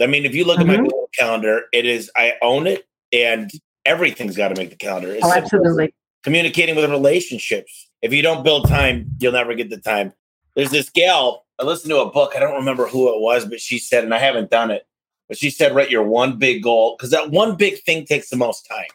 I 0.00 0.06
mean, 0.06 0.24
if 0.24 0.34
you 0.34 0.44
look 0.44 0.58
mm-hmm. 0.58 0.70
at 0.70 0.80
my 0.80 0.86
mm-hmm. 0.86 1.04
calendar, 1.18 1.64
it 1.72 1.86
is 1.86 2.10
I 2.16 2.34
own 2.42 2.66
it, 2.66 2.86
and 3.12 3.50
everything's 3.84 4.36
got 4.36 4.48
to 4.48 4.56
make 4.56 4.70
the 4.70 4.76
calendar. 4.76 5.12
It's 5.12 5.24
oh, 5.24 5.32
absolutely. 5.32 5.94
Communicating 6.22 6.76
with 6.76 6.90
relationships. 6.90 7.88
If 8.02 8.12
you 8.12 8.22
don't 8.22 8.42
build 8.42 8.68
time, 8.68 9.10
you'll 9.18 9.32
never 9.32 9.54
get 9.54 9.70
the 9.70 9.78
time. 9.78 10.12
There's 10.56 10.70
this 10.70 10.90
gal. 10.90 11.44
I 11.58 11.64
listened 11.64 11.90
to 11.90 12.00
a 12.00 12.10
book. 12.10 12.32
I 12.34 12.40
don't 12.40 12.54
remember 12.54 12.86
who 12.86 13.14
it 13.14 13.20
was, 13.20 13.44
but 13.44 13.60
she 13.60 13.78
said, 13.78 14.04
and 14.04 14.14
I 14.14 14.18
haven't 14.18 14.50
done 14.50 14.70
it, 14.70 14.86
but 15.28 15.36
she 15.36 15.50
said, 15.50 15.74
write 15.74 15.90
your 15.90 16.02
one 16.02 16.38
big 16.38 16.62
goal 16.62 16.96
because 16.96 17.10
that 17.10 17.30
one 17.30 17.56
big 17.56 17.82
thing 17.82 18.06
takes 18.06 18.30
the 18.30 18.36
most 18.36 18.66
time, 18.70 18.88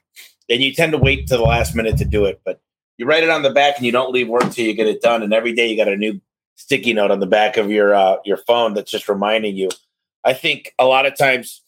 and 0.49 0.61
you 0.61 0.73
tend 0.73 0.91
to 0.91 0.97
wait 0.97 1.27
to 1.27 1.38
the 1.38 1.43
last 1.43 1.75
minute 1.75 1.97
to 1.97 2.05
do 2.05 2.25
it. 2.25 2.41
But 2.43 2.59
you 2.97 3.05
write 3.05 3.23
it 3.23 3.29
on 3.29 3.43
the 3.43 3.51
back, 3.51 3.77
and 3.77 3.86
you 3.86 3.91
don't 3.91 4.11
leave 4.11 4.27
work 4.27 4.51
till 4.51 4.65
you 4.65 4.73
get 4.73 4.88
it 4.88 5.01
done. 5.01 5.21
And 5.21 5.33
every 5.33 5.53
day 5.53 5.67
you 5.67 5.77
got 5.77 5.88
a 5.88 5.97
new 5.97 6.19
sticky 6.56 6.93
note 6.93 7.12
on 7.12 7.20
the 7.20 7.28
back 7.28 7.58
of 7.58 7.70
your 7.70 7.93
uh, 7.93 8.18
your 8.26 8.38
phone 8.38 8.74
that's 8.74 8.91
just 8.91 9.08
reminding 9.08 9.56
you. 9.56 9.70
I 10.24 10.34
think 10.34 10.74
a 10.80 10.86
lot 10.86 11.06
of 11.06 11.18
times 11.18 11.62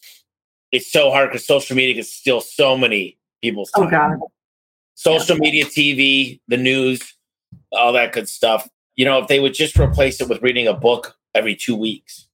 it's 0.72 0.92
so 0.92 1.12
hard 1.12 1.30
because 1.30 1.46
social 1.46 1.76
media 1.76 1.96
can 1.96 2.04
steal 2.04 2.42
so 2.42 2.78
many 2.78 3.18
people's 3.42 3.72
oh, 3.76 3.90
time. 3.90 4.14
Oh 4.14 4.18
God. 4.20 4.28
social 4.96 5.38
media, 5.38 5.66
TV, 5.66 6.40
the 6.48 6.58
news, 6.58 7.14
all 7.72 7.94
that 7.94 8.12
good 8.14 8.28
stuff. 8.28 8.68
You 8.96 9.06
know, 9.06 9.20
if 9.20 9.28
they 9.28 9.40
would 9.40 9.54
just 9.54 9.78
replace 9.78 10.20
it 10.22 10.28
with 10.28 10.42
reading 10.42 10.68
a 10.68 10.74
book 10.74 11.16
every 11.36 11.56
two 11.56 11.76
weeks, 11.76 12.28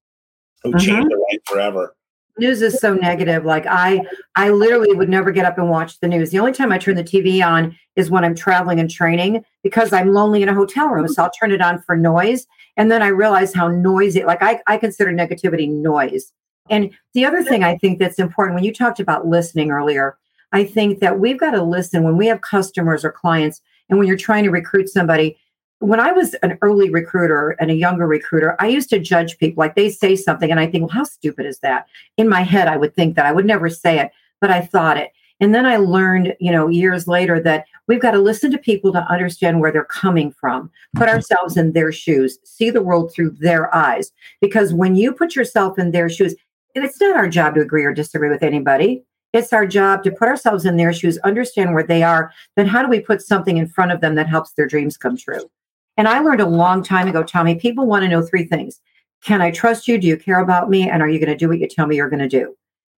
it 0.63 0.69
would 0.69 0.79
change 0.79 1.05
Mhm. 1.05 1.09
their 1.09 1.17
life 1.19 1.41
forever. 1.45 1.95
News 2.37 2.61
is 2.61 2.79
so 2.79 2.93
negative 2.95 3.45
like 3.45 3.65
i 3.67 4.01
i 4.35 4.49
literally 4.49 4.93
would 4.93 5.09
never 5.09 5.31
get 5.31 5.45
up 5.45 5.57
and 5.57 5.69
watch 5.69 5.99
the 5.99 6.07
news. 6.07 6.31
The 6.31 6.39
only 6.39 6.51
time 6.51 6.71
i 6.71 6.77
turn 6.77 6.95
the 6.95 7.03
tv 7.03 7.45
on 7.45 7.77
is 7.95 8.09
when 8.09 8.23
i'm 8.23 8.35
traveling 8.35 8.79
and 8.79 8.89
training 8.89 9.43
because 9.61 9.93
i'm 9.93 10.13
lonely 10.13 10.41
in 10.41 10.49
a 10.49 10.53
hotel 10.53 10.87
room 10.87 11.07
so 11.07 11.23
i'll 11.23 11.31
turn 11.31 11.51
it 11.51 11.61
on 11.61 11.81
for 11.81 11.95
noise 11.95 12.47
and 12.77 12.91
then 12.91 13.01
i 13.01 13.07
realize 13.07 13.53
how 13.53 13.67
noisy 13.67 14.23
like 14.23 14.41
i, 14.41 14.59
I 14.67 14.77
consider 14.77 15.11
negativity 15.11 15.69
noise. 15.69 16.31
And 16.69 16.91
the 17.13 17.25
other 17.25 17.43
thing 17.43 17.63
i 17.63 17.77
think 17.77 17.99
that's 17.99 18.19
important 18.19 18.55
when 18.55 18.63
you 18.63 18.73
talked 18.73 18.99
about 18.99 19.27
listening 19.27 19.69
earlier 19.69 20.17
i 20.53 20.63
think 20.63 20.99
that 20.99 21.19
we've 21.19 21.39
got 21.39 21.51
to 21.51 21.63
listen 21.63 22.03
when 22.03 22.17
we 22.17 22.27
have 22.27 22.41
customers 22.41 23.05
or 23.05 23.11
clients 23.11 23.61
and 23.89 23.99
when 23.99 24.07
you're 24.07 24.17
trying 24.17 24.43
to 24.43 24.49
recruit 24.49 24.89
somebody 24.89 25.37
when 25.83 25.99
I 25.99 26.13
was 26.13 26.33
an 26.35 26.57
early 26.61 26.89
recruiter 26.89 27.51
and 27.59 27.69
a 27.69 27.75
younger 27.75 28.07
recruiter, 28.07 28.55
I 28.59 28.67
used 28.67 28.89
to 28.91 28.99
judge 28.99 29.37
people 29.37 29.61
like 29.61 29.75
they 29.75 29.89
say 29.89 30.15
something 30.15 30.49
and 30.49 30.59
I 30.59 30.65
think, 30.65 30.83
well, 30.83 30.97
how 30.97 31.03
stupid 31.03 31.45
is 31.45 31.59
that? 31.59 31.87
In 32.17 32.29
my 32.29 32.41
head, 32.41 32.69
I 32.69 32.77
would 32.77 32.95
think 32.95 33.15
that 33.15 33.25
I 33.25 33.33
would 33.33 33.45
never 33.45 33.69
say 33.69 33.99
it, 33.99 34.11
but 34.39 34.49
I 34.49 34.61
thought 34.61 34.97
it. 34.97 35.11
And 35.41 35.53
then 35.53 35.65
I 35.65 35.75
learned, 35.75 36.37
you 36.39 36.53
know, 36.53 36.69
years 36.69 37.05
later 37.05 37.37
that 37.41 37.65
we've 37.89 37.99
got 37.99 38.11
to 38.11 38.19
listen 38.19 38.49
to 38.51 38.57
people 38.57 38.93
to 38.93 39.05
understand 39.11 39.59
where 39.59 39.73
they're 39.73 39.83
coming 39.83 40.31
from, 40.31 40.71
put 40.95 41.07
mm-hmm. 41.07 41.15
ourselves 41.15 41.57
in 41.57 41.73
their 41.73 41.91
shoes, 41.91 42.37
see 42.45 42.69
the 42.69 42.81
world 42.81 43.11
through 43.13 43.31
their 43.31 43.73
eyes. 43.75 44.13
Because 44.39 44.73
when 44.73 44.95
you 44.95 45.11
put 45.11 45.35
yourself 45.35 45.77
in 45.77 45.91
their 45.91 46.07
shoes, 46.07 46.33
and 46.75 46.85
it's 46.85 47.01
not 47.01 47.17
our 47.17 47.27
job 47.27 47.55
to 47.55 47.61
agree 47.61 47.83
or 47.83 47.93
disagree 47.93 48.29
with 48.29 48.41
anybody. 48.41 49.03
It's 49.33 49.51
our 49.51 49.67
job 49.67 50.03
to 50.03 50.11
put 50.11 50.27
ourselves 50.27 50.65
in 50.65 50.77
their 50.77 50.93
shoes, 50.93 51.17
understand 51.19 51.73
where 51.73 51.83
they 51.83 52.03
are. 52.03 52.31
Then 52.55 52.67
how 52.67 52.83
do 52.83 52.87
we 52.87 52.99
put 52.99 53.21
something 53.21 53.57
in 53.57 53.67
front 53.67 53.91
of 53.91 53.99
them 53.99 54.15
that 54.15 54.29
helps 54.29 54.53
their 54.53 54.67
dreams 54.67 54.95
come 54.95 55.17
true? 55.17 55.49
And 55.97 56.07
I 56.07 56.19
learned 56.19 56.41
a 56.41 56.47
long 56.47 56.83
time 56.83 57.07
ago, 57.07 57.23
Tommy, 57.23 57.55
people 57.55 57.85
want 57.85 58.03
to 58.03 58.09
know 58.09 58.21
three 58.21 58.45
things. 58.45 58.81
Can 59.23 59.41
I 59.41 59.51
trust 59.51 59.87
you? 59.87 59.97
Do 59.97 60.07
you 60.07 60.17
care 60.17 60.39
about 60.39 60.69
me? 60.69 60.89
And 60.89 61.01
are 61.01 61.09
you 61.09 61.19
going 61.19 61.29
to 61.29 61.37
do 61.37 61.47
what 61.47 61.59
you 61.59 61.67
tell 61.67 61.87
me 61.87 61.95
you're 61.95 62.09
going 62.09 62.19
to 62.19 62.27
do? 62.27 62.55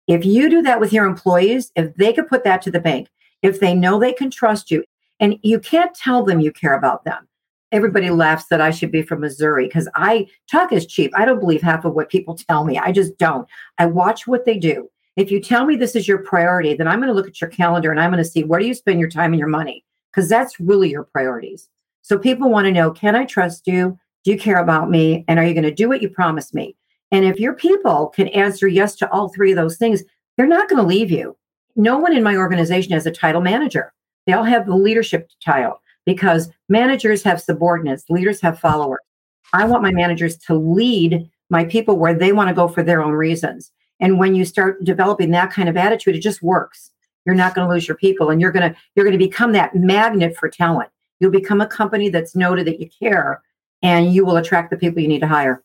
If 0.08 0.26
you 0.26 0.50
do 0.50 0.62
that 0.62 0.80
with 0.80 0.94
your 0.94 1.06
employees, 1.06 1.72
if 1.76 1.94
they 1.96 2.14
could 2.14 2.28
put 2.28 2.44
that 2.44 2.62
to 2.64 2.72
the 2.72 2.80
bank, 2.80 3.10
if 3.42 3.60
they 3.60 3.74
know 3.74 4.00
they 4.00 4.14
can 4.14 4.30
trust 4.30 4.72
you, 4.72 4.84
and 5.20 5.38
you 5.44 5.60
can't 5.60 5.96
tell 5.96 6.24
them 6.24 6.40
you 6.40 6.52
care 6.52 6.74
about 6.74 7.06
them. 7.06 7.28
Everybody 7.72 8.10
laughs 8.10 8.46
that 8.50 8.62
I 8.62 8.72
should 8.72 8.92
be 8.92 9.02
from 9.02 9.22
Missouri 9.22 9.66
because 9.66 9.90
I 9.96 10.28
talk 10.50 10.72
is 10.72 10.86
cheap. 10.86 11.12
I 11.16 11.26
don't 11.26 11.40
believe 11.40 11.62
half 11.62 11.86
of 11.86 11.94
what 11.94 12.10
people 12.10 12.36
tell 12.36 12.64
me. 12.64 12.78
I 12.78 12.92
just 12.92 13.18
don't. 13.18 13.48
I 13.78 13.86
watch 13.86 14.28
what 14.28 14.46
they 14.46 14.58
do. 14.58 14.90
If 15.16 15.32
you 15.32 15.42
tell 15.42 15.66
me 15.66 15.76
this 15.76 15.96
is 15.96 16.08
your 16.08 16.20
priority, 16.20 16.74
then 16.74 16.88
I'm 16.88 17.00
going 17.00 17.08
to 17.08 17.14
look 17.14 17.28
at 17.28 17.40
your 17.42 17.50
calendar 17.50 17.92
and 17.92 18.00
I'm 18.00 18.12
going 18.12 18.24
to 18.24 18.30
see 18.30 18.44
where 18.44 18.60
do 18.60 18.66
you 18.66 18.74
spend 18.74 19.00
your 19.00 19.10
time 19.10 19.32
and 19.32 19.40
your 19.40 19.48
money 19.48 19.84
because 20.12 20.30
that's 20.30 20.60
really 20.60 20.90
your 20.90 21.04
priorities. 21.04 21.70
So 22.06 22.20
people 22.20 22.52
want 22.52 22.66
to 22.66 22.72
know 22.72 22.92
can 22.92 23.16
I 23.16 23.26
trust 23.26 23.66
you? 23.66 23.98
Do 24.24 24.32
you 24.32 24.38
care 24.38 24.60
about 24.60 24.92
me? 24.92 25.26
And 25.28 25.40
are 25.40 25.46
you 25.46 25.56
going 25.56 25.64
to 25.64 25.74
do 25.74 25.90
what 25.90 26.04
you 26.04 26.10
promised 26.10 26.54
me? 26.54 26.78
And 27.12 27.26
if 27.26 27.40
your 27.40 27.54
people 27.54 28.10
can 28.10 28.28
answer 28.28 28.68
yes 28.68 28.96
to 28.98 29.12
all 29.12 29.30
three 29.30 29.52
of 29.52 29.56
those 29.56 29.78
things, 29.78 30.04
they're 30.38 30.46
not 30.46 30.70
going 30.70 30.80
to 30.80 30.88
leave 30.88 31.10
you. 31.10 31.36
No 31.76 31.98
one 31.98 32.16
in 32.16 32.22
my 32.22 32.36
organization 32.36 32.94
has 32.94 33.08
a 33.08 33.12
title 33.12 33.42
manager. 33.42 33.92
They 34.28 34.34
all 34.34 34.44
have 34.44 34.68
the 34.68 34.76
leadership 34.76 35.32
title 35.44 35.82
because 36.06 36.52
managers 36.70 37.24
have 37.24 37.42
subordinates, 37.42 38.08
leaders 38.08 38.40
have 38.42 38.60
followers. 38.60 39.02
I 39.54 39.66
want 39.66 39.82
my 39.82 39.92
managers 39.92 40.38
to 40.46 40.54
lead 40.54 41.28
my 41.50 41.66
people 41.66 41.98
where 41.98 42.14
they 42.14 42.34
want 42.34 42.50
to 42.50 42.56
go 42.56 42.68
for 42.68 42.84
their 42.84 43.02
own 43.02 43.14
reasons. 43.14 43.72
And 44.00 44.20
when 44.20 44.36
you 44.36 44.46
start 44.46 44.84
developing 44.84 45.32
that 45.32 45.52
kind 45.52 45.70
of 45.70 45.76
attitude, 45.76 46.16
it 46.16 46.22
just 46.22 46.44
works. 46.44 46.92
You're 47.26 47.34
not 47.34 47.56
going 47.56 47.68
to 47.68 47.74
lose 47.74 47.88
your 47.88 47.98
people 47.98 48.30
and 48.30 48.40
you're 48.40 48.52
going 48.52 48.72
to 48.72 48.80
you're 48.94 49.06
going 49.06 49.18
to 49.18 49.26
become 49.26 49.54
that 49.54 49.76
magnet 49.76 50.38
for 50.38 50.50
talent. 50.50 50.92
You'll 51.20 51.32
become 51.32 51.62
a 51.62 51.68
company 51.68 52.10
that's 52.10 52.36
noted 52.36 52.68
that 52.68 52.80
you 52.80 52.90
care 53.00 53.42
and 53.82 54.14
you 54.14 54.26
will 54.26 54.38
attract 54.38 54.72
the 54.72 54.78
people 54.78 55.02
you 55.02 55.08
need 55.08 55.22
to 55.22 55.28
hire. 55.28 55.64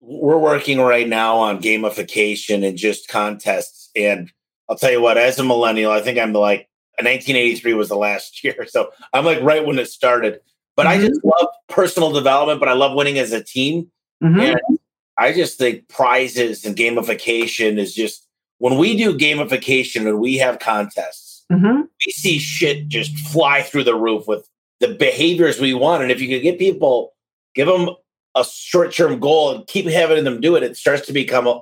We're 0.00 0.38
working 0.38 0.80
right 0.80 1.06
now 1.06 1.36
on 1.36 1.60
gamification 1.60 2.66
and 2.66 2.76
just 2.76 3.08
contests. 3.08 3.90
And 3.94 4.30
I'll 4.68 4.76
tell 4.76 4.90
you 4.90 5.00
what, 5.00 5.18
as 5.18 5.38
a 5.38 5.44
millennial, 5.44 5.92
I 5.92 6.00
think 6.00 6.18
I'm 6.18 6.32
like 6.32 6.68
1983 6.98 7.74
was 7.74 7.88
the 7.88 7.96
last 7.96 8.42
year. 8.44 8.66
So 8.66 8.90
I'm 9.12 9.24
like 9.24 9.40
right 9.42 9.64
when 9.64 9.78
it 9.78 9.88
started. 9.88 10.40
But 10.76 10.86
I 10.86 10.98
just 10.98 11.22
love 11.22 11.48
personal 11.68 12.10
development, 12.10 12.58
but 12.58 12.68
I 12.70 12.72
love 12.72 12.94
winning 12.94 13.18
as 13.18 13.32
a 13.32 13.44
team. 13.44 13.90
Mhm. 14.22 14.40
And 14.40 14.78
I 15.18 15.34
just 15.34 15.58
think 15.58 15.88
prizes 15.88 16.64
and 16.64 16.74
gamification 16.74 17.76
is 17.76 17.94
just 17.94 18.26
when 18.58 18.78
we 18.78 18.96
do 18.96 19.16
gamification 19.16 20.08
and 20.08 20.18
we 20.18 20.38
have 20.38 20.58
contests, 20.58 21.29
Mhm. 21.50 21.88
we 22.06 22.12
see 22.12 22.38
shit 22.38 22.88
just 22.88 23.16
fly 23.18 23.62
through 23.62 23.84
the 23.84 23.94
roof 23.94 24.26
with 24.28 24.48
the 24.78 24.88
behaviors 24.94 25.60
we 25.60 25.74
want. 25.74 26.02
And 26.02 26.12
if 26.12 26.20
you 26.20 26.28
could 26.28 26.42
get 26.42 26.58
people, 26.58 27.14
give 27.54 27.66
them 27.66 27.90
a 28.34 28.44
short 28.44 28.92
term 28.94 29.18
goal 29.20 29.54
and 29.54 29.66
keep 29.66 29.86
having 29.86 30.24
them 30.24 30.40
do 30.40 30.54
it, 30.56 30.62
it 30.62 30.76
starts 30.76 31.06
to 31.08 31.12
become 31.12 31.46
a, 31.46 31.60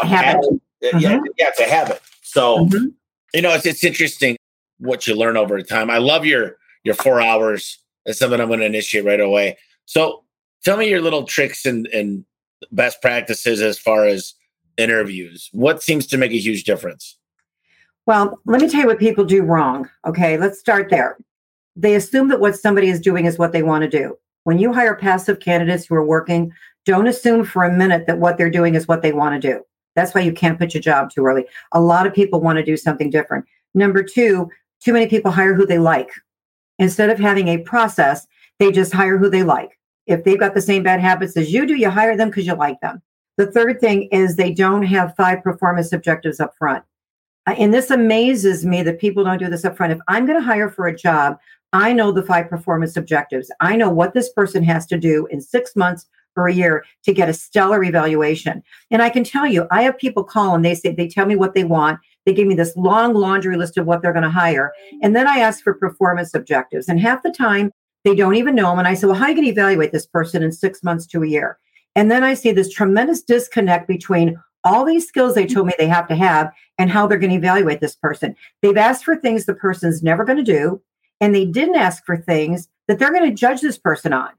a 0.00 0.06
Habit. 0.06 0.44
habit. 0.82 1.02
Yeah, 1.02 1.20
yeah, 1.38 1.48
it's 1.48 1.60
a 1.60 1.64
habit. 1.64 2.00
So 2.22 2.66
Mhm. 2.66 2.92
you 3.34 3.42
know, 3.42 3.50
it's 3.54 3.66
it's 3.66 3.84
interesting 3.84 4.36
what 4.78 5.06
you 5.06 5.14
learn 5.14 5.36
over 5.36 5.60
time. 5.62 5.90
I 5.90 5.98
love 5.98 6.24
your 6.24 6.56
your 6.84 6.94
four 6.94 7.20
hours. 7.20 7.78
That's 8.06 8.18
something 8.18 8.40
I'm 8.40 8.48
going 8.48 8.60
to 8.60 8.66
initiate 8.66 9.04
right 9.04 9.20
away. 9.20 9.58
So 9.84 10.24
tell 10.64 10.76
me 10.78 10.88
your 10.88 11.02
little 11.02 11.24
tricks 11.24 11.66
and 11.66 11.86
and 11.88 12.24
best 12.72 13.02
practices 13.02 13.60
as 13.60 13.78
far 13.78 14.06
as 14.06 14.34
interviews. 14.78 15.48
What 15.52 15.82
seems 15.82 16.06
to 16.08 16.16
make 16.16 16.30
a 16.32 16.38
huge 16.38 16.64
difference? 16.64 17.18
Well, 18.08 18.40
let 18.46 18.62
me 18.62 18.70
tell 18.70 18.80
you 18.80 18.86
what 18.86 18.98
people 18.98 19.22
do 19.22 19.42
wrong. 19.42 19.86
Okay, 20.06 20.38
let's 20.38 20.58
start 20.58 20.88
there. 20.88 21.18
They 21.76 21.94
assume 21.94 22.28
that 22.28 22.40
what 22.40 22.58
somebody 22.58 22.88
is 22.88 23.02
doing 23.02 23.26
is 23.26 23.36
what 23.36 23.52
they 23.52 23.62
want 23.62 23.82
to 23.82 23.98
do. 23.98 24.16
When 24.44 24.58
you 24.58 24.72
hire 24.72 24.96
passive 24.96 25.40
candidates 25.40 25.84
who 25.84 25.94
are 25.94 26.06
working, 26.06 26.50
don't 26.86 27.06
assume 27.06 27.44
for 27.44 27.64
a 27.64 27.76
minute 27.76 28.06
that 28.06 28.18
what 28.18 28.38
they're 28.38 28.48
doing 28.48 28.74
is 28.74 28.88
what 28.88 29.02
they 29.02 29.12
want 29.12 29.34
to 29.34 29.52
do. 29.52 29.62
That's 29.94 30.14
why 30.14 30.22
you 30.22 30.32
can't 30.32 30.58
pitch 30.58 30.74
a 30.74 30.80
job 30.80 31.10
too 31.10 31.26
early. 31.26 31.44
A 31.72 31.82
lot 31.82 32.06
of 32.06 32.14
people 32.14 32.40
want 32.40 32.56
to 32.56 32.64
do 32.64 32.78
something 32.78 33.10
different. 33.10 33.44
Number 33.74 34.02
two, 34.02 34.48
too 34.82 34.94
many 34.94 35.06
people 35.06 35.30
hire 35.30 35.52
who 35.52 35.66
they 35.66 35.78
like. 35.78 36.08
Instead 36.78 37.10
of 37.10 37.18
having 37.18 37.48
a 37.48 37.58
process, 37.58 38.26
they 38.58 38.72
just 38.72 38.94
hire 38.94 39.18
who 39.18 39.28
they 39.28 39.42
like. 39.42 39.78
If 40.06 40.24
they've 40.24 40.40
got 40.40 40.54
the 40.54 40.62
same 40.62 40.82
bad 40.82 41.00
habits 41.00 41.36
as 41.36 41.52
you 41.52 41.66
do, 41.66 41.74
you 41.74 41.90
hire 41.90 42.16
them 42.16 42.30
because 42.30 42.46
you 42.46 42.54
like 42.54 42.80
them. 42.80 43.02
The 43.36 43.52
third 43.52 43.82
thing 43.82 44.04
is 44.12 44.36
they 44.36 44.54
don't 44.54 44.84
have 44.84 45.14
five 45.14 45.42
performance 45.42 45.92
objectives 45.92 46.40
up 46.40 46.54
front. 46.58 46.82
Uh, 47.48 47.54
And 47.58 47.72
this 47.72 47.90
amazes 47.90 48.64
me 48.64 48.82
that 48.82 49.00
people 49.00 49.24
don't 49.24 49.38
do 49.38 49.48
this 49.48 49.64
up 49.64 49.76
front. 49.76 49.92
If 49.92 50.00
I'm 50.08 50.26
going 50.26 50.38
to 50.38 50.44
hire 50.44 50.70
for 50.70 50.86
a 50.86 50.96
job, 50.96 51.38
I 51.72 51.92
know 51.92 52.12
the 52.12 52.22
five 52.22 52.48
performance 52.48 52.96
objectives. 52.96 53.50
I 53.60 53.76
know 53.76 53.90
what 53.90 54.14
this 54.14 54.30
person 54.32 54.62
has 54.64 54.86
to 54.86 54.98
do 54.98 55.26
in 55.30 55.40
six 55.40 55.74
months 55.76 56.06
or 56.36 56.48
a 56.48 56.52
year 56.52 56.84
to 57.04 57.12
get 57.12 57.28
a 57.28 57.34
stellar 57.34 57.82
evaluation. 57.82 58.62
And 58.90 59.02
I 59.02 59.10
can 59.10 59.24
tell 59.24 59.46
you, 59.46 59.66
I 59.70 59.82
have 59.82 59.98
people 59.98 60.24
call 60.24 60.54
and 60.54 60.64
they 60.64 60.74
say, 60.74 60.92
they 60.92 61.08
tell 61.08 61.26
me 61.26 61.36
what 61.36 61.54
they 61.54 61.64
want. 61.64 61.98
They 62.24 62.32
give 62.32 62.46
me 62.46 62.54
this 62.54 62.76
long 62.76 63.14
laundry 63.14 63.56
list 63.56 63.76
of 63.76 63.86
what 63.86 64.02
they're 64.02 64.12
going 64.12 64.22
to 64.22 64.30
hire. 64.30 64.72
And 65.02 65.16
then 65.16 65.26
I 65.26 65.38
ask 65.38 65.62
for 65.62 65.74
performance 65.74 66.34
objectives. 66.34 66.88
And 66.88 67.00
half 67.00 67.22
the 67.22 67.32
time, 67.32 67.72
they 68.04 68.14
don't 68.14 68.36
even 68.36 68.54
know 68.54 68.70
them. 68.70 68.78
And 68.78 68.88
I 68.88 68.94
say, 68.94 69.06
well, 69.06 69.16
how 69.16 69.24
are 69.24 69.30
you 69.30 69.34
going 69.34 69.46
to 69.46 69.52
evaluate 69.52 69.92
this 69.92 70.06
person 70.06 70.42
in 70.42 70.52
six 70.52 70.82
months 70.82 71.06
to 71.08 71.22
a 71.22 71.26
year? 71.26 71.58
And 71.96 72.10
then 72.10 72.22
I 72.22 72.34
see 72.34 72.52
this 72.52 72.72
tremendous 72.72 73.22
disconnect 73.22 73.88
between 73.88 74.38
all 74.64 74.84
these 74.84 75.06
skills 75.06 75.34
they 75.34 75.46
told 75.46 75.66
me 75.66 75.74
they 75.78 75.88
have 75.88 76.08
to 76.08 76.16
have 76.16 76.52
and 76.78 76.90
how 76.90 77.06
they're 77.06 77.18
going 77.18 77.30
to 77.30 77.36
evaluate 77.36 77.80
this 77.80 77.96
person. 77.96 78.34
They've 78.62 78.76
asked 78.76 79.04
for 79.04 79.16
things 79.16 79.44
the 79.44 79.54
person's 79.54 80.02
never 80.02 80.24
going 80.24 80.38
to 80.38 80.44
do, 80.44 80.80
and 81.20 81.34
they 81.34 81.44
didn't 81.44 81.76
ask 81.76 82.04
for 82.04 82.16
things 82.16 82.68
that 82.86 82.98
they're 82.98 83.12
going 83.12 83.28
to 83.28 83.34
judge 83.34 83.60
this 83.60 83.78
person 83.78 84.12
on. 84.12 84.30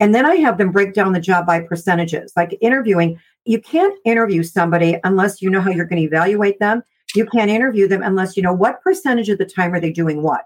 And 0.00 0.14
then 0.14 0.24
I 0.24 0.36
have 0.36 0.58
them 0.58 0.70
break 0.70 0.94
down 0.94 1.12
the 1.12 1.20
job 1.20 1.46
by 1.46 1.60
percentages. 1.60 2.32
Like 2.36 2.56
interviewing, 2.60 3.18
you 3.44 3.60
can't 3.60 3.98
interview 4.04 4.42
somebody 4.42 4.98
unless 5.04 5.42
you 5.42 5.50
know 5.50 5.60
how 5.60 5.70
you're 5.70 5.86
going 5.86 6.00
to 6.00 6.06
evaluate 6.06 6.60
them. 6.60 6.82
You 7.14 7.26
can't 7.26 7.50
interview 7.50 7.88
them 7.88 8.02
unless 8.02 8.36
you 8.36 8.42
know 8.42 8.52
what 8.52 8.82
percentage 8.82 9.28
of 9.28 9.38
the 9.38 9.44
time 9.44 9.72
are 9.72 9.80
they 9.80 9.90
doing 9.90 10.22
what. 10.22 10.44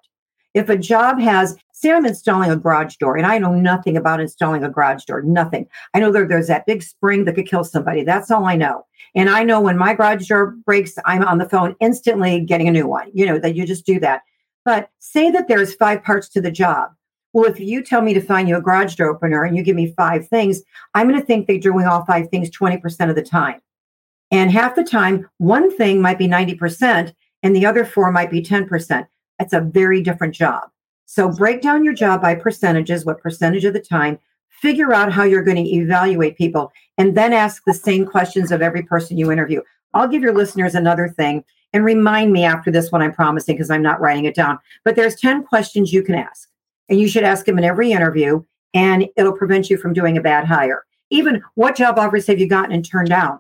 If 0.54 0.68
a 0.68 0.76
job 0.76 1.18
has, 1.18 1.56
say, 1.72 1.90
I'm 1.90 2.04
installing 2.04 2.50
a 2.50 2.56
garage 2.56 2.96
door 2.96 3.16
and 3.16 3.26
I 3.26 3.38
know 3.38 3.54
nothing 3.54 3.96
about 3.96 4.20
installing 4.20 4.62
a 4.62 4.70
garage 4.70 5.04
door, 5.04 5.22
nothing. 5.22 5.66
I 5.94 6.00
know 6.00 6.12
there, 6.12 6.28
there's 6.28 6.48
that 6.48 6.66
big 6.66 6.82
spring 6.82 7.24
that 7.24 7.34
could 7.34 7.46
kill 7.46 7.64
somebody. 7.64 8.04
That's 8.04 8.30
all 8.30 8.44
I 8.44 8.56
know. 8.56 8.84
And 9.14 9.30
I 9.30 9.44
know 9.44 9.60
when 9.60 9.78
my 9.78 9.94
garage 9.94 10.26
door 10.28 10.54
breaks, 10.64 10.94
I'm 11.04 11.24
on 11.24 11.38
the 11.38 11.48
phone 11.48 11.74
instantly 11.80 12.40
getting 12.40 12.68
a 12.68 12.72
new 12.72 12.86
one. 12.86 13.10
You 13.14 13.26
know, 13.26 13.38
that 13.38 13.54
you 13.54 13.66
just 13.66 13.86
do 13.86 13.98
that. 14.00 14.22
But 14.64 14.90
say 14.98 15.30
that 15.30 15.48
there's 15.48 15.74
five 15.74 16.02
parts 16.02 16.28
to 16.30 16.40
the 16.40 16.50
job. 16.50 16.90
Well, 17.32 17.46
if 17.46 17.58
you 17.58 17.82
tell 17.82 18.02
me 18.02 18.12
to 18.14 18.20
find 18.20 18.48
you 18.48 18.56
a 18.56 18.62
garage 18.62 18.94
door 18.94 19.08
opener 19.08 19.44
and 19.44 19.56
you 19.56 19.62
give 19.62 19.76
me 19.76 19.94
five 19.96 20.28
things, 20.28 20.62
I'm 20.94 21.08
going 21.08 21.18
to 21.18 21.26
think 21.26 21.46
they're 21.46 21.58
doing 21.58 21.86
all 21.86 22.04
five 22.04 22.28
things 22.28 22.50
20% 22.50 23.08
of 23.08 23.16
the 23.16 23.22
time. 23.22 23.60
And 24.30 24.50
half 24.50 24.74
the 24.74 24.84
time, 24.84 25.28
one 25.38 25.74
thing 25.76 26.00
might 26.00 26.18
be 26.18 26.28
90% 26.28 27.14
and 27.42 27.56
the 27.56 27.66
other 27.66 27.84
four 27.84 28.12
might 28.12 28.30
be 28.30 28.42
10%. 28.42 29.06
That's 29.38 29.52
a 29.52 29.60
very 29.60 30.02
different 30.02 30.34
job. 30.34 30.68
So 31.06 31.28
break 31.28 31.60
down 31.60 31.84
your 31.84 31.94
job 31.94 32.22
by 32.22 32.34
percentages, 32.34 33.04
what 33.04 33.20
percentage 33.20 33.64
of 33.64 33.74
the 33.74 33.80
time, 33.80 34.18
figure 34.48 34.94
out 34.94 35.12
how 35.12 35.24
you're 35.24 35.42
going 35.42 35.62
to 35.62 35.70
evaluate 35.70 36.38
people, 36.38 36.72
and 36.96 37.16
then 37.16 37.32
ask 37.32 37.62
the 37.66 37.74
same 37.74 38.06
questions 38.06 38.52
of 38.52 38.62
every 38.62 38.82
person 38.82 39.18
you 39.18 39.32
interview. 39.32 39.60
I'll 39.94 40.08
give 40.08 40.22
your 40.22 40.32
listeners 40.32 40.74
another 40.74 41.08
thing. 41.08 41.44
and 41.72 41.84
remind 41.84 42.32
me 42.32 42.44
after 42.44 42.70
this 42.70 42.92
one 42.92 43.02
I'm 43.02 43.12
promising 43.12 43.56
because 43.56 43.70
I'm 43.70 43.82
not 43.82 44.00
writing 44.00 44.26
it 44.26 44.34
down. 44.34 44.58
But 44.84 44.96
there's 44.96 45.16
10 45.16 45.44
questions 45.44 45.92
you 45.92 46.02
can 46.02 46.14
ask. 46.14 46.48
And 46.88 47.00
you 47.00 47.08
should 47.08 47.24
ask 47.24 47.46
them 47.46 47.58
in 47.58 47.64
every 47.64 47.92
interview, 47.92 48.42
and 48.74 49.08
it'll 49.16 49.32
prevent 49.32 49.70
you 49.70 49.76
from 49.78 49.92
doing 49.92 50.16
a 50.16 50.22
bad 50.22 50.44
hire. 50.44 50.84
Even 51.10 51.42
what 51.54 51.76
job 51.76 51.98
offers 51.98 52.26
have 52.26 52.38
you 52.38 52.48
gotten 52.48 52.72
and 52.72 52.84
turned 52.84 53.08
down? 53.08 53.38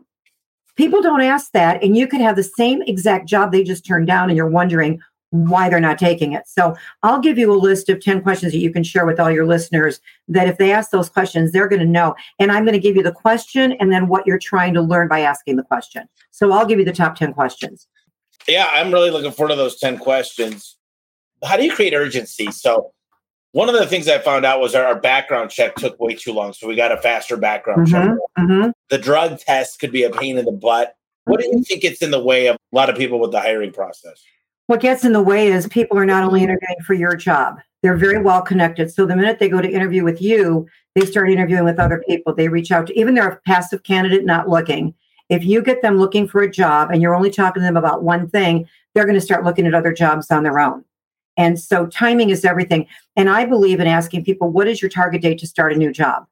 People 0.76 1.02
don't 1.02 1.20
ask 1.20 1.52
that, 1.52 1.82
and 1.82 1.96
you 1.96 2.06
could 2.06 2.20
have 2.20 2.36
the 2.36 2.42
same 2.42 2.80
exact 2.82 3.28
job 3.28 3.52
they 3.52 3.62
just 3.62 3.84
turned 3.84 4.06
down, 4.06 4.30
and 4.30 4.36
you're 4.36 4.46
wondering 4.46 5.00
why 5.32 5.68
they're 5.68 5.80
not 5.80 5.98
taking 5.98 6.32
it. 6.32 6.46
So 6.46 6.76
I'll 7.02 7.18
give 7.18 7.38
you 7.38 7.50
a 7.52 7.56
list 7.56 7.88
of 7.88 8.00
10 8.00 8.22
questions 8.22 8.52
that 8.52 8.58
you 8.58 8.70
can 8.70 8.84
share 8.84 9.06
with 9.06 9.18
all 9.18 9.30
your 9.30 9.46
listeners 9.46 9.98
that 10.28 10.46
if 10.46 10.58
they 10.58 10.72
ask 10.72 10.90
those 10.90 11.08
questions, 11.08 11.52
they're 11.52 11.68
going 11.68 11.80
to 11.80 11.86
know. 11.86 12.14
And 12.38 12.52
I'm 12.52 12.64
going 12.64 12.74
to 12.74 12.78
give 12.78 12.96
you 12.96 13.02
the 13.02 13.12
question 13.12 13.72
and 13.72 13.90
then 13.90 14.08
what 14.08 14.26
you're 14.26 14.38
trying 14.38 14.74
to 14.74 14.82
learn 14.82 15.08
by 15.08 15.20
asking 15.20 15.56
the 15.56 15.62
question. 15.62 16.06
So 16.30 16.52
I'll 16.52 16.66
give 16.66 16.78
you 16.78 16.84
the 16.84 16.92
top 16.92 17.16
10 17.16 17.32
questions. 17.32 17.88
Yeah, 18.46 18.68
I'm 18.72 18.92
really 18.92 19.10
looking 19.10 19.32
forward 19.32 19.50
to 19.50 19.56
those 19.56 19.78
10 19.78 19.98
questions. 19.98 20.76
How 21.42 21.56
do 21.56 21.64
you 21.64 21.74
create 21.74 21.94
urgency? 21.94 22.50
So 22.50 22.92
one 23.52 23.70
of 23.70 23.74
the 23.74 23.86
things 23.86 24.08
I 24.08 24.18
found 24.18 24.44
out 24.44 24.60
was 24.60 24.74
our, 24.74 24.84
our 24.84 25.00
background 25.00 25.50
check 25.50 25.76
took 25.76 25.98
way 25.98 26.14
too 26.14 26.34
long. 26.34 26.52
So 26.52 26.68
we 26.68 26.76
got 26.76 26.92
a 26.92 26.98
faster 26.98 27.38
background 27.38 27.86
mm-hmm, 27.86 28.08
check. 28.08 28.18
Mm-hmm. 28.38 28.70
The 28.90 28.98
drug 28.98 29.38
test 29.38 29.80
could 29.80 29.92
be 29.92 30.02
a 30.02 30.10
pain 30.10 30.36
in 30.36 30.44
the 30.44 30.52
butt. 30.52 30.94
What 31.24 31.40
do 31.40 31.46
you 31.46 31.52
mm-hmm. 31.52 31.62
think 31.62 31.82
gets 31.82 32.02
in 32.02 32.10
the 32.10 32.22
way 32.22 32.48
of 32.48 32.56
a 32.56 32.76
lot 32.76 32.90
of 32.90 32.96
people 32.96 33.18
with 33.18 33.30
the 33.30 33.40
hiring 33.40 33.72
process? 33.72 34.22
What 34.66 34.80
gets 34.80 35.04
in 35.04 35.12
the 35.12 35.22
way 35.22 35.48
is 35.48 35.66
people 35.66 35.98
are 35.98 36.06
not 36.06 36.24
only 36.24 36.42
interviewing 36.42 36.80
for 36.84 36.94
your 36.94 37.16
job, 37.16 37.58
they're 37.82 37.96
very 37.96 38.22
well 38.22 38.42
connected. 38.42 38.92
So 38.92 39.06
the 39.06 39.16
minute 39.16 39.38
they 39.38 39.48
go 39.48 39.60
to 39.60 39.70
interview 39.70 40.04
with 40.04 40.22
you, 40.22 40.66
they 40.94 41.04
start 41.04 41.30
interviewing 41.30 41.64
with 41.64 41.78
other 41.78 42.02
people. 42.08 42.34
They 42.34 42.48
reach 42.48 42.70
out 42.70 42.86
to 42.86 42.98
even 42.98 43.14
they're 43.14 43.28
a 43.28 43.40
passive 43.40 43.82
candidate 43.82 44.24
not 44.24 44.48
looking. 44.48 44.94
If 45.28 45.44
you 45.44 45.62
get 45.62 45.82
them 45.82 45.98
looking 45.98 46.28
for 46.28 46.42
a 46.42 46.50
job 46.50 46.90
and 46.90 47.02
you're 47.02 47.14
only 47.14 47.30
talking 47.30 47.60
to 47.60 47.66
them 47.66 47.76
about 47.76 48.02
one 48.02 48.28
thing, 48.28 48.68
they're 48.94 49.04
going 49.04 49.14
to 49.14 49.20
start 49.20 49.44
looking 49.44 49.66
at 49.66 49.74
other 49.74 49.92
jobs 49.92 50.30
on 50.30 50.42
their 50.42 50.60
own. 50.60 50.84
And 51.36 51.58
so 51.58 51.86
timing 51.86 52.30
is 52.30 52.44
everything. 52.44 52.86
And 53.16 53.30
I 53.30 53.46
believe 53.46 53.80
in 53.80 53.86
asking 53.86 54.24
people, 54.24 54.50
what 54.50 54.68
is 54.68 54.82
your 54.82 54.90
target 54.90 55.22
date 55.22 55.38
to 55.38 55.46
start 55.46 55.72
a 55.72 55.76
new 55.76 55.90
job? 55.90 56.26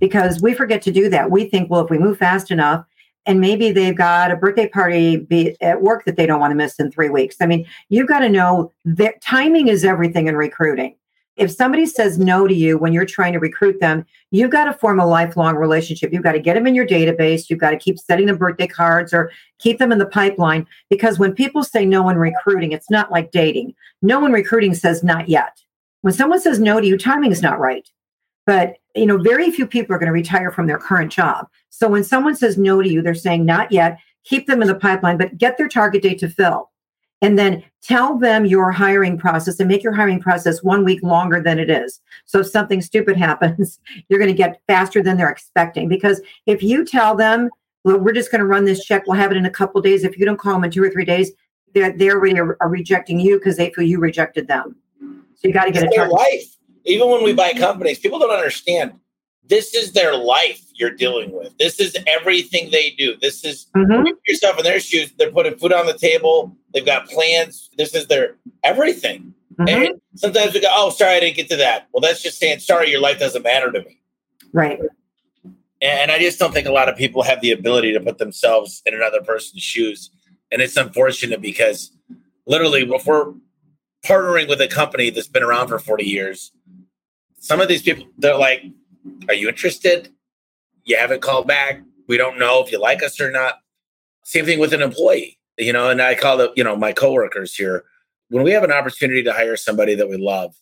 Because 0.00 0.42
we 0.42 0.52
forget 0.52 0.82
to 0.82 0.90
do 0.90 1.08
that. 1.10 1.30
We 1.30 1.44
think, 1.44 1.70
well, 1.70 1.84
if 1.84 1.90
we 1.90 1.98
move 1.98 2.18
fast 2.18 2.50
enough, 2.50 2.84
and 3.26 3.40
maybe 3.40 3.70
they've 3.70 3.96
got 3.96 4.30
a 4.30 4.36
birthday 4.36 4.68
party 4.68 5.56
at 5.60 5.82
work 5.82 6.04
that 6.04 6.16
they 6.16 6.26
don't 6.26 6.40
want 6.40 6.50
to 6.50 6.56
miss 6.56 6.78
in 6.78 6.90
three 6.90 7.08
weeks. 7.08 7.36
I 7.40 7.46
mean, 7.46 7.66
you've 7.88 8.08
got 8.08 8.20
to 8.20 8.28
know 8.28 8.72
that 8.84 9.20
timing 9.22 9.68
is 9.68 9.84
everything 9.84 10.26
in 10.26 10.36
recruiting. 10.36 10.96
If 11.36 11.50
somebody 11.50 11.86
says 11.86 12.18
no 12.18 12.46
to 12.46 12.54
you 12.54 12.76
when 12.76 12.92
you're 12.92 13.06
trying 13.06 13.32
to 13.32 13.38
recruit 13.38 13.80
them, 13.80 14.04
you've 14.32 14.50
got 14.50 14.64
to 14.64 14.74
form 14.74 15.00
a 15.00 15.06
lifelong 15.06 15.56
relationship. 15.56 16.12
You've 16.12 16.22
got 16.22 16.32
to 16.32 16.40
get 16.40 16.54
them 16.54 16.66
in 16.66 16.74
your 16.74 16.86
database. 16.86 17.48
You've 17.48 17.58
got 17.58 17.70
to 17.70 17.78
keep 17.78 17.98
sending 17.98 18.26
them 18.26 18.36
birthday 18.36 18.66
cards 18.66 19.14
or 19.14 19.30
keep 19.58 19.78
them 19.78 19.92
in 19.92 19.98
the 19.98 20.06
pipeline. 20.06 20.66
Because 20.90 21.18
when 21.18 21.32
people 21.32 21.64
say 21.64 21.86
no 21.86 22.08
in 22.10 22.18
recruiting, 22.18 22.72
it's 22.72 22.90
not 22.90 23.10
like 23.10 23.30
dating. 23.30 23.74
No 24.02 24.26
in 24.26 24.32
recruiting 24.32 24.74
says 24.74 25.02
not 25.02 25.28
yet. 25.28 25.58
When 26.02 26.12
someone 26.12 26.40
says 26.40 26.58
no 26.58 26.80
to 26.80 26.86
you, 26.86 26.98
timing 26.98 27.32
is 27.32 27.40
not 27.40 27.58
right. 27.58 27.88
But 28.46 28.76
you 28.94 29.06
know, 29.06 29.18
very 29.18 29.50
few 29.50 29.66
people 29.66 29.94
are 29.94 29.98
going 29.98 30.08
to 30.08 30.12
retire 30.12 30.50
from 30.50 30.66
their 30.66 30.78
current 30.78 31.12
job. 31.12 31.48
So 31.70 31.88
when 31.88 32.04
someone 32.04 32.36
says 32.36 32.58
no 32.58 32.82
to 32.82 32.88
you, 32.88 33.02
they're 33.02 33.14
saying 33.14 33.44
not 33.44 33.72
yet, 33.72 33.98
keep 34.24 34.46
them 34.46 34.62
in 34.62 34.68
the 34.68 34.74
pipeline, 34.74 35.18
but 35.18 35.38
get 35.38 35.56
their 35.56 35.68
target 35.68 36.02
date 36.02 36.18
to 36.20 36.28
fill. 36.28 36.70
And 37.22 37.38
then 37.38 37.62
tell 37.82 38.18
them 38.18 38.44
your 38.44 38.72
hiring 38.72 39.16
process 39.16 39.60
and 39.60 39.68
make 39.68 39.84
your 39.84 39.92
hiring 39.92 40.20
process 40.20 40.62
one 40.62 40.84
week 40.84 41.02
longer 41.04 41.40
than 41.40 41.60
it 41.60 41.70
is. 41.70 42.00
So 42.24 42.40
if 42.40 42.48
something 42.48 42.82
stupid 42.82 43.16
happens, 43.28 43.78
you're 44.08 44.18
going 44.18 44.30
to 44.30 44.36
get 44.36 44.60
faster 44.66 45.02
than 45.02 45.16
they're 45.16 45.30
expecting. 45.30 45.88
Because 45.88 46.20
if 46.46 46.62
you 46.62 46.84
tell 46.84 47.16
them, 47.16 47.48
well, 47.84 47.98
we're 47.98 48.12
just 48.12 48.30
going 48.30 48.40
to 48.40 48.46
run 48.46 48.64
this 48.64 48.84
check, 48.84 49.06
we'll 49.06 49.16
have 49.16 49.30
it 49.30 49.36
in 49.36 49.46
a 49.46 49.50
couple 49.50 49.80
days. 49.80 50.04
If 50.04 50.18
you 50.18 50.26
don't 50.26 50.38
call 50.38 50.54
them 50.54 50.64
in 50.64 50.70
two 50.70 50.82
or 50.82 50.90
three 50.90 51.04
days, 51.04 51.30
they're, 51.74 51.96
they 51.96 52.10
already 52.10 52.38
are, 52.38 52.56
are 52.60 52.68
rejecting 52.68 53.18
you 53.18 53.38
because 53.38 53.56
they 53.56 53.70
feel 53.70 53.84
you 53.84 53.98
rejected 53.98 54.48
them. 54.48 54.76
So 55.00 55.48
you 55.48 55.54
got 55.54 55.64
to 55.64 55.72
get 55.72 55.84
it's 55.84 55.94
a 55.94 55.96
target. 55.96 56.14
life 56.14 56.56
even 56.84 57.08
when 57.08 57.24
we 57.24 57.32
buy 57.32 57.52
companies, 57.52 57.98
people 57.98 58.18
don't 58.18 58.30
understand 58.30 58.92
this 59.48 59.74
is 59.74 59.92
their 59.92 60.16
life 60.16 60.62
you're 60.74 60.90
dealing 60.90 61.32
with. 61.32 61.56
This 61.58 61.80
is 61.80 61.96
everything 62.06 62.70
they 62.70 62.90
do. 62.90 63.16
This 63.20 63.44
is 63.44 63.66
mm-hmm. 63.76 64.08
yourself 64.26 64.58
in 64.58 64.64
their 64.64 64.80
shoes. 64.80 65.12
They're 65.18 65.32
putting 65.32 65.56
food 65.56 65.72
on 65.72 65.86
the 65.86 65.98
table. 65.98 66.56
They've 66.72 66.86
got 66.86 67.08
plans. 67.08 67.68
This 67.76 67.94
is 67.94 68.06
their 68.06 68.36
everything. 68.62 69.34
Mm-hmm. 69.54 69.68
And 69.68 70.00
sometimes 70.14 70.54
we 70.54 70.60
go, 70.60 70.68
"Oh, 70.70 70.90
sorry, 70.90 71.16
I 71.16 71.20
didn't 71.20 71.36
get 71.36 71.48
to 71.50 71.56
that." 71.56 71.88
Well, 71.92 72.00
that's 72.00 72.22
just 72.22 72.38
saying, 72.38 72.60
"Sorry, 72.60 72.90
your 72.90 73.00
life 73.00 73.18
doesn't 73.18 73.42
matter 73.42 73.70
to 73.70 73.80
me." 73.82 74.00
Right. 74.52 74.80
And 75.80 76.12
I 76.12 76.18
just 76.20 76.38
don't 76.38 76.52
think 76.52 76.68
a 76.68 76.72
lot 76.72 76.88
of 76.88 76.96
people 76.96 77.22
have 77.24 77.40
the 77.40 77.50
ability 77.50 77.92
to 77.92 78.00
put 78.00 78.18
themselves 78.18 78.82
in 78.86 78.94
another 78.94 79.20
person's 79.20 79.62
shoes, 79.62 80.10
and 80.50 80.62
it's 80.62 80.76
unfortunate 80.76 81.40
because 81.40 81.90
literally, 82.46 82.88
if 82.88 83.06
we're 83.06 83.34
partnering 84.04 84.48
with 84.48 84.60
a 84.60 84.68
company 84.68 85.10
that's 85.10 85.28
been 85.28 85.42
around 85.42 85.68
for 85.68 85.78
40 85.78 86.04
years 86.04 86.52
some 87.42 87.60
of 87.60 87.66
these 87.66 87.82
people, 87.82 88.06
they're 88.18 88.38
like, 88.38 88.62
Are 89.28 89.34
you 89.34 89.48
interested? 89.48 90.08
You 90.84 90.96
haven't 90.96 91.22
called 91.22 91.46
back. 91.46 91.82
We 92.08 92.16
don't 92.16 92.38
know 92.38 92.62
if 92.62 92.72
you 92.72 92.80
like 92.80 93.02
us 93.02 93.20
or 93.20 93.30
not. 93.30 93.58
Same 94.24 94.44
thing 94.44 94.60
with 94.60 94.72
an 94.72 94.80
employee, 94.80 95.38
you 95.58 95.72
know, 95.72 95.90
and 95.90 96.00
I 96.00 96.14
call 96.14 96.36
the, 96.36 96.52
you 96.56 96.64
know, 96.64 96.76
my 96.76 96.92
coworkers 96.92 97.54
here. 97.54 97.84
When 98.28 98.44
we 98.44 98.52
have 98.52 98.62
an 98.62 98.72
opportunity 98.72 99.22
to 99.24 99.32
hire 99.32 99.56
somebody 99.56 99.94
that 99.96 100.08
we 100.08 100.16
love, 100.16 100.54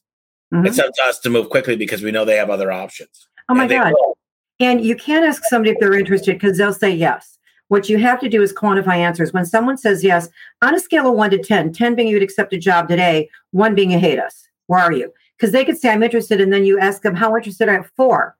mm-hmm. 0.52 0.66
it's 0.66 0.78
up 0.78 0.92
to 0.94 1.02
us 1.02 1.18
to 1.20 1.30
move 1.30 1.50
quickly 1.50 1.76
because 1.76 2.02
we 2.02 2.10
know 2.10 2.24
they 2.24 2.36
have 2.36 2.50
other 2.50 2.72
options. 2.72 3.28
Oh 3.48 3.54
my 3.54 3.66
God. 3.66 3.92
Will. 3.92 4.16
And 4.58 4.82
you 4.82 4.96
can't 4.96 5.24
ask 5.24 5.42
somebody 5.44 5.72
if 5.72 5.78
they're 5.80 5.98
interested 5.98 6.34
because 6.34 6.56
they'll 6.56 6.72
say 6.72 6.90
yes. 6.90 7.38
What 7.68 7.88
you 7.88 7.98
have 7.98 8.20
to 8.20 8.28
do 8.28 8.42
is 8.42 8.52
quantify 8.52 8.96
answers. 8.96 9.32
When 9.32 9.44
someone 9.44 9.76
says 9.76 10.02
yes, 10.02 10.28
on 10.62 10.74
a 10.74 10.80
scale 10.80 11.08
of 11.08 11.14
one 11.14 11.30
to 11.30 11.38
10, 11.38 11.72
10 11.72 11.94
being 11.94 12.08
you'd 12.08 12.22
accept 12.22 12.52
a 12.52 12.58
job 12.58 12.88
today, 12.88 13.28
one 13.52 13.74
being 13.74 13.90
you 13.90 13.98
hate 13.98 14.18
us. 14.18 14.48
Where 14.66 14.80
are 14.80 14.92
you? 14.92 15.12
Because 15.40 15.52
they 15.52 15.64
could 15.64 15.78
say 15.78 15.90
i'm 15.90 16.02
interested 16.02 16.40
and 16.40 16.52
then 16.52 16.64
you 16.64 16.78
ask 16.78 17.02
them 17.02 17.14
how 17.14 17.34
interested 17.36 17.68
are 17.68 17.78
you? 17.78 17.84
Four. 17.96 18.36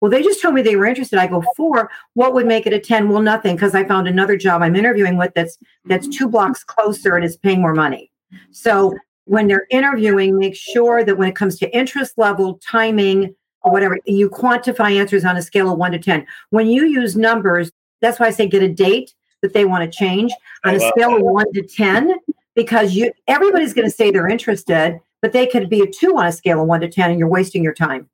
Well 0.00 0.10
they 0.10 0.22
just 0.22 0.42
told 0.42 0.54
me 0.54 0.62
they 0.62 0.76
were 0.76 0.86
interested. 0.86 1.18
I 1.18 1.26
go 1.26 1.44
four? 1.56 1.90
What 2.14 2.34
would 2.34 2.46
make 2.46 2.66
it 2.66 2.72
a 2.72 2.80
10 2.80 3.08
well 3.08 3.22
nothing 3.22 3.54
because 3.54 3.74
i 3.74 3.84
found 3.84 4.08
another 4.08 4.36
job 4.36 4.62
i'm 4.62 4.76
interviewing 4.76 5.16
with 5.16 5.32
that's 5.34 5.58
that's 5.84 6.08
two 6.08 6.28
blocks 6.28 6.64
closer 6.64 7.16
and 7.16 7.24
is 7.24 7.36
paying 7.36 7.60
more 7.60 7.74
money. 7.74 8.10
So 8.50 8.96
when 9.26 9.46
they're 9.46 9.66
interviewing 9.70 10.38
make 10.38 10.56
sure 10.56 11.04
that 11.04 11.16
when 11.16 11.28
it 11.28 11.36
comes 11.36 11.58
to 11.58 11.76
interest 11.76 12.14
level 12.16 12.58
timing 12.66 13.34
or 13.62 13.70
whatever 13.70 13.98
you 14.06 14.28
quantify 14.28 14.96
answers 14.96 15.24
on 15.24 15.36
a 15.36 15.42
scale 15.42 15.70
of 15.70 15.78
1 15.78 15.92
to 15.92 15.98
10 15.98 16.26
when 16.48 16.66
you 16.66 16.86
use 16.86 17.16
numbers 17.16 17.70
that's 18.00 18.18
why 18.18 18.26
i 18.26 18.30
say 18.30 18.46
get 18.46 18.62
a 18.62 18.68
date 18.68 19.14
that 19.42 19.52
they 19.52 19.64
want 19.64 19.84
to 19.84 19.98
change 19.98 20.32
on 20.64 20.74
a 20.74 20.80
scale 20.80 21.16
of 21.16 21.22
1 21.22 21.52
to 21.52 21.62
10 21.62 22.14
because 22.54 22.94
you 22.94 23.12
everybody's 23.28 23.74
going 23.74 23.86
to 23.86 23.94
say 23.94 24.10
they're 24.10 24.28
interested 24.28 24.98
but 25.22 25.32
they 25.32 25.46
could 25.46 25.68
be 25.68 25.80
a 25.80 25.86
two 25.86 26.16
on 26.16 26.26
a 26.26 26.32
scale 26.32 26.60
of 26.60 26.68
one 26.68 26.80
to 26.80 26.88
10, 26.88 27.10
and 27.10 27.18
you're 27.18 27.28
wasting 27.28 27.62
your 27.62 27.74
time. 27.74 28.08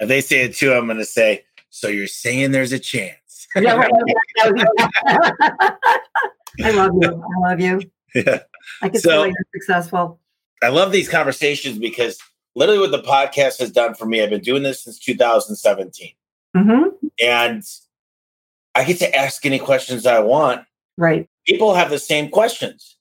If 0.00 0.08
they 0.08 0.20
say 0.20 0.42
a 0.42 0.52
two, 0.52 0.72
I'm 0.72 0.86
going 0.86 0.98
to 0.98 1.04
say, 1.04 1.44
so 1.70 1.88
you're 1.88 2.06
saying 2.06 2.52
there's 2.52 2.72
a 2.72 2.78
chance. 2.78 3.46
yeah, 3.56 3.74
right. 3.74 3.90
I 6.62 6.70
love 6.70 6.92
you. 7.00 7.24
I 7.24 7.48
love 7.48 7.60
you. 7.60 7.80
Yeah. 8.14 8.38
I 8.80 8.88
can 8.88 8.98
so, 8.98 9.10
tell 9.10 9.26
you're 9.26 9.34
successful. 9.54 10.18
I 10.62 10.68
love 10.68 10.90
these 10.90 11.06
conversations 11.06 11.78
because 11.78 12.18
literally 12.54 12.80
what 12.80 12.90
the 12.90 13.02
podcast 13.02 13.58
has 13.58 13.70
done 13.70 13.94
for 13.94 14.06
me, 14.06 14.22
I've 14.22 14.30
been 14.30 14.40
doing 14.40 14.62
this 14.62 14.84
since 14.84 14.98
2017. 14.98 16.14
Mm-hmm. 16.56 17.06
And 17.22 17.62
I 18.74 18.84
get 18.84 18.98
to 19.00 19.14
ask 19.14 19.44
any 19.44 19.58
questions 19.58 20.06
I 20.06 20.20
want. 20.20 20.64
Right. 20.96 21.28
People 21.46 21.74
have 21.74 21.90
the 21.90 21.98
same 21.98 22.30
questions. 22.30 22.96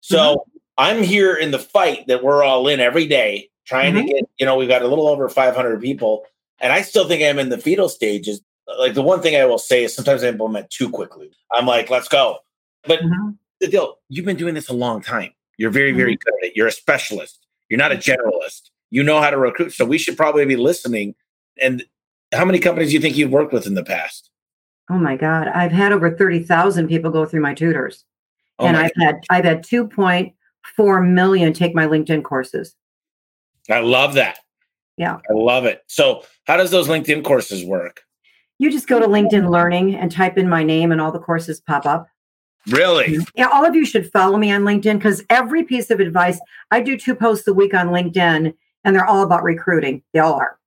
So 0.00 0.16
mm-hmm. 0.16 0.55
I'm 0.78 1.02
here 1.02 1.34
in 1.34 1.50
the 1.50 1.58
fight 1.58 2.06
that 2.06 2.22
we're 2.22 2.42
all 2.42 2.68
in 2.68 2.80
every 2.80 3.06
day, 3.06 3.48
trying 3.66 3.94
mm-hmm. 3.94 4.06
to 4.06 4.12
get, 4.12 4.24
you 4.38 4.46
know, 4.46 4.56
we've 4.56 4.68
got 4.68 4.82
a 4.82 4.88
little 4.88 5.08
over 5.08 5.28
500 5.28 5.80
people. 5.80 6.24
And 6.60 6.72
I 6.72 6.82
still 6.82 7.08
think 7.08 7.22
I'm 7.22 7.38
in 7.38 7.48
the 7.48 7.58
fetal 7.58 7.88
stages. 7.88 8.40
Like 8.78 8.94
the 8.94 9.02
one 9.02 9.22
thing 9.22 9.36
I 9.36 9.44
will 9.44 9.58
say 9.58 9.84
is 9.84 9.94
sometimes 9.94 10.22
I 10.22 10.28
implement 10.28 10.70
too 10.70 10.90
quickly. 10.90 11.30
I'm 11.52 11.66
like, 11.66 11.90
let's 11.90 12.08
go. 12.08 12.38
But 12.86 13.00
mm-hmm. 13.00 13.30
the 13.60 13.68
deal, 13.68 13.98
you've 14.08 14.26
been 14.26 14.36
doing 14.36 14.54
this 14.54 14.68
a 14.68 14.74
long 14.74 15.00
time. 15.00 15.32
You're 15.56 15.70
very, 15.70 15.92
very 15.92 16.16
mm-hmm. 16.16 16.22
good 16.24 16.34
at 16.42 16.48
it. 16.48 16.56
You're 16.56 16.66
a 16.66 16.72
specialist. 16.72 17.46
You're 17.68 17.78
not 17.78 17.92
a 17.92 17.96
generalist. 17.96 18.70
You 18.90 19.02
know 19.02 19.20
how 19.20 19.30
to 19.30 19.38
recruit. 19.38 19.72
So 19.72 19.84
we 19.84 19.98
should 19.98 20.16
probably 20.16 20.44
be 20.44 20.56
listening. 20.56 21.14
And 21.60 21.84
how 22.32 22.44
many 22.44 22.58
companies 22.58 22.90
do 22.90 22.94
you 22.94 23.00
think 23.00 23.16
you've 23.16 23.30
worked 23.30 23.52
with 23.52 23.66
in 23.66 23.74
the 23.74 23.84
past? 23.84 24.30
Oh 24.90 24.98
my 24.98 25.16
God. 25.16 25.48
I've 25.48 25.72
had 25.72 25.92
over 25.92 26.16
30,000 26.16 26.86
people 26.86 27.10
go 27.10 27.24
through 27.24 27.40
my 27.40 27.54
tutors. 27.54 28.04
Oh 28.58 28.66
and 28.66 28.76
my 28.76 28.84
I've 28.84 28.94
God. 28.94 29.04
had 29.04 29.24
I've 29.30 29.44
had 29.44 29.64
two 29.64 29.86
point 29.86 30.32
4 30.76 31.02
million 31.02 31.52
take 31.52 31.74
my 31.74 31.86
LinkedIn 31.86 32.24
courses. 32.24 32.74
I 33.70 33.80
love 33.80 34.14
that. 34.14 34.38
Yeah. 34.96 35.18
I 35.28 35.32
love 35.32 35.64
it. 35.64 35.82
So, 35.88 36.24
how 36.46 36.56
does 36.56 36.70
those 36.70 36.88
LinkedIn 36.88 37.24
courses 37.24 37.64
work? 37.64 38.02
You 38.58 38.70
just 38.70 38.88
go 38.88 38.98
to 38.98 39.06
LinkedIn 39.06 39.50
Learning 39.50 39.94
and 39.94 40.10
type 40.10 40.38
in 40.38 40.48
my 40.48 40.62
name, 40.62 40.92
and 40.92 41.00
all 41.00 41.12
the 41.12 41.18
courses 41.18 41.60
pop 41.60 41.84
up. 41.84 42.08
Really? 42.68 43.18
Yeah, 43.34 43.48
all 43.48 43.64
of 43.64 43.74
you 43.74 43.84
should 43.84 44.10
follow 44.10 44.38
me 44.38 44.50
on 44.50 44.62
LinkedIn 44.62 44.94
because 44.94 45.22
every 45.30 45.62
piece 45.62 45.90
of 45.90 46.00
advice 46.00 46.40
I 46.70 46.80
do 46.80 46.96
two 46.98 47.14
posts 47.14 47.46
a 47.46 47.54
week 47.54 47.74
on 47.74 47.88
LinkedIn, 47.88 48.54
and 48.84 48.96
they're 48.96 49.06
all 49.06 49.22
about 49.22 49.42
recruiting. 49.42 50.02
They 50.12 50.20
all 50.20 50.34
are. 50.34 50.58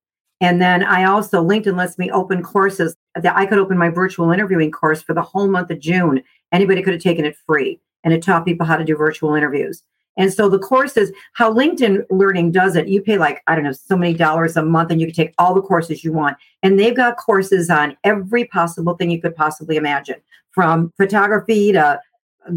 And 0.42 0.62
then 0.62 0.84
I 0.84 1.04
also, 1.04 1.44
LinkedIn 1.44 1.76
lets 1.76 1.98
me 1.98 2.10
open 2.12 2.42
courses 2.42 2.96
that 3.16 3.36
I 3.36 3.46
could 3.46 3.58
open 3.58 3.78
my 3.78 3.90
virtual 3.90 4.32
interviewing 4.32 4.72
course 4.72 5.02
for 5.02 5.14
the 5.14 5.22
whole 5.22 5.50
month 5.50 5.70
of 5.70 5.80
June. 5.80 6.24
Anybody 6.54 6.82
could 6.82 6.94
have 6.94 7.04
taken 7.04 7.26
it 7.26 7.36
free. 7.46 7.82
And 8.04 8.14
it 8.14 8.22
taught 8.22 8.46
people 8.46 8.66
how 8.66 8.78
to 8.78 8.86
do 8.86 8.96
virtual 8.96 9.36
interviews. 9.36 9.84
And 10.18 10.34
so 10.34 10.50
the 10.50 10.60
courses, 10.60 11.12
how 11.34 11.54
LinkedIn 11.54 12.04
Learning 12.10 12.52
does 12.52 12.76
it, 12.76 12.90
you 12.90 13.02
pay 13.02 13.18
like, 13.18 13.42
I 13.48 13.56
don't 13.56 13.64
know, 13.64 13.72
so 13.72 13.96
many 13.96 14.14
dollars 14.14 14.58
a 14.58 14.64
month 14.64 14.92
and 14.92 15.00
you 15.00 15.08
can 15.08 15.16
take 15.16 15.34
all 15.38 15.54
the 15.54 15.62
courses 15.62 16.04
you 16.04 16.12
want. 16.12 16.36
And 16.62 16.78
they've 16.78 16.96
got 16.96 17.16
courses 17.16 17.70
on 17.70 17.96
every 18.04 18.46
possible 18.46 18.96
thing 18.96 19.12
you 19.12 19.22
could 19.22 19.36
possibly 19.36 19.78
imagine 19.78 20.18
from 20.52 20.92
photography 20.98 21.72
to 21.72 22.02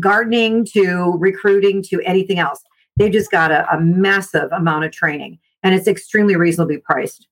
gardening 0.01 0.65
to 0.73 1.15
recruiting 1.19 1.83
to 1.85 2.01
anything 2.03 2.41
else. 2.41 2.61
They've 2.97 3.13
just 3.13 3.31
got 3.31 3.53
a, 3.53 3.73
a 3.73 3.81
massive 3.81 4.51
amount 4.51 4.85
of 4.85 4.91
training 4.91 5.39
and 5.63 5.73
it's 5.73 5.87
extremely 5.87 6.35
reasonably 6.35 6.79
priced. 6.79 7.29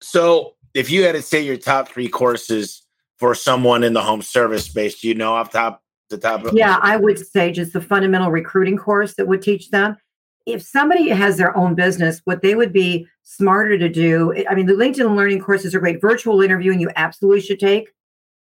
So 0.00 0.54
if 0.74 0.90
you 0.90 1.04
had 1.04 1.12
to 1.12 1.22
say 1.22 1.40
your 1.40 1.56
top 1.56 1.88
three 1.88 2.08
courses 2.08 2.82
for 3.18 3.34
someone 3.36 3.84
in 3.84 3.92
the 3.92 4.02
home 4.02 4.22
service 4.22 4.64
space, 4.64 5.00
do 5.00 5.06
you 5.06 5.14
know 5.14 5.34
off 5.34 5.50
top 5.50 5.84
the 6.10 6.18
top 6.18 6.44
of 6.44 6.54
Yeah, 6.54 6.78
I 6.82 6.96
would 6.96 7.18
say 7.18 7.52
just 7.52 7.72
the 7.72 7.80
fundamental 7.80 8.30
recruiting 8.30 8.76
course 8.76 9.14
that 9.14 9.26
would 9.28 9.42
teach 9.42 9.70
them. 9.70 9.96
If 10.44 10.62
somebody 10.62 11.08
has 11.08 11.36
their 11.36 11.56
own 11.56 11.74
business, 11.74 12.20
what 12.24 12.42
they 12.42 12.54
would 12.54 12.72
be 12.72 13.06
smarter 13.22 13.78
to 13.78 13.88
do, 13.88 14.34
I 14.48 14.54
mean, 14.54 14.66
the 14.66 14.72
LinkedIn 14.72 15.16
learning 15.16 15.40
courses 15.40 15.74
are 15.74 15.80
great. 15.80 16.00
Virtual 16.00 16.42
interviewing, 16.42 16.80
you 16.80 16.90
absolutely 16.96 17.40
should 17.40 17.60
take 17.60 17.92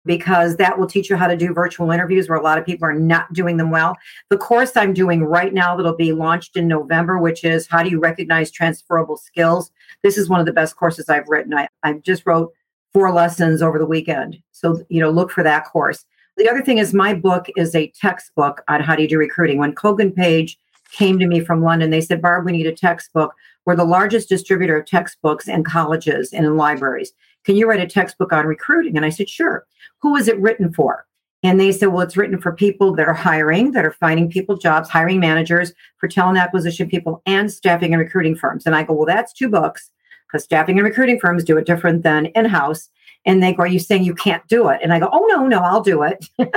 because 0.06 0.56
that 0.56 0.78
will 0.78 0.86
teach 0.86 1.10
you 1.10 1.16
how 1.16 1.26
to 1.26 1.36
do 1.36 1.52
virtual 1.52 1.90
interviews 1.90 2.28
where 2.28 2.38
a 2.38 2.42
lot 2.42 2.58
of 2.58 2.64
people 2.64 2.88
are 2.88 2.94
not 2.94 3.32
doing 3.32 3.56
them 3.56 3.70
well. 3.70 3.96
The 4.30 4.38
course 4.38 4.76
I'm 4.76 4.94
doing 4.94 5.24
right 5.24 5.52
now 5.52 5.76
that'll 5.76 5.96
be 5.96 6.12
launched 6.12 6.56
in 6.56 6.68
November, 6.68 7.18
which 7.18 7.44
is 7.44 7.66
how 7.66 7.82
do 7.82 7.90
you 7.90 8.00
recognize 8.00 8.50
transferable 8.50 9.16
skills? 9.16 9.70
This 10.02 10.16
is 10.16 10.28
one 10.28 10.40
of 10.40 10.46
the 10.46 10.52
best 10.52 10.76
courses 10.76 11.08
I've 11.08 11.28
written. 11.28 11.52
I, 11.52 11.68
I 11.82 11.94
just 11.94 12.24
wrote 12.24 12.52
four 12.92 13.12
lessons 13.12 13.60
over 13.60 13.78
the 13.78 13.86
weekend. 13.86 14.38
So, 14.52 14.82
you 14.88 15.00
know, 15.00 15.10
look 15.10 15.30
for 15.30 15.42
that 15.42 15.66
course. 15.66 16.04
The 16.36 16.50
other 16.50 16.62
thing 16.62 16.78
is 16.78 16.92
my 16.92 17.14
book 17.14 17.46
is 17.56 17.74
a 17.74 17.90
textbook 17.98 18.62
on 18.68 18.82
how 18.82 18.94
to 18.94 19.06
do 19.06 19.18
recruiting. 19.18 19.58
When 19.58 19.74
Kogan 19.74 20.14
Page 20.14 20.58
came 20.92 21.18
to 21.18 21.26
me 21.26 21.40
from 21.40 21.62
London, 21.62 21.90
they 21.90 22.02
said, 22.02 22.20
Barb, 22.20 22.44
we 22.44 22.52
need 22.52 22.66
a 22.66 22.72
textbook. 22.72 23.34
We're 23.64 23.76
the 23.76 23.84
largest 23.84 24.28
distributor 24.28 24.78
of 24.78 24.86
textbooks 24.86 25.48
in 25.48 25.64
colleges 25.64 26.32
and 26.32 26.44
in 26.44 26.56
libraries. 26.56 27.12
Can 27.44 27.56
you 27.56 27.68
write 27.68 27.80
a 27.80 27.86
textbook 27.86 28.32
on 28.32 28.46
recruiting? 28.46 28.96
And 28.96 29.06
I 29.06 29.08
said, 29.08 29.28
sure. 29.28 29.66
Who 30.02 30.14
is 30.14 30.28
it 30.28 30.38
written 30.38 30.72
for? 30.72 31.06
And 31.42 31.58
they 31.58 31.72
said, 31.72 31.86
well, 31.86 32.02
it's 32.02 32.16
written 32.16 32.40
for 32.40 32.52
people 32.52 32.94
that 32.96 33.08
are 33.08 33.14
hiring, 33.14 33.72
that 33.72 33.84
are 33.84 33.92
finding 33.92 34.30
people 34.30 34.56
jobs, 34.56 34.88
hiring 34.88 35.20
managers, 35.20 35.72
for 35.98 36.08
talent 36.08 36.38
acquisition 36.38 36.88
people, 36.88 37.22
and 37.24 37.50
staffing 37.50 37.94
and 37.94 38.02
recruiting 38.02 38.34
firms. 38.34 38.66
And 38.66 38.74
I 38.74 38.82
go, 38.82 38.94
well, 38.94 39.06
that's 39.06 39.32
two 39.32 39.48
books 39.48 39.90
because 40.26 40.44
staffing 40.44 40.78
and 40.78 40.86
recruiting 40.86 41.20
firms 41.20 41.44
do 41.44 41.56
it 41.56 41.66
different 41.66 42.02
than 42.02 42.26
in 42.26 42.46
house. 42.46 42.88
And 43.26 43.42
they 43.42 43.52
go, 43.52 43.64
Are 43.64 43.66
you 43.66 43.80
saying 43.80 44.04
you 44.04 44.14
can't 44.14 44.46
do 44.48 44.68
it? 44.68 44.80
And 44.82 44.92
I 44.92 45.00
go, 45.00 45.10
Oh, 45.12 45.26
no, 45.28 45.46
no, 45.46 45.58
I'll 45.60 45.82
do 45.82 46.02
it. 46.02 46.30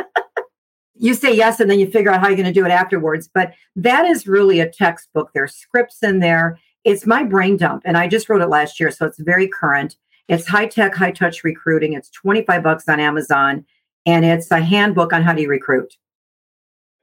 you 0.96 1.14
say 1.14 1.36
yes, 1.36 1.60
and 1.60 1.70
then 1.70 1.80
you 1.80 1.90
figure 1.90 2.12
out 2.12 2.22
how 2.22 2.28
you're 2.28 2.38
going 2.38 2.46
to 2.46 2.54
do 2.54 2.66
it 2.66 2.72
afterwards. 2.72 3.30
But 3.34 3.54
that 3.76 4.06
is 4.06 4.28
really 4.28 4.60
a 4.60 4.70
textbook. 4.70 5.32
There's 5.34 5.56
scripts 5.56 6.04
in 6.04 6.20
there. 6.20 6.60
It's 6.84 7.06
my 7.06 7.24
brain 7.24 7.58
dump. 7.58 7.84
And 7.86 7.98
I 7.98 8.08
just 8.08 8.30
wrote 8.30 8.42
it 8.42 8.50
last 8.50 8.80
year. 8.80 8.92
So 8.92 9.06
it's 9.06 9.20
very 9.20 9.48
current. 9.48 9.96
It's 10.28 10.48
high 10.48 10.68
tech, 10.68 10.94
high 10.94 11.12
touch 11.12 11.44
recruiting. 11.44 11.94
It's 11.94 12.10
25 12.12 12.62
bucks 12.64 12.88
on 12.88 13.00
Amazon. 13.00 13.66
And 14.06 14.26
it's 14.26 14.52
a 14.52 14.60
handbook 14.60 15.12
on 15.12 15.24
how 15.24 15.34
do 15.34 15.42
you 15.42 15.50
recruit. 15.50 15.94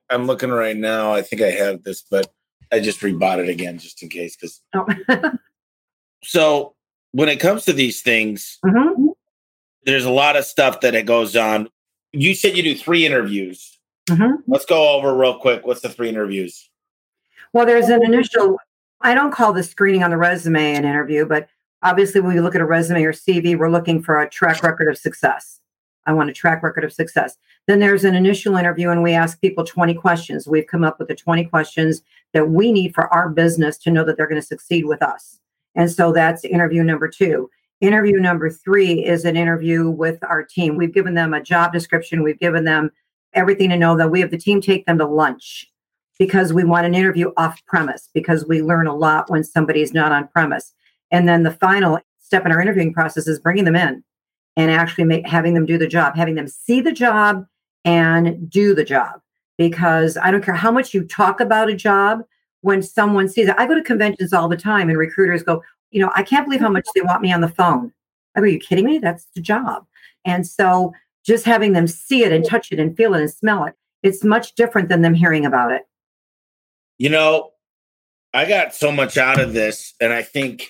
I'm 0.08 0.26
looking 0.26 0.50
right 0.50 0.76
now. 0.76 1.12
I 1.12 1.22
think 1.22 1.42
I 1.42 1.50
have 1.50 1.82
this, 1.82 2.02
but 2.02 2.32
I 2.72 2.80
just 2.80 3.00
rebought 3.00 3.38
it 3.38 3.48
again 3.48 3.78
just 3.78 4.02
in 4.02 4.08
case. 4.08 4.36
Because 4.36 4.62
oh. 4.74 4.86
so 6.22 6.74
when 7.12 7.28
it 7.28 7.40
comes 7.40 7.64
to 7.64 7.72
these 7.72 8.02
things, 8.02 8.58
mm-hmm 8.64 9.05
there's 9.86 10.04
a 10.04 10.10
lot 10.10 10.36
of 10.36 10.44
stuff 10.44 10.80
that 10.80 10.94
it 10.94 11.06
goes 11.06 11.34
on. 11.36 11.68
You 12.12 12.34
said 12.34 12.56
you 12.56 12.62
do 12.62 12.74
three 12.74 13.06
interviews. 13.06 13.78
Mm-hmm. 14.10 14.42
Let's 14.46 14.66
go 14.66 14.90
over 14.90 15.16
real 15.16 15.38
quick. 15.38 15.66
What's 15.66 15.80
the 15.80 15.88
three 15.88 16.08
interviews? 16.08 16.68
Well, 17.52 17.64
there's 17.64 17.88
an 17.88 18.04
initial, 18.04 18.58
I 19.00 19.14
don't 19.14 19.32
call 19.32 19.52
the 19.52 19.62
screening 19.62 20.02
on 20.02 20.10
the 20.10 20.16
resume 20.16 20.74
an 20.74 20.84
interview, 20.84 21.24
but 21.24 21.48
obviously 21.82 22.20
when 22.20 22.34
we 22.34 22.40
look 22.40 22.54
at 22.54 22.60
a 22.60 22.66
resume 22.66 23.02
or 23.04 23.12
CV, 23.12 23.56
we're 23.56 23.70
looking 23.70 24.02
for 24.02 24.20
a 24.20 24.28
track 24.28 24.62
record 24.62 24.88
of 24.88 24.98
success. 24.98 25.60
I 26.04 26.12
want 26.12 26.30
a 26.30 26.34
track 26.34 26.62
record 26.62 26.84
of 26.84 26.92
success. 26.92 27.36
Then 27.66 27.80
there's 27.80 28.04
an 28.04 28.14
initial 28.14 28.56
interview, 28.56 28.90
and 28.90 29.02
we 29.02 29.12
ask 29.12 29.40
people 29.40 29.64
20 29.64 29.94
questions. 29.94 30.46
We've 30.46 30.66
come 30.66 30.84
up 30.84 30.98
with 30.98 31.08
the 31.08 31.16
20 31.16 31.44
questions 31.46 32.02
that 32.32 32.50
we 32.50 32.70
need 32.70 32.94
for 32.94 33.12
our 33.12 33.28
business 33.28 33.76
to 33.78 33.90
know 33.90 34.04
that 34.04 34.16
they're 34.16 34.28
going 34.28 34.40
to 34.40 34.46
succeed 34.46 34.84
with 34.86 35.02
us. 35.02 35.40
And 35.74 35.90
so 35.90 36.12
that's 36.12 36.44
interview 36.44 36.82
number 36.82 37.08
two. 37.08 37.50
Interview 37.82 38.18
number 38.18 38.48
three 38.48 39.04
is 39.04 39.26
an 39.26 39.36
interview 39.36 39.90
with 39.90 40.18
our 40.24 40.42
team. 40.42 40.76
We've 40.76 40.94
given 40.94 41.14
them 41.14 41.34
a 41.34 41.42
job 41.42 41.74
description, 41.74 42.22
we've 42.22 42.38
given 42.38 42.64
them 42.64 42.90
everything 43.34 43.68
to 43.68 43.76
know 43.76 43.96
that 43.98 44.10
we 44.10 44.20
have 44.20 44.30
the 44.30 44.38
team 44.38 44.62
take 44.62 44.86
them 44.86 44.96
to 44.96 45.06
lunch 45.06 45.70
because 46.18 46.54
we 46.54 46.64
want 46.64 46.86
an 46.86 46.94
interview 46.94 47.32
off 47.36 47.64
premise 47.66 48.08
because 48.14 48.46
we 48.46 48.62
learn 48.62 48.86
a 48.86 48.96
lot 48.96 49.30
when 49.30 49.44
somebody's 49.44 49.92
not 49.92 50.10
on 50.10 50.26
premise. 50.28 50.72
And 51.10 51.28
then 51.28 51.42
the 51.42 51.50
final 51.50 51.98
step 52.18 52.46
in 52.46 52.52
our 52.52 52.62
interviewing 52.62 52.94
process 52.94 53.28
is 53.28 53.38
bringing 53.38 53.64
them 53.64 53.76
in 53.76 54.02
and 54.56 54.70
actually 54.70 55.04
make, 55.04 55.26
having 55.26 55.52
them 55.52 55.66
do 55.66 55.76
the 55.76 55.86
job, 55.86 56.16
having 56.16 56.34
them 56.34 56.48
see 56.48 56.80
the 56.80 56.92
job 56.92 57.44
and 57.84 58.48
do 58.48 58.74
the 58.74 58.84
job. 58.84 59.20
Because 59.58 60.16
I 60.16 60.30
don't 60.30 60.44
care 60.44 60.54
how 60.54 60.70
much 60.70 60.94
you 60.94 61.04
talk 61.04 61.40
about 61.40 61.68
a 61.68 61.76
job, 61.76 62.22
when 62.62 62.82
someone 62.82 63.28
sees 63.28 63.48
it, 63.48 63.54
I 63.58 63.66
go 63.66 63.74
to 63.74 63.82
conventions 63.82 64.32
all 64.32 64.48
the 64.48 64.56
time 64.56 64.88
and 64.88 64.98
recruiters 64.98 65.42
go, 65.42 65.62
you 65.90 66.00
know, 66.00 66.10
I 66.14 66.22
can't 66.22 66.46
believe 66.46 66.60
how 66.60 66.70
much 66.70 66.86
they 66.94 67.02
want 67.02 67.22
me 67.22 67.32
on 67.32 67.40
the 67.40 67.48
phone. 67.48 67.92
are 68.34 68.46
you 68.46 68.58
kidding 68.58 68.84
me? 68.84 68.98
That's 68.98 69.26
the 69.34 69.40
job. 69.40 69.86
And 70.24 70.46
so 70.46 70.92
just 71.24 71.44
having 71.44 71.72
them 71.72 71.86
see 71.86 72.22
it 72.22 72.32
and 72.32 72.44
touch 72.44 72.72
it 72.72 72.78
and 72.78 72.96
feel 72.96 73.14
it 73.14 73.20
and 73.20 73.30
smell 73.30 73.64
it, 73.64 73.74
it's 74.02 74.24
much 74.24 74.54
different 74.54 74.88
than 74.88 75.02
them 75.02 75.14
hearing 75.14 75.44
about 75.44 75.72
it. 75.72 75.82
You 76.98 77.10
know, 77.10 77.50
I 78.32 78.46
got 78.46 78.74
so 78.74 78.92
much 78.92 79.16
out 79.16 79.40
of 79.40 79.52
this, 79.52 79.94
and 80.00 80.12
I 80.12 80.22
think 80.22 80.68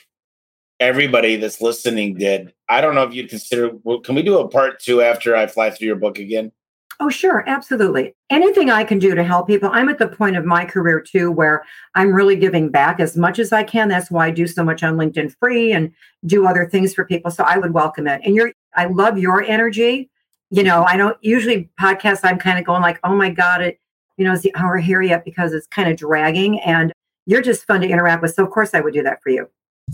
everybody 0.81 1.37
that's 1.37 1.61
listening 1.61 2.15
did. 2.15 2.53
I 2.69 2.81
don't 2.81 2.95
know 2.95 3.05
if 3.05 3.15
you'd 3.15 3.31
consider, 3.31 3.71
well, 3.83 4.01
can 4.01 4.15
we 4.15 4.23
do 4.23 4.39
a 4.39 4.49
part 4.49 4.81
two 4.81 5.03
after 5.03 5.37
I 5.37 5.47
fly 5.47 5.71
through 5.71 5.87
your 5.87 5.97
book 5.97 6.19
again? 6.19 6.53
Oh, 6.99 7.11
sure, 7.11 7.45
absolutely. 7.47 8.15
Anything 8.31 8.71
I 8.71 8.83
can 8.85 8.99
do 8.99 9.15
to 9.15 9.23
help 9.23 9.47
people. 9.47 9.69
I'm 9.73 9.89
at 9.91 9.99
the 9.99 10.09
point 10.09 10.37
of 10.37 10.47
my 10.47 10.65
career 10.65 11.01
too 11.01 11.31
where 11.31 11.63
I'm 11.95 12.13
really 12.13 12.37
giving 12.37 12.71
back 12.71 13.01
as 13.01 13.17
much 13.17 13.39
as 13.39 13.53
I 13.53 13.65
can. 13.65 13.89
That's 13.89 14.11
why 14.11 14.29
I 14.29 14.31
do 14.31 14.47
so 14.47 14.65
much 14.65 14.83
on 14.83 14.97
LinkedIn 14.97 15.35
free 15.39 15.73
and 15.73 15.93
do 16.25 16.47
other 16.47 16.67
things 16.67 16.95
for 16.95 17.05
people. 17.05 17.31
So 17.31 17.45
I 17.45 17.59
would 17.59 17.75
welcome 17.75 18.07
it. 18.07 18.23
And 18.25 18.35
you're 18.35 18.53
I 18.75 18.87
love 18.87 19.19
your 19.19 19.43
energy. 19.43 20.11
You 20.51 20.63
know, 20.63 20.85
I 20.85 20.97
don't 20.97 21.17
usually 21.23 21.69
podcasts 21.79 22.21
I'm 22.23 22.39
kind 22.39 22.59
of 22.59 22.65
going 22.65 22.83
like, 22.83 22.99
oh 23.05 23.15
my 23.15 23.31
God, 23.31 23.61
it, 23.63 23.79
you 24.17 24.25
know, 24.25 24.33
is 24.33 24.43
the 24.43 24.55
hour 24.55 24.79
here 24.79 25.03
yet 25.03 25.25
because 25.25 25.53
it's 25.53 25.67
kind 25.67 25.91
of 25.91 25.97
dragging 25.97 26.61
and 26.61 26.93
you're 27.27 27.43
just 27.43 27.67
fun 27.67 27.81
to 27.83 27.89
interact 27.89 28.23
with. 28.23 28.33
So 28.35 28.45
of 28.45 28.51
course 28.51 28.73
I 28.73 28.81
would 28.81 28.95
do 28.95 29.03
that 29.03 29.23
for 29.23 29.31
you. 29.31 29.49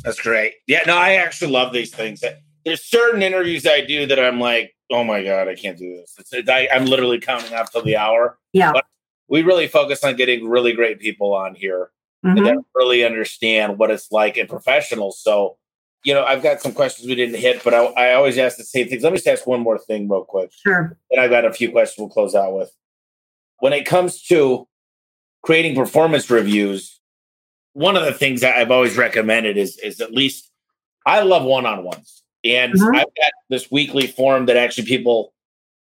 That's 0.04 0.20
great. 0.20 0.54
Yeah, 0.66 0.82
no, 0.86 0.96
I 0.96 1.14
actually 1.14 1.50
love 1.50 1.72
these 1.72 1.92
things. 1.92 2.22
There's 2.64 2.84
certain 2.84 3.22
interviews 3.22 3.66
I 3.66 3.80
do 3.80 4.06
that 4.06 4.20
I'm 4.20 4.38
like, 4.38 4.74
oh 4.92 5.04
my 5.04 5.24
god, 5.24 5.48
I 5.48 5.54
can't 5.54 5.78
do 5.78 5.96
this. 5.96 6.14
It's, 6.18 6.48
I, 6.48 6.68
am 6.70 6.86
literally 6.86 7.18
counting 7.18 7.54
up 7.54 7.72
till 7.72 7.82
the 7.82 7.96
hour. 7.96 8.38
Yeah. 8.52 8.72
But 8.72 8.84
we 9.28 9.42
really 9.42 9.66
focus 9.66 10.04
on 10.04 10.16
getting 10.16 10.48
really 10.48 10.72
great 10.72 11.00
people 11.00 11.32
on 11.32 11.54
here 11.54 11.90
mm-hmm. 12.24 12.44
that 12.44 12.58
really 12.74 13.04
understand 13.04 13.78
what 13.78 13.90
it's 13.90 14.12
like 14.12 14.36
in 14.36 14.46
professionals. 14.46 15.20
So, 15.20 15.56
you 16.04 16.14
know, 16.14 16.24
I've 16.24 16.42
got 16.42 16.60
some 16.60 16.72
questions 16.72 17.08
we 17.08 17.14
didn't 17.14 17.36
hit, 17.36 17.64
but 17.64 17.74
I, 17.74 17.84
I 17.84 18.14
always 18.14 18.38
ask 18.38 18.56
the 18.56 18.64
same 18.64 18.88
things. 18.88 19.02
Let 19.02 19.12
me 19.12 19.18
just 19.18 19.28
ask 19.28 19.46
one 19.46 19.60
more 19.60 19.78
thing 19.78 20.08
real 20.08 20.24
quick. 20.24 20.50
Sure. 20.62 20.96
And 21.10 21.20
I've 21.20 21.30
got 21.30 21.44
a 21.44 21.52
few 21.52 21.70
questions 21.70 21.98
we'll 21.98 22.10
close 22.10 22.34
out 22.34 22.54
with. 22.54 22.70
When 23.58 23.72
it 23.72 23.86
comes 23.86 24.22
to 24.24 24.68
creating 25.42 25.76
performance 25.76 26.28
reviews, 26.28 27.00
one 27.72 27.96
of 27.96 28.04
the 28.04 28.12
things 28.12 28.40
that 28.42 28.56
I've 28.56 28.70
always 28.70 28.96
recommended 28.96 29.56
is 29.56 29.78
is 29.78 30.00
at 30.00 30.12
least 30.12 30.50
I 31.06 31.20
love 31.22 31.44
one-on-ones. 31.44 32.21
And 32.44 32.74
mm-hmm. 32.74 32.96
I've 32.96 33.04
got 33.04 33.32
this 33.50 33.70
weekly 33.70 34.06
form 34.06 34.46
that 34.46 34.56
actually 34.56 34.86
people, 34.86 35.32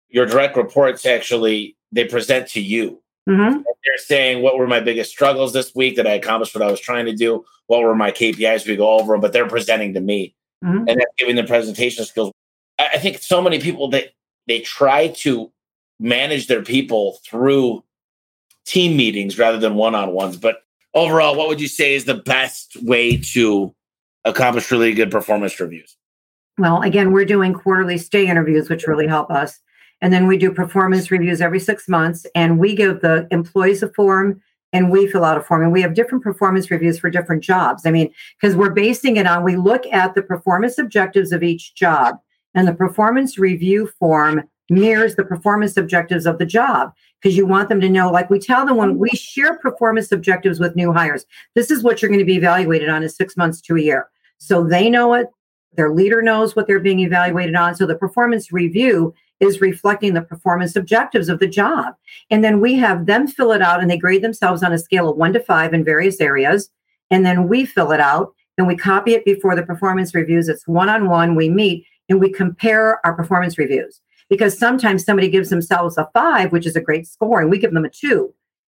your 0.10 0.26
direct 0.26 0.58
reports 0.58 1.06
actually, 1.06 1.76
they 1.92 2.06
present 2.06 2.48
to 2.50 2.62
you. 2.62 3.02
Mm-hmm. 3.30 3.62
They're 3.62 3.98
saying, 3.98 4.42
what 4.42 4.58
were 4.58 4.68
my 4.68 4.80
biggest 4.80 5.12
struggles 5.12 5.54
this 5.54 5.76
week? 5.76 5.98
that 5.98 6.08
I 6.08 6.14
accomplished 6.14 6.56
what 6.56 6.64
I 6.64 6.72
was 6.72 6.80
trying 6.80 7.06
to 7.06 7.16
do? 7.16 7.46
What 7.68 7.84
were 7.84 7.96
my 7.96 8.12
KPIs? 8.12 8.68
We 8.68 8.76
go 8.76 9.00
over 9.00 9.14
them, 9.14 9.22
but 9.22 9.34
they're 9.34 9.48
presenting 9.48 9.94
to 9.94 10.02
me 10.02 10.34
mm-hmm. 10.64 10.78
and 10.88 11.00
that's 11.00 11.14
giving 11.18 11.36
them 11.36 11.46
presentation 11.46 12.06
skills. 12.06 12.32
I 12.80 12.98
think 12.98 13.20
so 13.20 13.42
many 13.42 13.60
people 13.60 13.90
that 13.90 14.10
they 14.48 14.62
try 14.62 15.10
to 15.20 15.52
manage 16.00 16.48
their 16.48 16.62
people 16.62 17.20
through 17.28 17.84
team 18.66 18.96
meetings 18.96 19.40
rather 19.40 19.58
than 19.58 19.76
one 19.76 19.96
on 19.96 20.12
ones. 20.12 20.38
But 20.38 20.58
overall, 20.94 21.36
what 21.36 21.48
would 21.48 21.62
you 21.62 21.68
say 21.68 21.96
is 21.96 22.06
the 22.06 22.16
best 22.16 22.78
way 22.84 23.18
to 23.34 23.74
accomplish 24.26 24.72
really 24.72 24.94
good 24.94 25.10
performance 25.10 25.60
reviews? 25.60 25.98
Well, 26.58 26.82
again, 26.82 27.12
we're 27.12 27.26
doing 27.26 27.54
quarterly 27.54 27.98
stay 27.98 28.28
interviews, 28.28 28.70
which 28.70 28.88
really 28.88 29.08
help 29.08 29.30
us. 29.30 29.60
And 30.02 30.14
then 30.14 30.28
we 30.28 30.38
do 30.38 30.52
performance 30.52 31.12
reviews 31.12 31.42
every 31.42 31.60
six 31.60 31.88
months, 31.88 32.26
and 32.36 32.60
we 32.60 32.76
give 32.76 33.02
the 33.02 33.28
employees 33.32 33.84
a 33.84 33.90
form 33.94 34.42
and 34.74 34.92
we 34.92 35.08
fill 35.08 35.24
out 35.24 35.38
a 35.38 35.42
form. 35.42 35.64
And 35.64 35.72
we 35.72 35.82
have 35.82 35.94
different 35.94 36.24
performance 36.24 36.70
reviews 36.70 37.00
for 37.00 37.10
different 37.10 37.42
jobs. 37.42 37.86
I 37.86 37.92
mean, 37.92 38.14
because 38.40 38.56
we're 38.56 38.72
basing 38.72 39.16
it 39.18 39.26
on, 39.26 39.44
we 39.44 39.56
look 39.56 39.86
at 39.88 40.14
the 40.14 40.22
performance 40.22 40.78
objectives 40.78 41.32
of 41.32 41.42
each 41.42 41.74
job, 41.76 42.18
and 42.54 42.68
the 42.68 42.74
performance 42.74 43.38
review 43.38 43.90
form 44.00 44.44
mirrors 44.70 45.16
the 45.16 45.24
performance 45.24 45.78
objectives 45.78 46.26
of 46.26 46.38
the 46.38 46.46
job 46.46 46.92
because 47.22 47.38
you 47.38 47.46
want 47.46 47.70
them 47.70 47.80
to 47.80 47.90
know 47.90 48.12
like 48.12 48.30
we 48.30 48.38
tell 48.38 48.66
them 48.66 48.76
when 48.76 48.98
we 48.98 49.10
share 49.12 49.58
performance 49.60 50.12
objectives 50.12 50.60
with 50.60 50.76
new 50.76 50.92
hires 50.92 51.26
this 51.56 51.72
is 51.72 51.84
what 51.84 52.02
you're 52.02 52.10
going 52.10 52.20
to 52.20 52.26
be 52.26 52.36
evaluated 52.36 52.90
on 52.90 53.02
in 53.02 53.08
six 53.08 53.38
months 53.38 53.62
to 53.62 53.78
a 53.78 53.82
year 53.82 54.10
so 54.40 54.64
they 54.64 54.90
know 54.90 55.14
it 55.14 55.28
their 55.78 55.94
leader 55.94 56.22
knows 56.22 56.56
what 56.56 56.68
they're 56.68 56.80
being 56.80 57.00
evaluated 57.00 57.56
on. 57.56 57.76
So 57.76 57.86
the 57.86 57.96
performance 57.96 58.52
review 58.52 59.14
is 59.40 59.62
reflecting 59.62 60.14
the 60.14 60.22
performance 60.22 60.76
objectives 60.76 61.30
of 61.30 61.40
the 61.40 61.48
job. 61.48 61.94
And 62.30 62.44
then 62.44 62.60
we 62.60 62.74
have 62.76 63.06
them 63.06 63.28
fill 63.28 63.52
it 63.52 63.62
out 63.62 63.82
and 63.82 63.90
they 63.90 63.98
grade 63.98 64.24
themselves 64.24 64.64
on 64.64 64.74
a 64.74 64.80
scale 64.80 65.10
of 65.10 65.18
one 65.18 65.34
to 65.34 65.40
five 65.40 65.74
in 65.74 65.86
various 65.86 66.20
areas. 66.20 66.70
And 67.12 67.26
then 67.26 67.48
we 67.48 67.64
fill 67.64 67.92
it 67.92 68.00
out 68.00 68.34
and 68.58 68.68
we 68.68 68.76
copy 68.76 69.14
it 69.14 69.24
before 69.24 69.56
the 69.56 69.64
performance 69.64 70.16
reviews. 70.16 70.50
It's 70.50 70.68
one-on-one 70.68 71.36
we 71.36 71.50
meet 71.50 71.86
and 72.10 72.20
we 72.20 72.32
compare 72.32 73.00
our 73.06 73.14
performance 73.14 73.58
reviews. 73.58 74.02
Because 74.30 74.58
sometimes 74.58 75.06
somebody 75.06 75.30
gives 75.30 75.50
themselves 75.50 75.98
a 75.98 76.10
five, 76.14 76.52
which 76.52 76.66
is 76.66 76.76
a 76.76 76.82
great 76.82 77.08
score, 77.08 77.40
and 77.40 77.50
we 77.50 77.60
give 77.60 77.74
them 77.74 77.86
a 77.86 77.90
two. 77.90 78.34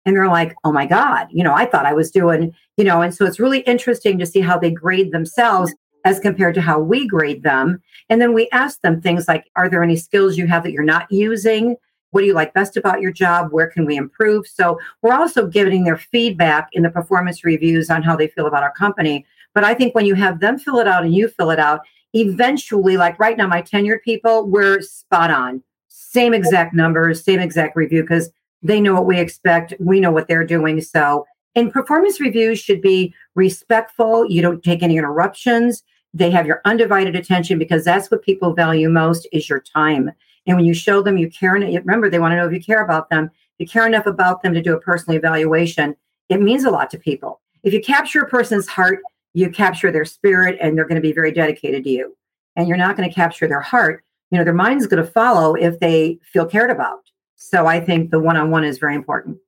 And 0.07 0.15
they're 0.15 0.29
like, 0.29 0.55
oh 0.63 0.71
my 0.71 0.87
God, 0.87 1.27
you 1.31 1.43
know, 1.43 1.53
I 1.53 1.67
thought 1.67 1.87
I 1.87 1.93
was 1.93 2.13
doing, 2.13 2.55
you 2.77 2.85
know, 2.85 3.03
and 3.03 3.13
so 3.13 3.27
it's 3.27 3.41
really 3.41 3.61
interesting 3.61 4.17
to 4.19 4.27
see 4.27 4.41
how 4.41 4.59
they 4.59 4.71
grade 4.71 5.11
themselves 5.11 5.75
as 6.05 6.21
compared 6.21 6.55
to 6.55 6.61
how 6.61 6.81
we 6.81 7.07
grade 7.07 7.43
them. 7.43 7.83
And 8.09 8.21
then 8.21 8.33
we 8.33 8.49
ask 8.53 8.81
them 8.81 9.01
things 9.01 9.29
like, 9.29 9.45
are 9.57 9.69
there 9.69 9.83
any 9.83 9.97
skills 9.97 10.37
you 10.37 10.47
have 10.47 10.63
that 10.63 10.73
you're 10.73 10.83
not 10.83 11.11
using? 11.11 11.77
What 12.11 12.23
do 12.23 12.27
you 12.27 12.35
like 12.35 12.55
best 12.55 12.77
about 12.77 13.01
your 13.01 13.13
job? 13.13 13.53
Where 13.53 13.69
can 13.69 13.87
we 13.87 13.97
improve? 13.97 14.47
So 14.47 14.79
we're 15.03 15.15
also 15.15 15.47
giving 15.47 15.85
their 15.85 15.99
feedback 15.99 16.69
in 16.73 16.83
the 16.83 16.91
performance 16.91 17.45
reviews 17.45 17.89
on 17.89 18.03
how 18.03 18.17
they 18.17 18.29
feel 18.29 18.47
about 18.47 18.63
our 18.63 18.73
company. 18.73 19.25
But 19.55 19.65
I 19.65 19.75
think 19.75 19.95
when 19.95 20.07
you 20.07 20.15
have 20.15 20.41
them 20.41 20.59
fill 20.59 20.79
it 20.79 20.89
out 20.89 21.05
and 21.05 21.15
you 21.15 21.29
fill 21.29 21.51
it 21.51 21.59
out, 21.59 21.81
eventually, 22.13 22.97
like 22.97 23.19
right 23.21 23.37
now, 23.37 23.47
my 23.47 23.63
tenured 23.63 24.03
people, 24.03 24.47
we're 24.47 24.81
spot 24.81 25.31
on. 25.31 25.63
Same 25.89 26.35
exact 26.35 26.75
numbers, 26.75 27.23
same 27.23 27.39
exact 27.39 27.77
review, 27.77 28.03
because 28.03 28.31
they 28.63 28.81
know 28.81 28.95
what 28.95 29.07
we 29.07 29.19
expect. 29.19 29.75
We 29.79 30.01
know 30.01 30.11
what 30.11 30.27
they're 30.27 30.47
doing. 30.47 30.81
So, 30.81 31.27
and 31.55 31.73
performance 31.73 32.21
reviews 32.21 32.59
should 32.59 32.83
be 32.83 33.15
respectful. 33.35 34.29
You 34.31 34.43
don't 34.43 34.63
take 34.63 34.83
any 34.83 34.97
interruptions. 34.97 35.83
They 36.13 36.31
have 36.31 36.47
your 36.47 36.61
undivided 36.65 37.15
attention 37.15 37.59
because 37.59 37.85
that's 37.85 38.11
what 38.11 38.23
people 38.23 38.55
value 38.55 38.89
most 38.89 39.29
is 39.33 39.49
your 39.49 39.61
time. 39.61 40.11
And 40.47 40.57
when 40.57 40.67
you 40.67 40.75
show 40.75 41.03
them 41.03 41.19
you 41.19 41.31
care, 41.31 41.53
remember, 41.53 42.11
they 42.11 42.19
want 42.19 42.33
to 42.33 42.37
know 42.37 42.47
if 42.47 42.53
you 42.53 42.63
care 42.63 42.83
about 42.83 43.11
them. 43.11 43.31
If 43.59 43.61
you 43.61 43.67
care 43.67 43.87
enough 43.87 44.07
about 44.07 44.43
them 44.43 44.55
to 44.55 44.63
do 44.63 44.75
a 44.75 44.81
personal 44.81 45.19
evaluation, 45.19 45.95
it 46.29 46.41
means 46.41 46.65
a 46.65 46.71
lot 46.71 46.91
to 46.91 46.99
people. 46.99 47.41
If 47.63 47.73
you 47.73 47.81
capture 47.81 48.23
a 48.23 48.29
person's 48.29 48.67
heart, 48.67 49.01
you 49.35 49.51
capture 49.51 49.93
their 49.93 50.05
spirit 50.05 50.59
and 50.61 50.77
they're 50.77 50.89
going 50.89 50.97
to 50.97 51.03
be 51.03 51.13
very 51.13 51.31
dedicated 51.31 51.85
to 51.85 51.91
you. 51.91 52.17
And 52.57 52.67
you're 52.67 52.77
not 52.77 52.97
going 52.97 53.09
to 53.09 53.15
capture 53.15 53.47
their 53.47 53.61
heart. 53.61 54.03
You 54.31 54.39
know, 54.39 54.45
their 54.45 54.55
mind's 54.55 54.87
going 54.87 55.05
to 55.05 55.11
follow 55.11 55.55
if 55.55 55.79
they 55.79 56.19
feel 56.23 56.47
cared 56.47 56.71
about. 56.71 57.01
So 57.37 57.67
I 57.67 57.81
think 57.81 58.11
the 58.11 58.21
one 58.21 58.37
on 58.37 58.51
one 58.51 58.65
is 58.65 58.79
very 58.79 58.95
important. 58.95 59.39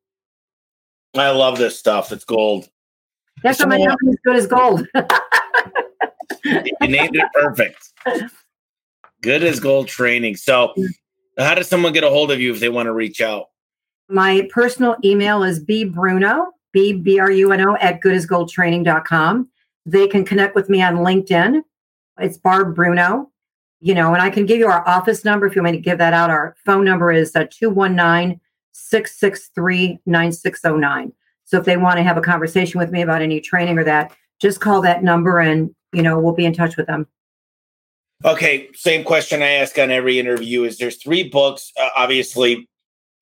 I 1.14 1.30
love 1.30 1.58
this 1.58 1.78
stuff. 1.78 2.12
It's 2.12 2.24
gold. 2.24 2.68
That's 3.42 3.60
why 3.60 3.66
my 3.66 3.76
as 3.78 4.16
good 4.24 4.36
as 4.36 4.46
gold. 4.46 4.86
you 6.44 6.88
named 6.88 7.16
it 7.16 7.24
perfect. 7.34 7.92
Good 9.20 9.44
as 9.44 9.60
gold 9.60 9.88
training. 9.88 10.36
So, 10.36 10.74
how 11.38 11.54
does 11.54 11.68
someone 11.68 11.92
get 11.92 12.04
a 12.04 12.10
hold 12.10 12.30
of 12.30 12.40
you 12.40 12.52
if 12.52 12.60
they 12.60 12.68
want 12.68 12.86
to 12.86 12.92
reach 12.92 13.20
out? 13.20 13.46
My 14.08 14.48
personal 14.52 14.96
email 15.04 15.42
is 15.42 15.64
bbruno, 15.64 16.46
B 16.72 16.92
B 16.92 17.18
R 17.18 17.30
U 17.30 17.52
N 17.52 17.60
O, 17.66 17.76
at 17.76 18.00
goodasgoldtraining.com. 18.00 19.48
They 19.86 20.06
can 20.06 20.24
connect 20.24 20.54
with 20.54 20.68
me 20.68 20.82
on 20.82 20.96
LinkedIn. 20.96 21.62
It's 22.18 22.36
Barb 22.36 22.74
Bruno, 22.74 23.30
you 23.80 23.94
know, 23.94 24.12
and 24.12 24.22
I 24.22 24.30
can 24.30 24.46
give 24.46 24.58
you 24.58 24.66
our 24.66 24.86
office 24.86 25.24
number 25.24 25.46
if 25.46 25.56
you 25.56 25.62
want 25.62 25.72
me 25.72 25.78
to 25.78 25.82
give 25.82 25.98
that 25.98 26.12
out. 26.12 26.30
Our 26.30 26.54
phone 26.64 26.84
number 26.84 27.10
is 27.10 27.34
uh, 27.34 27.46
219 27.50 28.40
663 28.72 30.00
9609. 30.06 31.12
So 31.52 31.58
if 31.58 31.66
they 31.66 31.76
want 31.76 31.98
to 31.98 32.02
have 32.02 32.16
a 32.16 32.22
conversation 32.22 32.80
with 32.80 32.90
me 32.90 33.02
about 33.02 33.20
any 33.20 33.38
training 33.38 33.78
or 33.78 33.84
that, 33.84 34.16
just 34.40 34.62
call 34.62 34.80
that 34.80 35.04
number 35.04 35.38
and, 35.38 35.70
you 35.92 36.00
know, 36.00 36.18
we'll 36.18 36.32
be 36.32 36.46
in 36.46 36.54
touch 36.54 36.78
with 36.78 36.86
them. 36.86 37.06
Okay, 38.24 38.70
same 38.72 39.04
question 39.04 39.42
I 39.42 39.50
ask 39.50 39.78
on 39.78 39.90
every 39.90 40.18
interview 40.18 40.64
is 40.64 40.78
there's 40.78 40.96
three 40.96 41.28
books. 41.28 41.70
Uh, 41.78 41.90
obviously, 41.94 42.66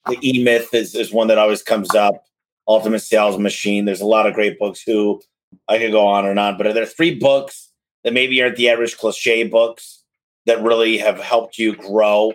the 0.06 0.16
E 0.22 0.44
Myth 0.44 0.72
is, 0.72 0.94
is 0.94 1.12
one 1.12 1.26
that 1.26 1.38
always 1.38 1.60
comes 1.60 1.92
up. 1.96 2.22
Ultimate 2.68 3.00
Sales 3.00 3.36
Machine. 3.36 3.84
There's 3.84 4.00
a 4.00 4.06
lot 4.06 4.28
of 4.28 4.34
great 4.34 4.60
books 4.60 4.80
who 4.80 5.20
I 5.66 5.78
could 5.78 5.90
go 5.90 6.06
on 6.06 6.24
and 6.24 6.38
on, 6.38 6.56
but 6.56 6.68
are 6.68 6.72
there 6.72 6.86
three 6.86 7.16
books 7.16 7.72
that 8.04 8.12
maybe 8.12 8.40
aren't 8.40 8.54
the 8.54 8.68
average 8.68 8.96
cliche 8.96 9.42
books 9.42 10.04
that 10.46 10.62
really 10.62 10.98
have 10.98 11.18
helped 11.18 11.58
you 11.58 11.74
grow? 11.74 12.32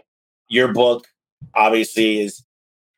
Your 0.49 0.73
book, 0.73 1.07
obviously, 1.55 2.19
is 2.19 2.43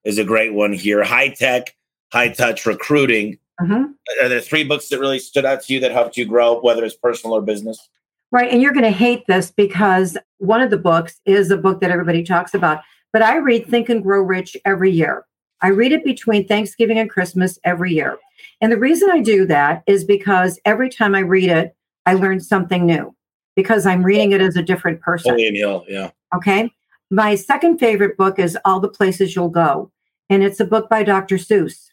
is 0.04 0.18
a 0.18 0.24
great 0.24 0.56
one 0.56 0.74
here. 0.74 1.04
High 1.04 1.30
tech, 1.30 1.76
high 2.12 2.30
touch 2.30 2.66
recruiting. 2.66 3.38
Mm-hmm. 3.62 3.92
Are 4.24 4.30
there 4.30 4.42
three 4.42 4.64
books 4.64 4.90
that 4.90 5.00
really 5.00 5.20
stood 5.20 5.46
out 5.46 5.64
to 5.64 5.74
you 5.74 5.80
that 5.80 5.92
helped 5.92 6.18
you 6.18 6.26
grow, 6.26 6.60
whether 6.60 6.84
it's 6.86 6.96
personal 6.96 7.36
or 7.36 7.42
business? 7.42 7.90
Right. 8.32 8.52
And 8.52 8.62
you're 8.62 8.74
going 8.74 8.84
to 8.84 8.92
hate 8.92 9.26
this 9.28 9.52
because 9.52 10.18
one 10.38 10.62
of 10.62 10.70
the 10.70 10.78
books 10.78 11.20
is 11.26 11.50
a 11.50 11.58
book 11.58 11.82
that 11.82 11.92
everybody 11.92 12.24
talks 12.24 12.54
about. 12.54 12.82
But 13.14 13.22
I 13.22 13.38
read 13.38 13.68
Think 13.68 13.90
and 13.90 14.04
Grow 14.04 14.22
Rich 14.22 14.58
every 14.66 14.92
year. 14.92 15.26
I 15.62 15.70
read 15.70 15.92
it 15.92 16.04
between 16.04 16.48
Thanksgiving 16.48 17.00
and 17.00 17.10
Christmas 17.10 17.58
every 17.64 17.94
year. 17.94 18.18
And 18.62 18.72
the 18.72 18.78
reason 18.78 19.10
I 19.10 19.22
do 19.22 19.46
that 19.46 19.84
is 19.88 20.04
because 20.04 20.60
every 20.66 20.90
time 20.90 21.16
I 21.16 21.20
read 21.20 21.50
it, 21.50 21.76
I 22.06 22.14
learn 22.14 22.40
something 22.40 22.86
new 22.86 23.16
because 23.56 23.86
I'm 23.86 24.04
reading 24.04 24.34
it 24.34 24.42
as 24.42 24.56
a 24.56 24.62
different 24.62 25.02
person. 25.02 25.32
Napoleon 25.32 25.56
Hill, 25.56 25.86
yeah. 25.88 26.12
Okay. 26.36 26.72
My 27.10 27.36
second 27.36 27.80
favorite 27.80 28.18
book 28.18 28.38
is 28.38 28.58
All 28.66 28.80
the 28.80 28.90
Places 28.90 29.36
You'll 29.36 29.50
Go. 29.50 29.92
And 30.30 30.44
it's 30.44 30.60
a 30.60 30.66
book 30.66 30.90
by 30.90 31.04
Dr. 31.04 31.38
Seuss. 31.38 31.90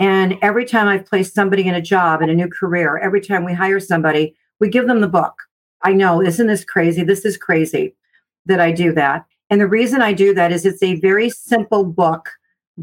And 0.00 0.38
every 0.42 0.64
time 0.64 0.88
I've 0.88 1.06
placed 1.06 1.34
somebody 1.34 1.68
in 1.68 1.74
a 1.74 1.80
job, 1.80 2.22
in 2.22 2.30
a 2.30 2.34
new 2.34 2.48
career, 2.48 2.98
every 2.98 3.20
time 3.20 3.44
we 3.44 3.52
hire 3.52 3.78
somebody, 3.78 4.34
we 4.58 4.68
give 4.68 4.88
them 4.88 5.00
the 5.00 5.08
book. 5.08 5.34
I 5.82 5.92
know, 5.92 6.20
isn't 6.20 6.46
this 6.46 6.64
crazy? 6.64 7.04
This 7.04 7.24
is 7.24 7.36
crazy 7.36 7.94
that 8.46 8.60
I 8.60 8.72
do 8.72 8.92
that. 8.94 9.26
And 9.50 9.60
the 9.60 9.68
reason 9.68 10.02
I 10.02 10.12
do 10.12 10.34
that 10.34 10.50
is 10.50 10.66
it's 10.66 10.82
a 10.82 10.98
very 11.00 11.30
simple 11.30 11.84
book 11.84 12.30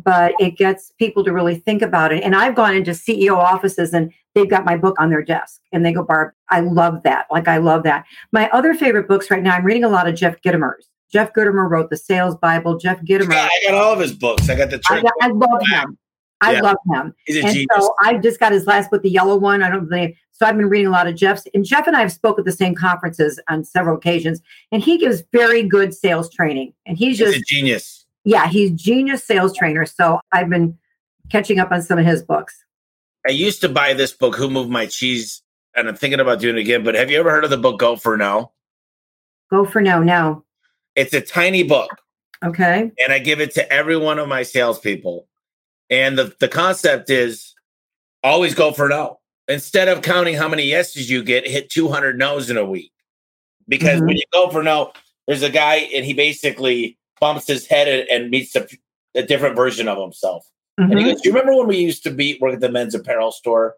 but 0.04 0.34
it 0.40 0.58
gets 0.58 0.92
people 1.00 1.24
to 1.24 1.34
really 1.34 1.56
think 1.56 1.82
about 1.82 2.14
it. 2.14 2.24
And 2.24 2.36
I've 2.36 2.56
gone 2.56 2.76
into 2.76 2.92
CEO 2.92 3.36
offices 3.36 3.94
and 3.94 4.14
they've 4.36 4.50
got 4.50 4.64
my 4.64 4.78
book 4.78 4.96
on 5.00 5.10
their 5.10 5.24
desk 5.24 5.60
and 5.72 5.86
they 5.86 5.92
go, 5.92 6.04
Barb, 6.04 6.34
I 6.50 6.60
love 6.60 7.02
that. 7.04 7.26
Like, 7.32 7.48
I 7.48 7.58
love 7.58 7.84
that. 7.84 8.06
My 8.32 8.50
other 8.52 8.74
favorite 8.74 9.08
books 9.08 9.32
right 9.32 9.42
now, 9.42 9.56
I'm 9.56 9.66
reading 9.66 9.84
a 9.84 9.90
lot 9.90 10.08
of 10.08 10.16
Jeff 10.16 10.40
Gitomer's. 10.42 10.88
Jeff 11.12 11.34
Gitomer 11.34 11.70
wrote 11.70 11.90
the 11.90 11.98
Sales 11.98 12.36
Bible. 12.36 12.78
Jeff. 12.78 13.00
Yeah, 13.08 13.18
I 13.20 13.72
got 13.72 13.74
all 13.74 13.94
of 13.94 14.00
his 14.00 14.14
books. 14.14 14.50
I 14.50 14.56
got 14.56 14.70
the. 14.70 14.82
I, 14.90 15.02
got, 15.02 15.14
I 15.22 15.30
love 15.30 15.66
him. 15.68 15.98
I 16.42 16.54
yeah. 16.54 16.62
love 16.62 16.78
him. 16.92 17.14
He's 17.26 17.38
a 17.38 17.46
and 17.46 17.54
genius. 17.54 17.68
so 17.78 17.96
I 18.02 18.18
just 18.18 18.40
got 18.40 18.52
his 18.52 18.68
last 18.68 18.92
book, 18.92 19.02
the 19.02 19.10
yellow 19.10 19.38
one. 19.38 19.64
I 19.64 19.70
don't 19.70 19.90
know. 19.90 20.08
So 20.32 20.46
I've 20.46 20.56
been 20.56 20.70
reading 20.70 20.88
a 20.88 20.92
lot 20.92 21.08
of 21.08 21.16
Jeff's. 21.16 21.48
And 21.56 21.66
Jeff 21.66 21.88
and 21.88 21.96
I 21.96 22.02
have 22.02 22.12
spoke 22.12 22.38
at 22.38 22.46
the 22.46 22.52
same 22.52 22.76
conferences 22.76 23.40
on 23.50 23.64
several 23.64 23.98
occasions. 23.98 24.40
And 24.72 24.84
he 24.84 25.00
gives 25.00 25.24
very 25.32 25.64
good 25.64 25.96
sales 25.96 26.30
training. 26.30 26.74
And 26.86 26.96
he's, 26.96 27.18
he's 27.18 27.28
just 27.28 27.38
a 27.38 27.44
genius 27.48 27.98
yeah, 28.28 28.50
he's 28.50 28.72
genius 28.72 29.24
sales 29.24 29.56
trainer. 29.56 29.86
So 29.86 30.20
I've 30.34 30.50
been 30.50 30.78
catching 31.30 31.60
up 31.60 31.72
on 31.72 31.82
some 31.82 31.98
of 31.98 32.06
his 32.06 32.22
books. 32.22 32.62
I 33.26 33.32
used 33.32 33.62
to 33.62 33.70
buy 33.70 33.94
this 33.94 34.12
book, 34.12 34.36
Who 34.36 34.50
Moved 34.50 34.70
My 34.70 34.86
Cheese, 34.86 35.42
and 35.76 35.88
I'm 35.88 35.96
thinking 35.96 36.20
about 36.20 36.42
doing 36.42 36.58
it 36.58 36.60
again. 36.60 36.84
But 36.84 36.96
have 36.96 37.10
you 37.10 37.18
ever 37.22 37.32
heard 37.32 37.46
of 37.46 37.50
the 37.50 37.58
book 37.58 37.80
Go 37.80 37.96
for 37.96 38.18
No? 38.18 38.52
Go 39.50 39.64
for 39.64 39.80
No, 39.80 40.04
no. 40.04 40.44
It's 40.96 41.14
a 41.14 41.22
tiny 41.22 41.64
book. 41.64 41.90
Okay. 42.44 42.92
And 43.00 43.14
I 43.14 43.20
give 43.20 43.40
it 43.40 43.54
to 43.54 43.72
every 43.72 43.96
one 43.96 44.20
of 44.20 44.28
my 44.28 44.44
salespeople. 44.44 45.26
And 45.90 46.18
the, 46.18 46.36
the 46.40 46.48
concept 46.48 47.10
is 47.10 47.56
always 48.24 48.54
go 48.54 48.72
for 48.72 48.90
no. 48.90 49.20
Instead 49.48 49.88
of 49.88 50.02
counting 50.02 50.36
how 50.36 50.50
many 50.50 50.64
yeses 50.64 51.10
you 51.10 51.24
get, 51.24 51.48
hit 51.48 51.70
200 51.70 52.18
no's 52.18 52.50
in 52.50 52.58
a 52.58 52.66
week. 52.66 52.92
Because 53.68 53.98
mm-hmm. 53.98 54.08
when 54.08 54.18
you 54.18 54.24
go 54.34 54.50
for 54.50 54.64
no, 54.64 54.92
there's 55.28 55.44
a 55.44 55.50
guy 55.50 55.76
and 55.94 56.06
he 56.06 56.14
basically 56.14 56.98
bumps 57.20 57.48
his 57.48 57.66
head 57.66 58.08
and, 58.10 58.30
meets 58.30 58.56
a, 58.56 58.68
a, 59.16 59.24
different 59.24 59.56
version 59.56 59.88
of 59.88 59.98
himself. 59.98 60.46
Mm-hmm. 60.80 60.92
And 60.92 61.00
he 61.00 61.06
mm-hmm. 61.06 61.14
goes, 61.14 61.22
Do 61.22 61.30
you 61.30 61.36
remember 61.36 61.58
when 61.58 61.68
we 61.68 61.78
used 61.78 62.04
to 62.04 62.12
be 62.12 62.38
work 62.42 62.56
at 62.56 62.60
the 62.60 62.70
men's 62.70 62.96
apparel 62.96 63.32
store? 63.32 63.76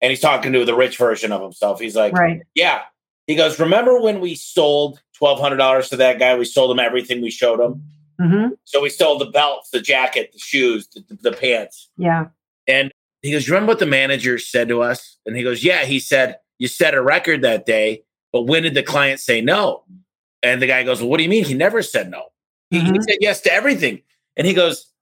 And 0.00 0.10
he's 0.10 0.20
talking 0.20 0.52
to 0.52 0.64
the 0.64 0.74
rich 0.74 0.96
version 0.96 1.32
of 1.32 1.42
himself. 1.42 1.80
He's 1.80 1.96
like, 1.96 2.12
right. 2.12 2.42
Yeah. 2.54 2.82
He 3.26 3.34
goes, 3.34 3.58
Remember 3.58 4.00
when 4.00 4.20
we 4.20 4.34
sold 4.36 5.00
$1,200 5.20 5.88
to 5.90 5.96
that 5.96 6.18
guy? 6.18 6.36
We 6.36 6.44
sold 6.44 6.70
him 6.70 6.78
everything 6.78 7.20
we 7.20 7.30
showed 7.30 7.60
him. 7.60 7.82
Mm-hmm. 8.20 8.54
So 8.64 8.82
we 8.82 8.90
sold 8.90 9.20
the 9.20 9.26
belts, 9.26 9.70
the 9.70 9.80
jacket, 9.80 10.32
the 10.32 10.38
shoes, 10.38 10.88
the, 10.88 11.04
the, 11.08 11.30
the 11.30 11.36
pants. 11.36 11.88
Yeah. 11.96 12.26
And 12.66 12.92
he 13.22 13.32
goes, 13.32 13.46
You 13.46 13.54
remember 13.54 13.70
what 13.70 13.78
the 13.78 13.86
manager 13.86 14.38
said 14.38 14.68
to 14.68 14.82
us? 14.82 15.18
And 15.26 15.36
he 15.36 15.42
goes, 15.42 15.62
Yeah. 15.62 15.84
He 15.84 15.98
said, 15.98 16.38
You 16.58 16.68
set 16.68 16.94
a 16.94 17.02
record 17.02 17.42
that 17.42 17.66
day, 17.66 18.02
but 18.32 18.42
when 18.42 18.64
did 18.64 18.74
the 18.74 18.82
client 18.82 19.20
say 19.20 19.40
no? 19.40 19.84
And 20.42 20.60
the 20.62 20.66
guy 20.66 20.82
goes, 20.82 21.00
Well, 21.00 21.10
what 21.10 21.18
do 21.18 21.22
you 21.22 21.28
mean? 21.28 21.44
He 21.44 21.54
never 21.54 21.82
said 21.82 22.10
no. 22.10 22.24
He, 22.70 22.80
mm-hmm. 22.80 22.94
he 22.94 23.02
said 23.02 23.18
yes 23.20 23.40
to 23.42 23.52
everything. 23.52 24.02
And 24.36 24.46
he 24.46 24.54
goes, 24.54 24.92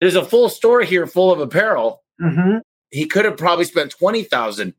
There's 0.00 0.16
a 0.16 0.24
full 0.24 0.48
store 0.48 0.82
here 0.82 1.06
full 1.06 1.32
of 1.32 1.40
apparel. 1.40 2.02
Mm-hmm. 2.20 2.58
He 2.90 3.06
could 3.06 3.24
have 3.24 3.36
probably 3.36 3.64
spent 3.64 3.94
20000 3.98 4.74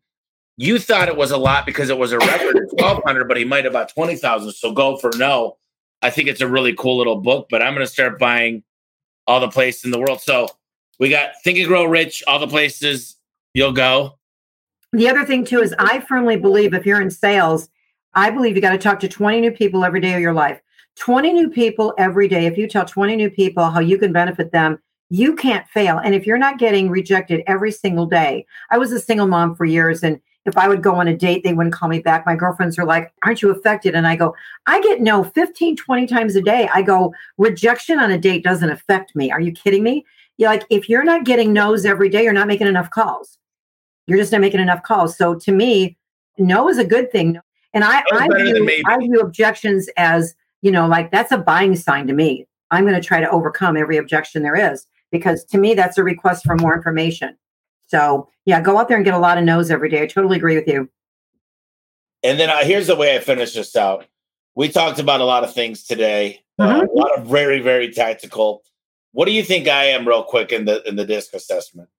You 0.57 0.79
thought 0.79 1.07
it 1.09 1.17
was 1.17 1.31
a 1.31 1.37
lot 1.37 1.65
because 1.65 1.89
it 1.89 1.97
was 1.97 2.11
a 2.11 2.19
record 2.19 2.57
of 2.57 2.71
1200 2.71 3.27
but 3.27 3.37
he 3.37 3.45
might 3.45 3.65
have 3.65 3.73
bought 3.73 3.93
20000 3.93 4.51
So 4.51 4.71
go 4.71 4.97
for 4.97 5.11
no. 5.17 5.57
I 6.03 6.09
think 6.09 6.27
it's 6.27 6.41
a 6.41 6.47
really 6.47 6.75
cool 6.75 6.97
little 6.97 7.15
book, 7.15 7.47
but 7.49 7.61
I'm 7.61 7.73
going 7.73 7.85
to 7.85 7.91
start 7.91 8.19
buying 8.19 8.63
all 9.25 9.39
the 9.39 9.47
places 9.47 9.85
in 9.85 9.91
the 9.91 9.99
world. 9.99 10.21
So 10.21 10.47
we 10.99 11.09
got 11.09 11.31
Think 11.43 11.57
and 11.57 11.67
Grow 11.67 11.85
Rich, 11.85 12.23
all 12.27 12.39
the 12.39 12.47
places 12.47 13.15
you'll 13.53 13.71
go. 13.71 14.17
The 14.91 15.09
other 15.09 15.25
thing 15.25 15.45
too 15.45 15.61
is 15.61 15.73
I 15.79 16.01
firmly 16.01 16.35
believe 16.35 16.73
if 16.73 16.85
you're 16.85 17.01
in 17.01 17.09
sales, 17.09 17.69
I 18.13 18.29
believe 18.29 18.55
you 18.55 18.61
got 18.61 18.73
to 18.73 18.77
talk 18.77 18.99
to 18.99 19.07
20 19.07 19.41
new 19.41 19.51
people 19.51 19.83
every 19.83 20.01
day 20.01 20.13
of 20.13 20.21
your 20.21 20.33
life. 20.33 20.61
20 20.97 21.33
new 21.33 21.49
people 21.49 21.93
every 21.97 22.27
day. 22.27 22.45
If 22.45 22.57
you 22.57 22.67
tell 22.67 22.85
20 22.85 23.15
new 23.15 23.29
people 23.29 23.71
how 23.71 23.79
you 23.79 23.97
can 23.97 24.13
benefit 24.13 24.51
them, 24.51 24.79
you 25.09 25.35
can't 25.35 25.67
fail. 25.69 25.97
And 25.97 26.13
if 26.13 26.27
you're 26.27 26.37
not 26.37 26.59
getting 26.59 26.89
rejected 26.89 27.41
every 27.47 27.71
single 27.71 28.05
day, 28.05 28.45
I 28.69 28.77
was 28.77 28.91
a 28.91 28.99
single 28.99 29.27
mom 29.27 29.55
for 29.55 29.65
years 29.65 30.03
and 30.03 30.19
if 30.45 30.57
I 30.57 30.67
would 30.67 30.83
go 30.83 30.95
on 30.95 31.07
a 31.07 31.15
date, 31.15 31.43
they 31.43 31.53
wouldn't 31.53 31.73
call 31.73 31.89
me 31.89 31.99
back. 31.99 32.25
My 32.25 32.35
girlfriends 32.35 32.77
are 32.77 32.85
like, 32.85 33.13
Aren't 33.23 33.41
you 33.41 33.49
affected? 33.49 33.95
And 33.95 34.07
I 34.07 34.15
go, 34.15 34.35
I 34.65 34.81
get 34.81 35.01
no 35.01 35.23
15, 35.23 35.75
20 35.75 36.07
times 36.07 36.35
a 36.35 36.41
day. 36.41 36.69
I 36.73 36.81
go, 36.81 37.13
Rejection 37.37 37.99
on 37.99 38.11
a 38.11 38.17
date 38.17 38.43
doesn't 38.43 38.69
affect 38.69 39.15
me. 39.15 39.31
Are 39.31 39.39
you 39.39 39.51
kidding 39.51 39.83
me? 39.83 40.05
You're 40.37 40.49
like, 40.49 40.65
if 40.69 40.89
you're 40.89 41.03
not 41.03 41.25
getting 41.25 41.53
no's 41.53 41.85
every 41.85 42.09
day, 42.09 42.23
you're 42.23 42.33
not 42.33 42.47
making 42.47 42.67
enough 42.67 42.89
calls. 42.89 43.37
You're 44.07 44.17
just 44.17 44.31
not 44.31 44.41
making 44.41 44.59
enough 44.59 44.83
calls. 44.83 45.17
So 45.17 45.35
to 45.35 45.51
me, 45.51 45.97
no 46.37 46.67
is 46.69 46.77
a 46.77 46.83
good 46.83 47.11
thing. 47.11 47.39
And 47.73 47.83
I, 47.83 48.03
I 48.11 48.27
view, 48.27 48.83
I 48.85 48.97
view 48.97 49.19
objections 49.19 49.89
as, 49.97 50.35
you 50.61 50.71
know, 50.71 50.87
like 50.87 51.11
that's 51.11 51.31
a 51.31 51.37
buying 51.37 51.75
sign 51.75 52.07
to 52.07 52.13
me. 52.13 52.47
I'm 52.71 52.85
going 52.85 52.99
to 52.99 53.07
try 53.07 53.19
to 53.19 53.29
overcome 53.29 53.77
every 53.77 53.97
objection 53.97 54.43
there 54.43 54.55
is 54.55 54.87
because 55.11 55.43
to 55.45 55.57
me, 55.57 55.75
that's 55.75 55.97
a 55.97 56.03
request 56.03 56.43
for 56.43 56.55
more 56.55 56.75
information. 56.75 57.37
So 57.93 58.27
yeah, 58.45 58.59
go 58.59 58.79
out 58.79 58.87
there 58.87 58.97
and 58.97 59.05
get 59.05 59.13
a 59.13 59.19
lot 59.19 59.37
of 59.37 59.43
no's 59.43 59.69
every 59.69 59.87
day. 59.87 60.01
I 60.01 60.07
totally 60.07 60.37
agree 60.37 60.55
with 60.55 60.67
you. 60.67 60.89
And 62.23 62.39
then 62.39 62.49
uh, 62.49 62.63
here's 62.63 62.87
the 62.87 62.95
way 62.95 63.15
I 63.15 63.19
finish 63.19 63.53
this 63.53 63.75
out. 63.75 64.07
We 64.55 64.69
talked 64.69 64.97
about 64.97 65.21
a 65.21 65.25
lot 65.25 65.43
of 65.43 65.53
things 65.53 65.83
today, 65.83 66.41
uh, 66.57 66.67
mm-hmm. 66.67 66.81
uh, 66.81 66.85
a 66.85 66.95
lot 66.95 67.17
of 67.17 67.27
very, 67.27 67.59
very 67.59 67.91
tactical. 67.91 68.63
What 69.11 69.25
do 69.25 69.31
you 69.31 69.43
think 69.43 69.67
I 69.67 69.85
am, 69.85 70.07
real 70.07 70.23
quick, 70.23 70.51
in 70.51 70.65
the 70.65 70.81
in 70.87 70.95
the 70.95 71.05
disc 71.05 71.35
assessment? 71.35 71.89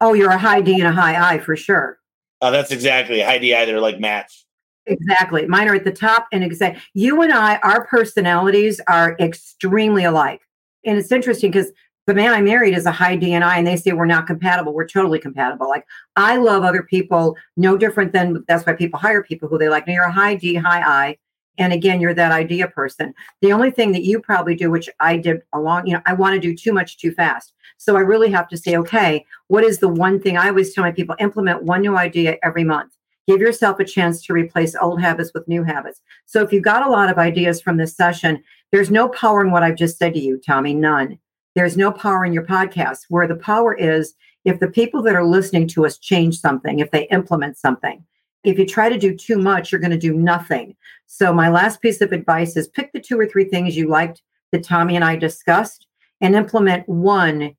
Oh, 0.00 0.14
you're 0.14 0.30
a 0.30 0.38
high 0.38 0.62
D 0.62 0.74
and 0.74 0.88
a 0.88 0.92
high 0.92 1.34
I 1.34 1.38
for 1.38 1.54
sure. 1.54 1.98
Oh, 2.40 2.50
that's 2.50 2.70
exactly 2.70 3.20
high 3.20 3.38
D. 3.38 3.54
Either 3.54 3.80
like 3.80 4.00
match. 4.00 4.46
Exactly. 4.86 5.46
Mine 5.46 5.68
are 5.68 5.74
at 5.74 5.84
the 5.84 5.92
top, 5.92 6.28
and 6.32 6.42
exact. 6.42 6.80
You 6.94 7.20
and 7.20 7.32
I, 7.32 7.56
our 7.58 7.86
personalities 7.86 8.80
are 8.88 9.16
extremely 9.20 10.04
alike, 10.04 10.40
and 10.86 10.96
it's 10.96 11.12
interesting 11.12 11.50
because 11.50 11.72
the 12.06 12.14
man 12.14 12.32
I 12.32 12.40
married 12.42 12.76
is 12.76 12.86
a 12.86 12.92
high 12.92 13.16
DNI 13.16 13.56
and 13.56 13.66
they 13.66 13.76
say 13.76 13.92
we're 13.92 14.04
not 14.04 14.26
compatible. 14.26 14.74
We're 14.74 14.86
totally 14.86 15.18
compatible. 15.18 15.68
Like 15.68 15.86
I 16.16 16.36
love 16.36 16.62
other 16.62 16.82
people 16.82 17.36
no 17.56 17.76
different 17.76 18.12
than 18.12 18.44
that's 18.46 18.66
why 18.66 18.74
people 18.74 19.00
hire 19.00 19.22
people 19.22 19.48
who 19.48 19.58
they 19.58 19.68
like. 19.68 19.86
Now 19.86 19.94
you're 19.94 20.04
a 20.04 20.12
high 20.12 20.34
D, 20.34 20.54
high 20.54 20.82
I. 20.82 21.18
And 21.56 21.72
again, 21.72 22.00
you're 22.00 22.14
that 22.14 22.32
idea 22.32 22.66
person. 22.68 23.14
The 23.40 23.52
only 23.52 23.70
thing 23.70 23.92
that 23.92 24.02
you 24.02 24.20
probably 24.20 24.56
do, 24.56 24.70
which 24.70 24.90
I 24.98 25.16
did 25.16 25.42
along, 25.52 25.86
you 25.86 25.94
know, 25.94 26.02
I 26.04 26.12
want 26.12 26.34
to 26.34 26.40
do 26.40 26.54
too 26.54 26.72
much 26.72 26.98
too 26.98 27.12
fast. 27.12 27.52
So 27.78 27.96
I 27.96 28.00
really 28.00 28.30
have 28.30 28.48
to 28.48 28.56
say, 28.56 28.76
okay, 28.76 29.24
what 29.48 29.62
is 29.62 29.78
the 29.78 29.88
one 29.88 30.20
thing 30.20 30.36
I 30.36 30.48
always 30.48 30.74
tell 30.74 30.84
my 30.84 30.90
people 30.90 31.14
implement 31.20 31.62
one 31.62 31.82
new 31.82 31.96
idea 31.96 32.38
every 32.42 32.64
month? 32.64 32.92
Give 33.26 33.40
yourself 33.40 33.78
a 33.78 33.84
chance 33.84 34.22
to 34.26 34.32
replace 34.32 34.74
old 34.74 35.00
habits 35.00 35.32
with 35.32 35.48
new 35.48 35.62
habits. 35.62 36.02
So 36.26 36.42
if 36.42 36.52
you've 36.52 36.64
got 36.64 36.86
a 36.86 36.90
lot 36.90 37.08
of 37.08 37.18
ideas 37.18 37.60
from 37.60 37.76
this 37.76 37.96
session, 37.96 38.42
there's 38.72 38.90
no 38.90 39.08
power 39.08 39.40
in 39.40 39.50
what 39.50 39.62
I've 39.62 39.76
just 39.76 39.96
said 39.96 40.14
to 40.14 40.20
you, 40.20 40.40
Tommy, 40.44 40.74
none. 40.74 41.18
There's 41.54 41.76
no 41.76 41.92
power 41.92 42.24
in 42.24 42.32
your 42.32 42.44
podcast. 42.44 43.06
Where 43.08 43.28
the 43.28 43.36
power 43.36 43.74
is 43.74 44.14
if 44.44 44.60
the 44.60 44.68
people 44.68 45.02
that 45.02 45.14
are 45.14 45.24
listening 45.24 45.68
to 45.68 45.86
us 45.86 45.98
change 45.98 46.38
something, 46.38 46.78
if 46.78 46.90
they 46.90 47.08
implement 47.08 47.56
something. 47.56 48.04
If 48.42 48.58
you 48.58 48.66
try 48.66 48.90
to 48.90 48.98
do 48.98 49.16
too 49.16 49.38
much, 49.38 49.72
you're 49.72 49.80
going 49.80 49.90
to 49.90 49.96
do 49.96 50.12
nothing. 50.12 50.76
So, 51.06 51.32
my 51.32 51.48
last 51.48 51.80
piece 51.80 52.02
of 52.02 52.12
advice 52.12 52.56
is 52.56 52.68
pick 52.68 52.92
the 52.92 53.00
two 53.00 53.18
or 53.18 53.26
three 53.26 53.44
things 53.44 53.76
you 53.76 53.88
liked 53.88 54.20
that 54.52 54.64
Tommy 54.64 54.96
and 54.96 55.04
I 55.04 55.16
discussed 55.16 55.86
and 56.20 56.34
implement 56.34 56.88
one 56.88 57.56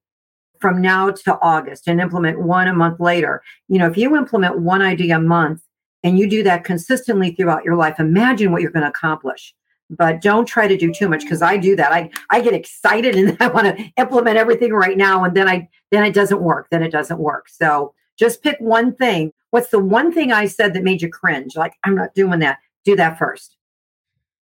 from 0.59 0.81
now 0.81 1.09
to 1.09 1.39
August 1.41 1.87
and 1.87 1.99
implement 1.99 2.41
one 2.41 2.67
a 2.67 2.73
month 2.73 2.99
later. 2.99 3.41
You 3.67 3.79
know, 3.79 3.87
if 3.87 3.97
you 3.97 4.15
implement 4.15 4.59
one 4.59 4.81
idea 4.81 5.17
a 5.17 5.21
month 5.21 5.61
and 6.03 6.19
you 6.19 6.29
do 6.29 6.43
that 6.43 6.63
consistently 6.63 7.31
throughout 7.31 7.65
your 7.65 7.75
life, 7.75 7.99
imagine 7.99 8.51
what 8.51 8.61
you're 8.61 8.71
going 8.71 8.83
to 8.83 8.89
accomplish 8.89 9.53
but 9.89 10.21
don't 10.21 10.45
try 10.45 10.67
to 10.67 10.77
do 10.77 10.93
too 10.93 11.07
much 11.07 11.21
because 11.21 11.41
I 11.41 11.57
do 11.57 11.75
that. 11.75 11.91
I 11.91 12.09
I 12.29 12.41
get 12.41 12.53
excited 12.53 13.15
and 13.15 13.37
I 13.41 13.47
want 13.47 13.77
to 13.77 13.91
implement 13.97 14.37
everything 14.37 14.73
right 14.73 14.97
now, 14.97 15.23
and 15.23 15.35
then 15.35 15.47
I 15.47 15.69
then 15.91 16.03
it 16.03 16.13
doesn't 16.13 16.41
work. 16.41 16.67
Then 16.71 16.83
it 16.83 16.91
doesn't 16.91 17.19
work. 17.19 17.49
So 17.49 17.93
just 18.17 18.41
pick 18.41 18.57
one 18.59 18.95
thing. 18.95 19.31
What's 19.51 19.69
the 19.69 19.79
one 19.79 20.11
thing 20.11 20.31
I 20.31 20.47
said 20.47 20.73
that 20.73 20.83
made 20.83 21.01
you 21.01 21.09
cringe? 21.09 21.55
Like 21.55 21.73
I'm 21.83 21.95
not 21.95 22.13
doing 22.13 22.39
that. 22.39 22.59
Do 22.83 22.95
that 22.95 23.17
first. 23.17 23.57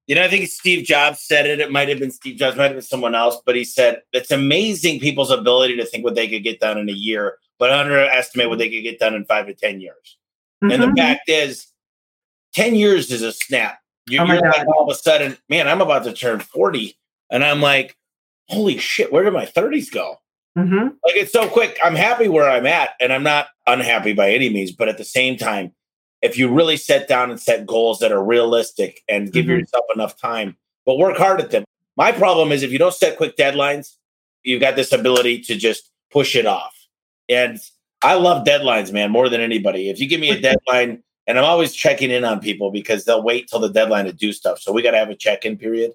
You 0.07 0.15
know, 0.15 0.23
I 0.23 0.29
think 0.29 0.49
Steve 0.49 0.85
Jobs 0.85 1.21
said 1.21 1.47
it. 1.47 1.61
It 1.61 1.73
might 1.73 1.89
have 1.89 1.99
been 1.99 2.11
Steve 2.11 2.37
Jobs, 2.37 2.59
might 2.59 2.65
have 2.65 2.75
been 2.75 2.83
someone 2.83 3.15
else, 3.15 3.41
but 3.47 3.57
he 3.57 3.65
said 3.65 4.03
it's 4.13 4.31
amazing 4.31 5.01
people's 5.01 5.31
ability 5.31 5.77
to 5.77 5.87
think 5.87 6.05
what 6.05 6.15
they 6.15 6.29
could 6.29 6.45
get 6.45 6.61
done 6.61 6.77
in 6.77 6.91
a 6.91 6.93
year, 6.93 7.39
but 7.59 7.73
underestimate 7.73 8.51
what 8.51 8.59
they 8.59 8.69
could 8.69 8.83
get 8.83 8.99
done 8.99 9.15
in 9.15 9.25
five 9.25 9.47
to 9.47 9.55
ten 9.55 9.81
years. 9.81 10.19
Mm-hmm. 10.63 10.73
And 10.73 10.83
the 10.83 10.87
mm-hmm. 10.89 10.97
fact 10.97 11.29
is, 11.29 11.69
ten 12.53 12.75
years 12.75 13.11
is 13.11 13.23
a 13.23 13.33
snap 13.33 13.79
you, 14.09 14.21
oh 14.21 14.25
you're 14.25 14.41
like 14.41 14.67
all 14.69 14.85
of 14.85 14.91
a 14.91 14.99
sudden, 14.99 15.37
man, 15.49 15.69
I'm 15.69 15.81
about 15.81 16.05
to 16.05 16.13
turn 16.13 16.41
40. 16.41 16.97
And 17.31 17.45
I'm 17.45 17.61
like, 17.61 17.97
holy 18.49 18.79
shit, 18.79 19.13
where 19.13 19.25
did 19.25 19.33
my 19.33 19.47
30s 19.47 19.91
go? 19.91 20.19
Mm-hmm. 20.57 20.89
Like 21.05 21.17
it's 21.17 21.33
so 21.33 21.49
quick. 21.49 21.79
I'm 21.83 21.97
happy 21.97 22.29
where 22.29 22.49
I'm 22.49 22.67
at, 22.67 22.91
and 23.01 23.13
I'm 23.13 23.25
not 23.25 23.49
unhappy 23.67 24.13
by 24.13 24.31
any 24.31 24.51
means. 24.51 24.71
But 24.71 24.89
at 24.89 24.99
the 24.99 25.05
same 25.05 25.37
time, 25.37 25.73
if 26.23 26.39
you 26.39 26.53
really 26.53 26.77
set 26.77 27.09
down 27.09 27.31
and 27.31 27.41
set 27.41 27.67
goals 27.67 27.99
that 27.99 28.13
are 28.13 28.23
realistic 28.23 29.03
and 29.09 29.33
give 29.33 29.47
mm-hmm. 29.47 29.59
yourself 29.59 29.85
enough 29.95 30.17
time, 30.21 30.57
but 30.87 30.97
work 30.97 31.17
hard 31.17 31.41
at 31.41 31.51
them. 31.51 31.65
My 31.97 32.13
problem 32.13 32.53
is 32.53 32.63
if 32.63 32.71
you 32.71 32.79
don't 32.79 32.95
set 32.95 33.17
quick 33.17 33.37
deadlines, 33.37 33.97
you've 34.43 34.61
got 34.61 34.77
this 34.77 34.93
ability 34.93 35.41
to 35.43 35.57
just 35.57 35.91
push 36.13 36.37
it 36.37 36.47
off. 36.47 36.75
And 37.29 37.59
I 38.03 38.15
love 38.15 38.47
deadlines, 38.47 38.93
man, 38.93 39.11
more 39.11 39.29
than 39.29 39.41
anybody. 39.41 39.89
If 39.91 39.99
you 39.99 40.09
give 40.09 40.21
me 40.21 40.31
a 40.31 40.41
deadline 40.41 41.03
and 41.27 41.39
I'm 41.39 41.45
always 41.45 41.73
checking 41.75 42.11
in 42.11 42.25
on 42.25 42.41
people 42.41 42.71
because 42.71 43.05
they'll 43.05 43.23
wait 43.23 43.49
till 43.49 43.61
the 43.61 43.71
deadline 43.71 44.05
to 44.07 44.13
do 44.13 44.33
stuff. 44.33 44.61
So 44.61 44.73
we 44.73 44.83
got 44.83 44.93
to 44.93 44.99
have 44.99 45.11
a 45.11 45.17
check-in 45.17 45.57
period. 45.57 45.93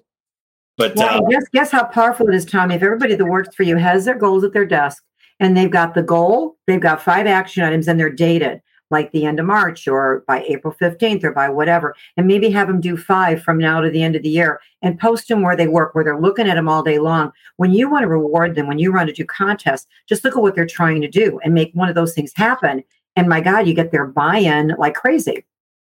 But 0.76 0.96
well, 0.96 1.24
uh, 1.24 1.28
guess 1.28 1.44
guess 1.52 1.70
how 1.70 1.84
powerful 1.84 2.28
it 2.28 2.34
is, 2.34 2.44
Tommy. 2.44 2.74
If 2.74 2.82
everybody 2.82 3.14
that 3.14 3.24
works 3.24 3.54
for 3.54 3.64
you 3.64 3.76
has 3.76 4.04
their 4.04 4.16
goals 4.16 4.44
at 4.44 4.52
their 4.52 4.64
desk 4.64 5.02
and 5.38 5.56
they've 5.56 5.70
got 5.70 5.94
the 5.94 6.02
goal, 6.02 6.56
they've 6.66 6.80
got 6.80 7.02
five 7.02 7.26
action 7.26 7.62
items, 7.62 7.86
and 7.86 8.00
they're 8.00 8.10
dated 8.10 8.62
like 8.90 9.12
the 9.12 9.24
end 9.24 9.38
of 9.38 9.46
March 9.46 9.86
or 9.86 10.24
by 10.26 10.42
April 10.48 10.74
15th 10.80 11.22
or 11.22 11.32
by 11.32 11.48
whatever, 11.48 11.94
and 12.16 12.26
maybe 12.26 12.50
have 12.50 12.66
them 12.66 12.80
do 12.80 12.96
five 12.96 13.42
from 13.42 13.56
now 13.58 13.80
to 13.80 13.90
the 13.90 14.02
end 14.02 14.16
of 14.16 14.22
the 14.22 14.28
year 14.28 14.60
and 14.82 14.98
post 14.98 15.28
them 15.28 15.42
where 15.42 15.56
they 15.56 15.68
work, 15.68 15.94
where 15.94 16.02
they're 16.02 16.20
looking 16.20 16.48
at 16.48 16.54
them 16.54 16.68
all 16.68 16.82
day 16.82 16.98
long. 16.98 17.30
When 17.56 17.72
you 17.72 17.88
want 17.88 18.02
to 18.02 18.08
reward 18.08 18.54
them, 18.54 18.66
when 18.66 18.78
you 18.78 18.90
run 18.92 19.06
to 19.06 19.12
do 19.12 19.24
contests, 19.24 19.86
just 20.08 20.24
look 20.24 20.36
at 20.36 20.42
what 20.42 20.54
they're 20.54 20.66
trying 20.66 21.00
to 21.02 21.08
do 21.08 21.38
and 21.44 21.54
make 21.54 21.70
one 21.72 21.88
of 21.88 21.94
those 21.94 22.14
things 22.14 22.32
happen. 22.34 22.82
And 23.16 23.28
my 23.28 23.40
God, 23.40 23.66
you 23.66 23.74
get 23.74 23.92
their 23.92 24.06
buy 24.06 24.38
in 24.38 24.74
like 24.78 24.94
crazy. 24.94 25.44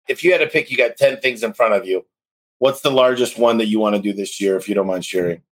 If 0.08 0.24
you 0.24 0.32
had 0.32 0.38
to 0.38 0.46
pick, 0.46 0.70
you 0.70 0.76
got 0.76 0.96
10 0.96 1.20
things 1.20 1.42
in 1.42 1.52
front 1.52 1.74
of 1.74 1.86
you. 1.86 2.04
What's 2.58 2.80
the 2.80 2.90
largest 2.90 3.38
one 3.38 3.58
that 3.58 3.66
you 3.66 3.78
want 3.78 3.96
to 3.96 4.02
do 4.02 4.12
this 4.12 4.40
year, 4.40 4.56
if 4.56 4.68
you 4.68 4.74
don't 4.74 4.86
mind 4.86 5.04
sharing? 5.04 5.42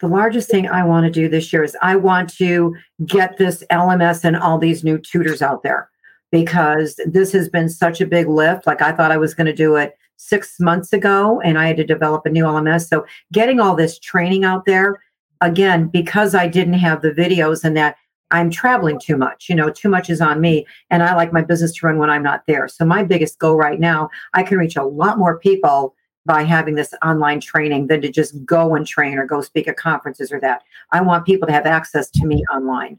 The 0.00 0.08
largest 0.08 0.50
thing 0.50 0.68
I 0.68 0.84
want 0.84 1.04
to 1.04 1.12
do 1.12 1.28
this 1.28 1.52
year 1.52 1.62
is 1.62 1.76
I 1.80 1.96
want 1.96 2.34
to 2.36 2.74
get 3.06 3.36
this 3.36 3.62
LMS 3.70 4.24
and 4.24 4.36
all 4.36 4.58
these 4.58 4.82
new 4.82 4.98
tutors 4.98 5.42
out 5.42 5.62
there 5.62 5.88
because 6.32 6.98
this 7.06 7.30
has 7.32 7.48
been 7.48 7.68
such 7.68 8.00
a 8.00 8.06
big 8.06 8.26
lift. 8.26 8.66
Like 8.66 8.82
I 8.82 8.92
thought 8.92 9.12
I 9.12 9.18
was 9.18 9.34
going 9.34 9.46
to 9.46 9.52
do 9.52 9.76
it 9.76 9.96
six 10.16 10.58
months 10.58 10.92
ago 10.92 11.40
and 11.42 11.58
I 11.58 11.66
had 11.66 11.76
to 11.76 11.84
develop 11.84 12.26
a 12.26 12.30
new 12.30 12.44
LMS. 12.44 12.88
So 12.88 13.06
getting 13.32 13.60
all 13.60 13.76
this 13.76 13.98
training 13.98 14.44
out 14.44 14.64
there, 14.64 15.00
again, 15.40 15.88
because 15.88 16.34
I 16.34 16.48
didn't 16.48 16.74
have 16.74 17.02
the 17.02 17.10
videos 17.10 17.62
and 17.62 17.76
that 17.76 17.96
I'm 18.32 18.50
traveling 18.50 18.98
too 18.98 19.16
much. 19.16 19.48
You 19.48 19.54
know, 19.54 19.70
too 19.70 19.88
much 19.88 20.10
is 20.10 20.20
on 20.20 20.40
me. 20.40 20.66
And 20.90 21.02
I 21.02 21.14
like 21.14 21.32
my 21.32 21.42
business 21.42 21.72
to 21.74 21.86
run 21.86 21.98
when 21.98 22.10
I'm 22.10 22.22
not 22.22 22.42
there. 22.46 22.66
So 22.66 22.84
my 22.84 23.02
biggest 23.04 23.38
goal 23.38 23.56
right 23.56 23.78
now, 23.78 24.10
I 24.34 24.42
can 24.42 24.58
reach 24.58 24.76
a 24.76 24.84
lot 24.84 25.18
more 25.18 25.38
people 25.38 25.94
by 26.24 26.42
having 26.42 26.74
this 26.74 26.94
online 27.04 27.40
training 27.40 27.88
than 27.88 28.00
to 28.00 28.10
just 28.10 28.44
go 28.44 28.74
and 28.74 28.86
train 28.86 29.18
or 29.18 29.26
go 29.26 29.40
speak 29.40 29.68
at 29.68 29.76
conferences 29.76 30.32
or 30.32 30.40
that. 30.40 30.62
I 30.92 31.00
want 31.02 31.26
people 31.26 31.46
to 31.46 31.52
have 31.52 31.66
access 31.66 32.10
to 32.10 32.26
me 32.26 32.44
online. 32.52 32.98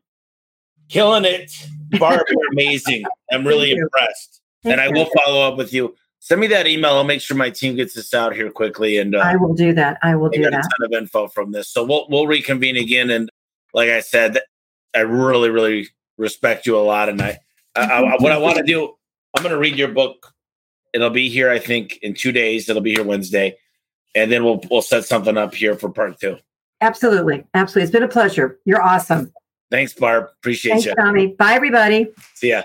Killing 0.90 1.26
it. 1.26 1.52
Barb, 2.00 2.22
you're 2.30 2.52
amazing. 2.52 3.04
I'm 3.32 3.48
really 3.48 3.72
impressed. 3.72 4.42
Thank 4.64 4.74
and 4.74 4.82
I 4.82 4.90
will 4.90 5.10
follow 5.24 5.42
up 5.42 5.58
with 5.58 5.74
you. 5.74 5.96
Send 6.20 6.40
me 6.40 6.48
that 6.48 6.68
email. 6.68 6.92
I'll 6.92 7.04
make 7.04 7.22
sure 7.22 7.36
my 7.36 7.50
team 7.50 7.76
gets 7.76 7.96
this 7.96 8.14
out 8.14 8.34
here 8.34 8.50
quickly. 8.50 8.98
And 8.98 9.16
uh, 9.16 9.20
I 9.20 9.36
will 9.36 9.54
do 9.54 9.74
that. 9.74 9.98
I 10.04 10.16
will 10.16 10.30
do 10.30 10.42
that. 10.44 10.54
A 10.54 10.62
ton 10.62 10.86
of 10.86 10.94
info 10.94 11.28
from 11.28 11.52
this. 11.52 11.70
So 11.70 11.84
we'll 11.84 12.08
we'll 12.10 12.28
reconvene 12.28 12.78
again. 12.78 13.10
And 13.10 13.30
like 13.74 13.90
I 13.90 14.00
said, 14.00 14.40
I 14.96 15.00
really, 15.00 15.50
really 15.50 15.88
respect 16.18 16.66
you 16.66 16.78
a 16.78 16.82
lot. 16.82 17.10
And 17.10 17.22
I, 17.22 17.40
I, 17.76 17.82
I 17.82 18.16
what 18.20 18.32
I 18.32 18.38
want 18.38 18.58
to 18.58 18.64
do, 18.64 18.94
I'm 19.36 19.44
going 19.44 19.54
to 19.54 19.60
read 19.60 19.76
your 19.76 19.90
book. 19.90 20.34
It'll 20.94 21.10
be 21.10 21.30
here, 21.30 21.50
I 21.50 21.60
think, 21.60 21.98
in 22.04 22.14
two 22.14 22.32
days. 22.32 22.70
It'll 22.70 22.82
be 22.82 22.94
here 22.94 23.04
Wednesday, 23.04 23.58
and 24.14 24.32
then 24.32 24.44
we'll 24.44 24.62
we'll 24.70 24.84
set 24.84 25.06
something 25.06 25.38
up 25.38 25.56
here 25.56 25.76
for 25.76 25.90
part 25.90 26.20
two. 26.20 26.38
Absolutely, 26.82 27.44
absolutely. 27.56 27.84
It's 27.84 27.92
been 27.92 28.04
a 28.04 28.08
pleasure. 28.08 28.60
You're 28.66 28.82
awesome. 28.82 29.34
Thanks, 29.72 29.94
Barb. 29.94 30.28
Appreciate 30.38 30.74
Thanks, 30.74 30.86
you, 30.86 30.94
Tommy. 30.96 31.28
Bye, 31.28 31.54
everybody. 31.54 32.12
See 32.36 32.50
ya. 32.50 32.62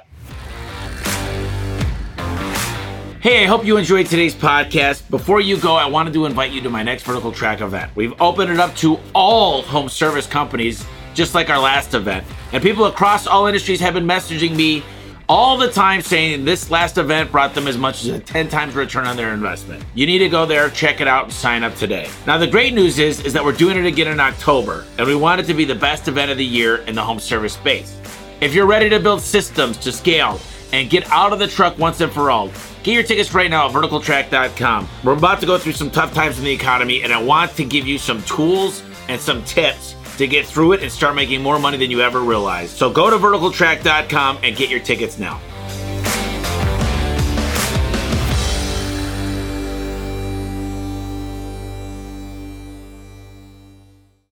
Hey, 3.20 3.42
I 3.42 3.46
hope 3.46 3.64
you 3.64 3.76
enjoyed 3.76 4.06
today's 4.06 4.34
podcast. 4.34 5.08
Before 5.10 5.40
you 5.40 5.56
go, 5.56 5.74
I 5.74 5.86
wanted 5.86 6.12
to 6.12 6.26
invite 6.26 6.52
you 6.52 6.60
to 6.60 6.70
my 6.70 6.82
next 6.82 7.02
Vertical 7.02 7.32
Track 7.32 7.60
event. 7.60 7.90
We've 7.96 8.14
opened 8.20 8.52
it 8.52 8.60
up 8.60 8.76
to 8.76 8.98
all 9.14 9.62
home 9.62 9.88
service 9.88 10.26
companies, 10.26 10.86
just 11.18 11.34
like 11.34 11.50
our 11.50 11.58
last 11.58 11.92
event. 11.92 12.24
And 12.52 12.62
people 12.62 12.86
across 12.86 13.26
all 13.26 13.46
industries 13.46 13.80
have 13.80 13.92
been 13.92 14.06
messaging 14.06 14.56
me 14.56 14.82
all 15.28 15.58
the 15.58 15.70
time 15.70 16.00
saying 16.00 16.46
this 16.46 16.70
last 16.70 16.96
event 16.96 17.30
brought 17.30 17.54
them 17.54 17.66
as 17.66 17.76
much 17.76 18.02
as 18.04 18.08
a 18.08 18.18
10 18.18 18.48
times 18.48 18.74
return 18.74 19.06
on 19.06 19.16
their 19.16 19.34
investment. 19.34 19.84
You 19.94 20.06
need 20.06 20.20
to 20.20 20.30
go 20.30 20.46
there, 20.46 20.70
check 20.70 21.02
it 21.02 21.08
out, 21.08 21.24
and 21.24 21.32
sign 21.32 21.62
up 21.64 21.74
today. 21.74 22.08
Now, 22.26 22.38
the 22.38 22.46
great 22.46 22.72
news 22.72 22.98
is, 22.98 23.20
is 23.26 23.34
that 23.34 23.44
we're 23.44 23.52
doing 23.52 23.76
it 23.76 23.84
again 23.84 24.08
in 24.08 24.20
October, 24.20 24.86
and 24.96 25.06
we 25.06 25.14
want 25.14 25.42
it 25.42 25.44
to 25.48 25.54
be 25.54 25.66
the 25.66 25.74
best 25.74 26.08
event 26.08 26.30
of 26.30 26.38
the 26.38 26.46
year 26.46 26.76
in 26.86 26.94
the 26.94 27.02
home 27.02 27.20
service 27.20 27.52
space. 27.52 27.94
If 28.40 28.54
you're 28.54 28.66
ready 28.66 28.88
to 28.88 29.00
build 29.00 29.20
systems 29.20 29.76
to 29.78 29.92
scale 29.92 30.40
and 30.72 30.88
get 30.88 31.10
out 31.10 31.34
of 31.34 31.40
the 31.40 31.48
truck 31.48 31.76
once 31.78 32.00
and 32.00 32.10
for 32.10 32.30
all, 32.30 32.50
Get 32.84 32.94
your 32.94 33.02
tickets 33.02 33.34
right 33.34 33.50
now 33.50 33.68
at 33.68 33.74
verticaltrack.com. 33.74 34.88
We're 35.04 35.12
about 35.12 35.40
to 35.40 35.46
go 35.46 35.58
through 35.58 35.72
some 35.72 35.90
tough 35.90 36.14
times 36.14 36.38
in 36.38 36.44
the 36.44 36.52
economy, 36.52 37.02
and 37.02 37.12
I 37.12 37.20
want 37.20 37.50
to 37.56 37.64
give 37.64 37.86
you 37.86 37.98
some 37.98 38.22
tools 38.22 38.82
and 39.08 39.20
some 39.20 39.44
tips 39.44 39.94
to 40.18 40.26
get 40.26 40.46
through 40.46 40.72
it 40.72 40.82
and 40.82 40.92
start 40.92 41.14
making 41.14 41.42
more 41.42 41.58
money 41.58 41.78
than 41.78 41.90
you 41.90 42.00
ever 42.00 42.20
realized. 42.20 42.76
So 42.76 42.90
go 42.90 43.10
to 43.10 43.16
verticaltrack.com 43.16 44.38
and 44.42 44.56
get 44.56 44.70
your 44.70 44.80
tickets 44.80 45.18
now. 45.18 45.40